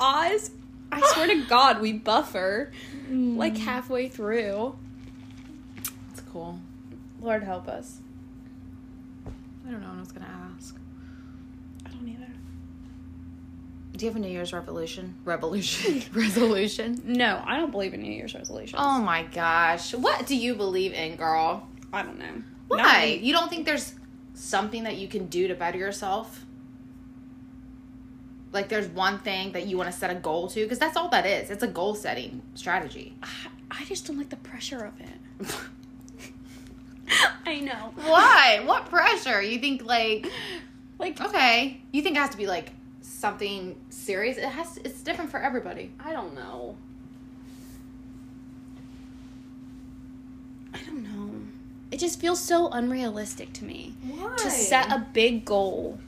pause. 0.00 0.50
I 0.90 1.00
swear 1.12 1.28
to 1.28 1.44
God, 1.48 1.80
we 1.80 1.92
buffer 1.92 2.72
hmm. 3.06 3.36
like 3.36 3.56
halfway 3.56 4.08
through. 4.08 4.76
It's 6.10 6.22
cool. 6.32 6.58
Lord 7.20 7.42
help 7.42 7.68
us. 7.68 7.98
I 9.66 9.70
don't 9.70 9.82
know 9.82 9.88
what 9.88 9.96
I 9.96 10.00
was 10.00 10.12
gonna 10.12 10.52
ask. 10.56 10.76
I 11.86 11.90
don't 11.90 12.08
either. 12.08 12.26
Do 13.92 14.06
you 14.06 14.10
have 14.10 14.16
a 14.16 14.20
New 14.20 14.28
Year's 14.28 14.52
revolution? 14.52 15.14
Revolution? 15.24 16.02
Resolution? 16.14 17.02
No, 17.04 17.42
I 17.46 17.58
don't 17.58 17.70
believe 17.70 17.94
in 17.94 18.00
New 18.00 18.12
Year's 18.12 18.34
resolutions. 18.34 18.80
Oh 18.82 19.00
my 19.00 19.22
gosh. 19.24 19.94
What 19.94 20.26
do 20.26 20.34
you 20.34 20.54
believe 20.54 20.92
in, 20.94 21.16
girl? 21.16 21.68
I 21.92 22.02
don't 22.02 22.18
know. 22.18 22.42
Why? 22.68 22.78
Not- 22.78 23.20
You 23.20 23.32
don't 23.32 23.50
think 23.50 23.66
there's 23.66 23.94
something 24.34 24.84
that 24.84 24.96
you 24.96 25.08
can 25.08 25.26
do 25.26 25.48
to 25.48 25.54
better 25.54 25.78
yourself? 25.78 26.46
Like 28.52 28.68
there's 28.68 28.88
one 28.88 29.18
thing 29.20 29.52
that 29.52 29.66
you 29.66 29.76
want 29.76 29.90
to 29.92 29.96
set 29.96 30.10
a 30.10 30.14
goal 30.14 30.48
to? 30.48 30.62
Because 30.62 30.78
that's 30.78 30.96
all 30.96 31.08
that 31.10 31.24
is. 31.26 31.50
It's 31.50 31.62
a 31.62 31.68
goal 31.68 31.94
setting 31.94 32.42
strategy. 32.54 33.14
I- 33.22 33.28
I 33.72 33.84
just 33.84 34.04
don't 34.06 34.18
like 34.18 34.30
the 34.30 34.36
pressure 34.36 34.84
of 34.84 34.94
it. 35.00 35.54
I 37.46 37.60
know. 37.60 37.92
Why? 37.94 38.62
What 38.64 38.86
pressure? 38.86 39.40
You 39.40 39.58
think 39.60 39.84
like 39.84 40.26
Like 40.98 41.20
okay. 41.20 41.80
You 41.92 42.02
think 42.02 42.16
it 42.16 42.18
has 42.20 42.30
to 42.30 42.36
be 42.36 42.48
like 42.48 42.72
something 43.00 43.76
serious? 43.90 44.38
It 44.38 44.44
has 44.44 44.76
it's 44.78 45.02
different 45.02 45.30
for 45.30 45.38
everybody. 45.40 45.92
I 46.00 46.12
don't 46.12 46.34
know. 46.34 46.74
I 50.74 50.78
don't 50.82 51.02
know. 51.04 51.30
It 51.90 51.98
just 51.98 52.20
feels 52.20 52.40
so 52.40 52.68
unrealistic 52.68 53.52
to 53.54 53.64
me 53.64 53.94
Why? 54.04 54.34
to 54.38 54.50
set 54.50 54.90
a 54.92 55.06
big 55.12 55.44
goal 55.44 55.98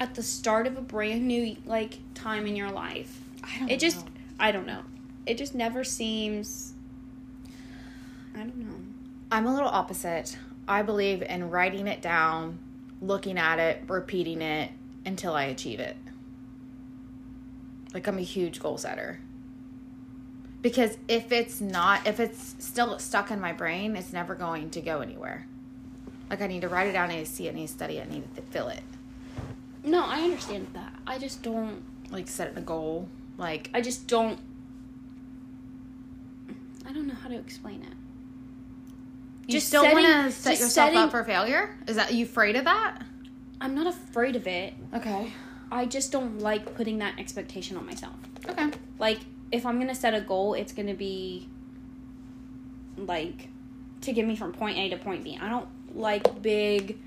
at 0.00 0.14
the 0.14 0.22
start 0.22 0.66
of 0.66 0.76
a 0.76 0.80
brand 0.80 1.28
new 1.28 1.56
like 1.66 1.98
time 2.14 2.46
in 2.46 2.56
your 2.56 2.70
life. 2.70 3.20
I 3.44 3.58
don't 3.58 3.70
It 3.70 3.78
just 3.78 4.06
know. 4.06 4.12
I 4.40 4.50
don't 4.50 4.66
know. 4.66 4.82
It 5.26 5.36
just 5.38 5.54
never 5.54 5.84
seems 5.84 6.72
I 8.34 8.38
don't 8.38 8.56
know. 8.56 8.74
I'm 9.30 9.46
a 9.46 9.52
little 9.52 9.68
opposite. 9.68 10.36
I 10.66 10.82
believe 10.82 11.22
in 11.22 11.50
writing 11.50 11.86
it 11.86 12.00
down, 12.00 12.58
looking 13.02 13.38
at 13.38 13.58
it, 13.58 13.82
repeating 13.86 14.40
it 14.40 14.70
until 15.04 15.34
I 15.34 15.44
achieve 15.44 15.80
it. 15.80 15.96
Like 17.92 18.06
I'm 18.06 18.18
a 18.18 18.22
huge 18.22 18.60
goal 18.60 18.78
setter. 18.78 19.20
Because 20.62 20.98
if 21.08 21.32
it's 21.32 21.60
not, 21.60 22.06
if 22.06 22.20
it's 22.20 22.54
still 22.58 22.98
stuck 22.98 23.30
in 23.30 23.40
my 23.40 23.52
brain, 23.52 23.96
it's 23.96 24.12
never 24.12 24.34
going 24.34 24.70
to 24.70 24.80
go 24.80 25.00
anywhere. 25.00 25.46
Like 26.28 26.42
I 26.42 26.46
need 26.46 26.60
to 26.60 26.68
write 26.68 26.86
it 26.86 26.92
down, 26.92 27.10
I 27.10 27.16
need 27.16 27.26
to 27.26 27.30
see 27.30 27.48
it, 27.48 27.52
I 27.52 27.54
need 27.54 27.66
to 27.66 27.72
study 27.72 27.98
it, 27.98 28.06
I 28.08 28.12
need 28.12 28.34
to 28.36 28.42
feel 28.42 28.68
it. 28.68 28.82
No, 29.84 30.04
I 30.04 30.20
understand 30.22 30.68
that. 30.74 30.92
I 31.06 31.18
just 31.18 31.42
don't. 31.42 31.82
Like 32.10 32.26
set 32.28 32.56
a 32.56 32.60
goal. 32.60 33.08
Like 33.38 33.70
I 33.72 33.80
just 33.80 34.06
don't. 34.08 34.38
I 36.86 36.92
don't 36.92 37.06
know 37.06 37.14
how 37.14 37.28
to 37.28 37.36
explain 37.38 37.82
it. 37.82 37.94
you 39.46 39.52
just 39.54 39.68
still 39.68 39.82
setting- 39.82 40.04
want 40.04 40.26
to 40.26 40.32
set 40.32 40.52
yourself 40.52 40.70
setting- 40.72 40.98
up 40.98 41.10
for 41.12 41.22
failure? 41.24 41.76
Is 41.86 41.96
that 41.96 42.12
you 42.12 42.24
afraid 42.24 42.56
of 42.56 42.64
that? 42.64 43.02
I'm 43.60 43.74
not 43.74 43.86
afraid 43.86 44.34
of 44.36 44.46
it. 44.46 44.74
Okay. 44.94 45.32
I 45.70 45.86
just 45.86 46.10
don't 46.10 46.40
like 46.40 46.74
putting 46.74 46.98
that 46.98 47.18
expectation 47.18 47.76
on 47.76 47.86
myself. 47.86 48.14
Okay. 48.48 48.70
Like, 48.98 49.20
if 49.52 49.64
I'm 49.66 49.78
gonna 49.78 49.94
set 49.94 50.14
a 50.14 50.20
goal, 50.20 50.54
it's 50.54 50.72
gonna 50.72 50.94
be 50.94 51.48
like 52.96 53.48
to 54.00 54.12
get 54.12 54.26
me 54.26 54.34
from 54.34 54.52
point 54.52 54.78
A 54.78 54.88
to 54.90 54.96
point 54.96 55.22
B. 55.22 55.38
I 55.40 55.48
don't 55.48 55.68
like 55.94 56.42
big, 56.42 56.98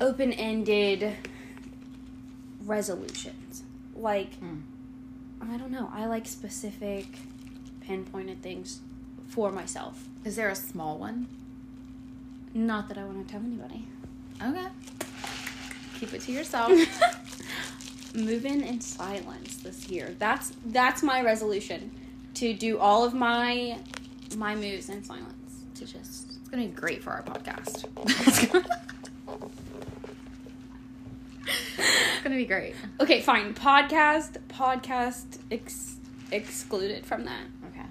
open 0.00 0.32
ended 0.32 1.14
resolutions. 2.64 3.62
Like, 3.94 4.34
Hmm. 4.38 4.60
I 5.40 5.56
don't 5.56 5.70
know. 5.70 5.90
I 5.92 6.06
like 6.06 6.26
specific, 6.26 7.06
pinpointed 7.80 8.42
things 8.42 8.80
for 9.28 9.50
myself. 9.52 10.08
Is 10.24 10.36
there 10.36 10.48
a 10.48 10.54
small 10.54 10.96
one? 10.98 11.28
Not 12.54 12.88
that 12.88 12.96
I 12.98 13.04
want 13.04 13.26
to 13.26 13.32
tell 13.32 13.42
anybody. 13.42 13.86
Okay. 14.42 14.66
Keep 16.00 16.14
it 16.14 16.20
to 16.22 16.32
yourself. 16.32 16.72
Moving 18.14 18.62
in 18.62 18.80
silence 18.80 19.56
this 19.56 19.88
year. 19.88 20.14
That's 20.18 20.52
that's 20.66 21.02
my 21.02 21.20
resolution 21.20 21.90
to 22.34 22.54
do 22.54 22.78
all 22.78 23.04
of 23.04 23.12
my 23.12 23.78
my 24.36 24.54
moves 24.54 24.88
in 24.88 25.02
silence. 25.04 25.62
To 25.74 25.80
just 25.80 26.38
It's 26.38 26.48
gonna 26.48 26.66
be 26.66 26.72
great 26.72 27.02
for 27.02 27.10
our 27.10 27.22
podcast. 27.22 27.84
it's 31.46 32.22
gonna 32.22 32.36
be 32.36 32.44
great. 32.46 32.74
okay, 33.00 33.20
fine. 33.20 33.54
Podcast 33.54 34.38
podcast 34.48 35.38
ex- 35.50 35.96
excluded 36.32 37.04
from 37.04 37.24
that. 37.24 37.42
Okay. 37.68 37.86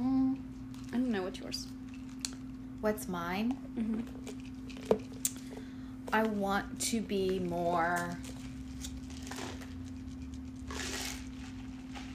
Mm, 0.00 0.36
I 0.92 0.96
don't 0.96 1.10
know 1.10 1.22
what's 1.22 1.38
yours. 1.38 1.66
what's 2.80 3.08
mine? 3.08 3.52
hmm 3.74 4.00
I 6.12 6.24
want 6.24 6.80
to 6.80 7.00
be 7.00 7.38
more. 7.38 8.18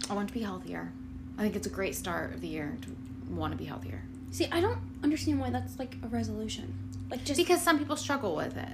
I 0.09 0.13
want 0.13 0.27
to 0.27 0.33
be 0.33 0.41
healthier. 0.41 0.91
I 1.37 1.41
think 1.43 1.55
it's 1.55 1.67
a 1.67 1.69
great 1.69 1.95
start 1.95 2.33
of 2.33 2.41
the 2.41 2.47
year 2.47 2.77
to 2.81 3.33
want 3.33 3.51
to 3.53 3.57
be 3.57 3.65
healthier. 3.65 4.01
See, 4.31 4.47
I 4.51 4.59
don't 4.61 4.79
understand 5.03 5.39
why 5.39 5.49
that's 5.49 5.79
like 5.79 5.95
a 6.03 6.07
resolution. 6.07 6.73
Like 7.09 7.23
just 7.23 7.37
Because 7.37 7.61
some 7.61 7.79
people 7.79 7.95
struggle 7.95 8.35
with 8.35 8.57
it. 8.57 8.73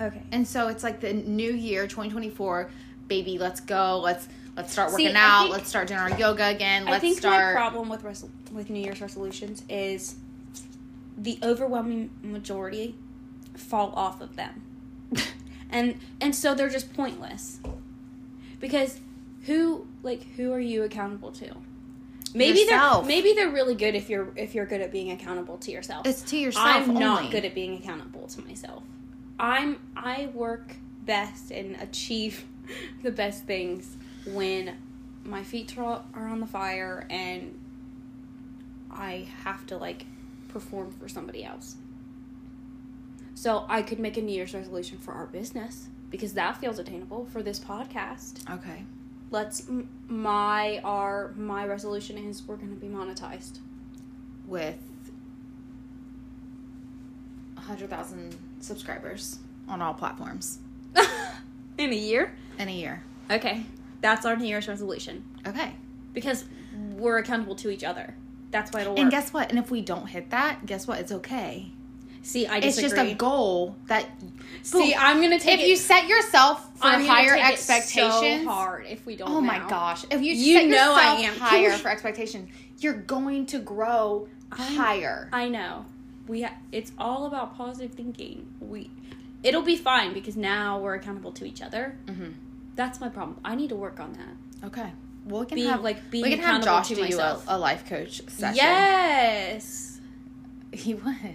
Okay. 0.00 0.22
And 0.32 0.46
so 0.46 0.68
it's 0.68 0.82
like 0.82 1.00
the 1.00 1.12
new 1.12 1.52
year, 1.52 1.86
2024, 1.86 2.70
baby, 3.06 3.38
let's 3.38 3.60
go. 3.60 4.00
Let's 4.00 4.28
let's 4.56 4.72
start 4.72 4.92
working 4.92 5.16
I 5.16 5.20
out. 5.20 5.42
think- 5.42 5.52
let's 5.54 5.68
start 5.68 5.88
doing 5.88 6.00
our 6.00 6.18
yoga 6.18 6.46
again. 6.48 6.84
Let's 6.84 6.96
I 6.96 6.98
think 7.00 7.18
start 7.18 7.54
my 7.54 7.60
problem 7.60 7.88
with 7.88 8.02
res- 8.04 8.24
with 8.52 8.70
New 8.70 8.80
Year's 8.80 9.00
resolutions 9.00 9.62
is 9.68 10.16
the 11.16 11.38
overwhelming 11.42 12.10
majority 12.22 12.94
fall 13.54 13.92
off 13.94 14.20
of 14.20 14.36
them, 14.36 14.62
and 15.70 15.98
and 16.20 16.34
so 16.34 16.54
they're 16.54 16.68
just 16.68 16.92
pointless. 16.94 17.60
Because 18.60 19.00
who 19.42 19.86
like 20.02 20.22
who 20.36 20.52
are 20.52 20.60
you 20.60 20.82
accountable 20.82 21.32
to? 21.32 21.54
Maybe 22.34 22.60
Yourself. 22.60 23.06
they're 23.06 23.16
maybe 23.16 23.32
they're 23.32 23.48
really 23.50 23.74
good 23.74 23.94
if 23.94 24.10
you're 24.10 24.28
if 24.36 24.54
you're 24.54 24.66
good 24.66 24.80
at 24.80 24.92
being 24.92 25.10
accountable 25.10 25.56
to 25.58 25.70
yourself. 25.70 26.06
It's 26.06 26.22
to 26.22 26.36
yourself 26.36 26.66
I'm 26.66 26.94
not 26.94 27.30
good 27.30 27.44
at 27.44 27.54
being 27.54 27.78
accountable 27.78 28.26
to 28.26 28.42
myself. 28.42 28.82
I'm 29.38 29.78
I 29.96 30.30
work 30.34 30.74
best 31.04 31.50
and 31.50 31.76
achieve 31.80 32.44
the 33.02 33.10
best 33.10 33.44
things 33.44 33.96
when 34.26 34.76
my 35.24 35.42
feet 35.42 35.76
are 35.78 36.02
on 36.14 36.40
the 36.40 36.46
fire 36.46 37.06
and 37.10 37.58
I 38.90 39.28
have 39.44 39.66
to 39.66 39.76
like 39.76 40.06
perform 40.48 40.90
for 40.92 41.08
somebody 41.08 41.44
else. 41.44 41.76
So 43.34 43.66
I 43.68 43.82
could 43.82 44.00
make 44.00 44.16
a 44.16 44.22
New 44.22 44.34
Year's 44.34 44.54
resolution 44.54 44.98
for 44.98 45.12
our 45.12 45.26
business 45.26 45.88
because 46.10 46.32
that 46.34 46.56
feels 46.56 46.78
attainable 46.78 47.26
for 47.26 47.42
this 47.42 47.60
podcast. 47.60 48.48
Okay. 48.50 48.84
Let's 49.30 49.68
my 50.08 50.80
our 50.82 51.32
my 51.36 51.66
resolution 51.66 52.18
is 52.18 52.42
we're 52.42 52.56
going 52.56 52.70
to 52.70 52.80
be 52.80 52.88
monetized. 52.88 53.60
With 54.46 54.78
100,000 57.54 58.34
subscribers 58.60 59.38
on 59.68 59.82
all 59.82 59.94
platforms 59.94 60.58
In 61.78 61.92
a 61.92 61.96
year? 61.96 62.32
in 62.58 62.68
a 62.68 62.72
year. 62.72 63.02
Okay. 63.30 63.64
That's 64.00 64.26
our 64.26 64.36
New 64.36 64.46
Year's 64.46 64.66
resolution. 64.68 65.24
Okay. 65.46 65.72
Because 66.12 66.44
we're 66.96 67.18
accountable 67.18 67.54
to 67.56 67.70
each 67.70 67.84
other. 67.84 68.14
That's 68.50 68.72
why 68.72 68.80
it'll 68.80 68.94
work. 68.94 69.00
And 69.00 69.10
guess 69.10 69.32
what? 69.32 69.50
And 69.50 69.58
if 69.58 69.70
we 69.70 69.80
don't 69.82 70.06
hit 70.06 70.30
that, 70.30 70.64
guess 70.66 70.86
what? 70.88 70.98
It's 71.00 71.12
okay. 71.12 71.70
See, 72.22 72.46
I 72.46 72.58
just 72.60 72.78
It's 72.80 72.92
just 72.92 73.00
a 73.00 73.14
goal 73.14 73.76
that 73.86 74.06
See, 74.62 74.94
I'm 74.94 75.20
gonna 75.22 75.38
take 75.38 75.60
if 75.60 75.64
it, 75.66 75.68
you 75.68 75.76
set 75.76 76.08
yourself 76.08 76.68
for 76.76 76.88
higher 76.88 77.36
expectations, 77.36 78.42
so 78.44 78.48
hard 78.48 78.86
if 78.86 79.06
we 79.06 79.14
don't. 79.16 79.30
Oh 79.30 79.40
my 79.40 79.58
now. 79.58 79.68
gosh! 79.68 80.04
If 80.10 80.20
you, 80.20 80.32
You 80.34 80.58
set 80.58 80.68
know 80.68 80.94
I 80.94 81.18
yourself 81.20 81.20
am. 81.20 81.38
higher 81.48 81.70
for 81.78 81.88
expectations, 81.88 82.50
you're 82.80 82.94
going 82.94 83.46
to 83.46 83.60
grow 83.60 84.28
I'm- 84.52 84.74
higher. 84.74 85.28
I 85.32 85.48
know. 85.48 85.86
We 86.28 86.42
ha- 86.42 86.54
it's 86.72 86.92
all 86.98 87.26
about 87.26 87.56
positive 87.56 87.92
thinking. 87.94 88.46
We 88.60 88.90
it'll 89.42 89.62
be 89.62 89.76
fine 89.76 90.12
because 90.12 90.36
now 90.36 90.78
we're 90.78 90.94
accountable 90.94 91.32
to 91.32 91.44
each 91.44 91.62
other. 91.62 91.96
Mhm. 92.06 92.34
That's 92.76 93.00
my 93.00 93.08
problem. 93.08 93.38
I 93.44 93.54
need 93.54 93.70
to 93.70 93.76
work 93.76 93.98
on 93.98 94.12
that. 94.12 94.66
Okay. 94.66 94.92
Well, 95.26 95.40
we 95.40 95.46
can 95.46 95.56
Being 95.56 95.68
have 95.70 95.82
like 95.82 96.10
being 96.10 96.24
we 96.24 96.30
can 96.30 96.40
have 96.40 96.62
Josh 96.64 96.88
to 96.88 96.94
do 96.94 97.00
you 97.02 97.06
a, 97.06 97.10
myself. 97.10 97.44
a 97.48 97.58
life 97.58 97.86
coach 97.86 98.22
session. 98.28 98.56
Yes. 98.56 100.00
he 100.72 100.94
would. 100.94 101.34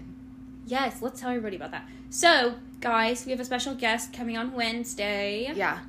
Yes, 0.65 1.01
let's 1.01 1.19
tell 1.19 1.29
everybody 1.31 1.55
about 1.57 1.71
that. 1.71 1.87
So, 2.09 2.55
guys, 2.79 3.25
we 3.25 3.31
have 3.31 3.39
a 3.39 3.45
special 3.45 3.73
guest 3.75 4.13
coming 4.13 4.37
on 4.37 4.53
Wednesday. 4.53 5.51
Yeah. 5.53 5.79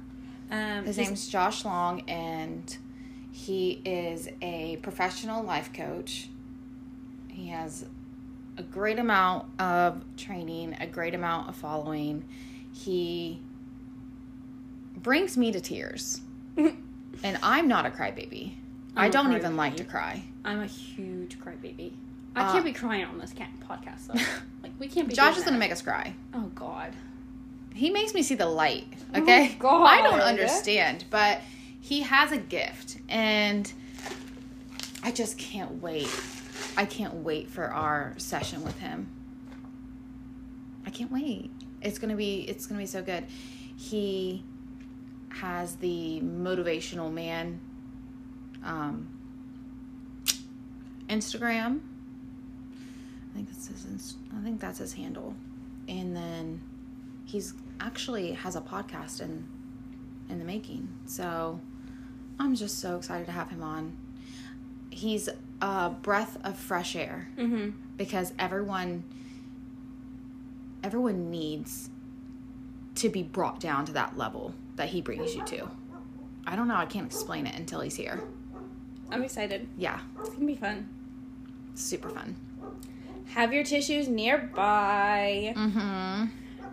Um, 0.50 0.84
His 0.84 0.98
name's 0.98 1.28
Josh 1.28 1.64
Long, 1.64 2.00
and 2.08 2.76
he 3.32 3.80
is 3.84 4.28
a 4.42 4.76
professional 4.82 5.42
life 5.42 5.72
coach. 5.72 6.28
He 7.28 7.48
has 7.48 7.86
a 8.56 8.62
great 8.62 8.98
amount 8.98 9.46
of 9.60 10.02
training, 10.16 10.76
a 10.80 10.86
great 10.86 11.14
amount 11.14 11.48
of 11.48 11.56
following. 11.56 12.24
He 12.72 13.40
brings 14.96 15.36
me 15.36 15.52
to 15.52 15.60
tears, 15.60 16.20
and 16.56 17.38
I'm 17.42 17.68
not 17.68 17.86
a 17.86 17.90
crybaby. 17.90 18.54
I 18.96 19.04
I'm 19.04 19.10
a 19.10 19.12
don't 19.12 19.32
even 19.36 19.56
like 19.56 19.76
to 19.76 19.84
cry. 19.84 20.22
I'm 20.44 20.60
a 20.60 20.66
huge 20.66 21.38
crybaby. 21.40 21.92
I 22.36 22.42
Uh, 22.48 22.52
can't 22.52 22.64
be 22.64 22.72
crying 22.72 23.04
on 23.04 23.18
this 23.18 23.32
podcast 23.32 24.06
though. 24.08 24.14
like 24.62 24.72
we 24.78 24.88
can't 24.88 25.08
be. 25.08 25.14
Josh 25.14 25.36
is 25.36 25.44
gonna 25.44 25.58
make 25.58 25.72
us 25.72 25.82
cry. 25.82 26.14
Oh 26.32 26.50
God. 26.54 26.92
He 27.74 27.90
makes 27.90 28.14
me 28.14 28.22
see 28.22 28.36
the 28.36 28.46
light. 28.46 28.86
Okay, 29.16 29.56
Oh, 29.60 29.82
I 29.82 30.00
don't 30.00 30.20
understand, 30.20 31.04
but 31.10 31.40
he 31.80 32.02
has 32.02 32.30
a 32.30 32.38
gift, 32.38 32.98
and 33.08 33.72
I 35.02 35.10
just 35.10 35.38
can't 35.38 35.82
wait. 35.82 36.08
I 36.76 36.84
can't 36.84 37.14
wait 37.14 37.48
for 37.48 37.68
our 37.68 38.14
session 38.16 38.62
with 38.64 38.78
him. 38.78 39.08
I 40.86 40.90
can't 40.90 41.10
wait. 41.10 41.50
It's 41.80 41.98
gonna 41.98 42.16
be. 42.16 42.42
It's 42.42 42.66
gonna 42.66 42.80
be 42.80 42.86
so 42.86 43.02
good. 43.02 43.24
He 43.76 44.44
has 45.30 45.76
the 45.76 46.20
motivational 46.22 47.12
man 47.12 47.60
um, 48.64 49.08
Instagram. 51.08 51.80
I 53.30 53.36
think 53.36 53.48
that's 53.48 53.66
his. 53.68 54.16
I 54.36 54.42
think 54.42 54.60
that's 54.60 54.78
his 54.78 54.92
handle, 54.92 55.34
and 55.88 56.16
then 56.16 56.60
he's 57.24 57.54
actually 57.80 58.32
has 58.32 58.56
a 58.56 58.60
podcast 58.60 59.20
in 59.20 59.46
in 60.28 60.38
the 60.38 60.44
making. 60.44 60.88
So 61.06 61.60
I'm 62.38 62.54
just 62.54 62.78
so 62.78 62.96
excited 62.96 63.26
to 63.26 63.32
have 63.32 63.50
him 63.50 63.62
on. 63.62 63.96
He's 64.90 65.28
a 65.64 65.90
breath 66.02 66.36
of 66.44 66.56
fresh 66.58 66.94
air 66.96 67.28
Mm-hmm. 67.38 67.70
because 67.96 68.32
everyone 68.38 69.02
everyone 70.82 71.30
needs 71.30 71.88
to 72.96 73.08
be 73.08 73.22
brought 73.22 73.60
down 73.60 73.84
to 73.86 73.92
that 73.92 74.16
level 74.16 74.54
that 74.76 74.88
he 74.88 75.00
brings 75.00 75.34
you 75.34 75.42
to. 75.46 75.68
I 76.46 76.56
don't 76.56 76.68
know, 76.68 76.74
I 76.76 76.86
can't 76.86 77.06
explain 77.06 77.46
it 77.46 77.54
until 77.58 77.80
he's 77.80 77.96
here. 77.96 78.20
I'm 79.10 79.22
excited. 79.22 79.66
Yeah, 79.78 80.00
It's 80.20 80.30
gonna 80.30 80.46
be 80.46 80.54
fun. 80.54 80.88
super 81.74 82.08
fun. 82.10 82.36
Have 83.28 83.52
your 83.52 83.64
tissues 83.64 84.08
nearby. 84.08 85.54
Mm-hmm. 85.56 86.26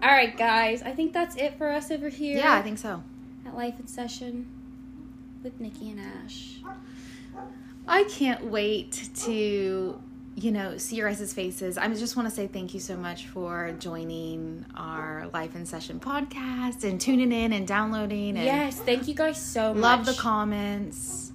All 0.04 0.10
right, 0.10 0.36
guys. 0.38 0.82
I 0.84 0.92
think 0.92 1.14
that's 1.14 1.36
it 1.38 1.58
for 1.58 1.70
us 1.70 1.90
over 1.92 2.10
here. 2.10 2.38
Yeah, 2.38 2.54
I 2.54 2.62
think 2.62 2.78
so. 2.78 3.02
at 3.46 3.56
Life 3.56 3.80
in 3.80 3.88
Session 3.88 4.48
with 5.44 5.60
Nikki 5.60 5.90
and 5.92 6.00
Ash. 6.26 6.58
I 7.88 8.04
can't 8.06 8.46
wait 8.46 9.10
to, 9.26 10.02
you 10.36 10.52
know, 10.52 10.78
see 10.78 10.96
your 10.98 11.10
guys' 11.10 11.34
faces. 11.34 11.78
I 11.78 11.88
just 11.90 12.16
want 12.16 12.30
to 12.30 12.34
say 12.34 12.48
thank 12.48 12.74
you 12.74 12.80
so 12.80 12.96
much 12.96 13.28
for 13.28 13.74
joining 13.80 14.66
our 14.76 15.28
Life 15.34 15.56
in 15.56 15.66
Session 15.66 16.00
podcast 16.00 16.84
and 16.84 17.02
tuning 17.02 17.32
in 17.32 17.54
and 17.54 17.68
downloading. 17.68 18.38
And 18.38 18.46
Yes, 18.46 18.80
thank 18.80 19.08
you 19.08 19.14
guys 19.16 19.42
so 19.44 19.74
much. 19.74 19.82
Love 19.82 20.06
the 20.06 20.14
comments. 20.14 21.32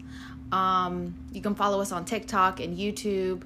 Um, 0.53 1.15
you 1.33 1.43
can 1.43 1.55
follow 1.55 1.81
us 1.81 1.93
on 1.93 2.05
TikTok 2.05 2.61
and 2.61 2.77
YouTube. 2.79 3.43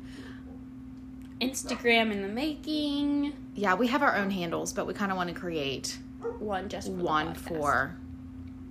Instagram 1.40 2.12
in 2.12 2.20
the 2.22 2.28
making. 2.28 3.32
Yeah, 3.55 3.74
we 3.74 3.86
have 3.88 4.03
our 4.03 4.14
own 4.16 4.30
handles, 4.30 4.72
but 4.74 4.86
we 4.86 4.92
kind 4.92 5.11
of 5.11 5.16
want 5.16 5.30
to 5.30 5.34
create 5.34 5.98
One 6.38 6.68
just 6.68 6.88
for 6.88 6.92
one 6.94 7.34
for, 7.34 7.96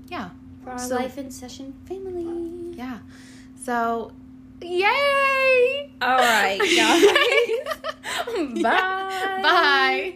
yeah, 0.07 0.30
for 0.63 0.69
our 0.71 0.77
so- 0.80 0.95
Life 0.95 1.17
in 1.17 1.32
Session 1.32 1.73
family. 1.86 2.75
yeah. 2.77 2.99
So, 3.62 4.12
yay! 4.62 5.91
All 6.01 6.18
right, 6.18 6.60
guys. 8.36 8.64
Bye. 8.64 9.39
Bye. 9.43 10.14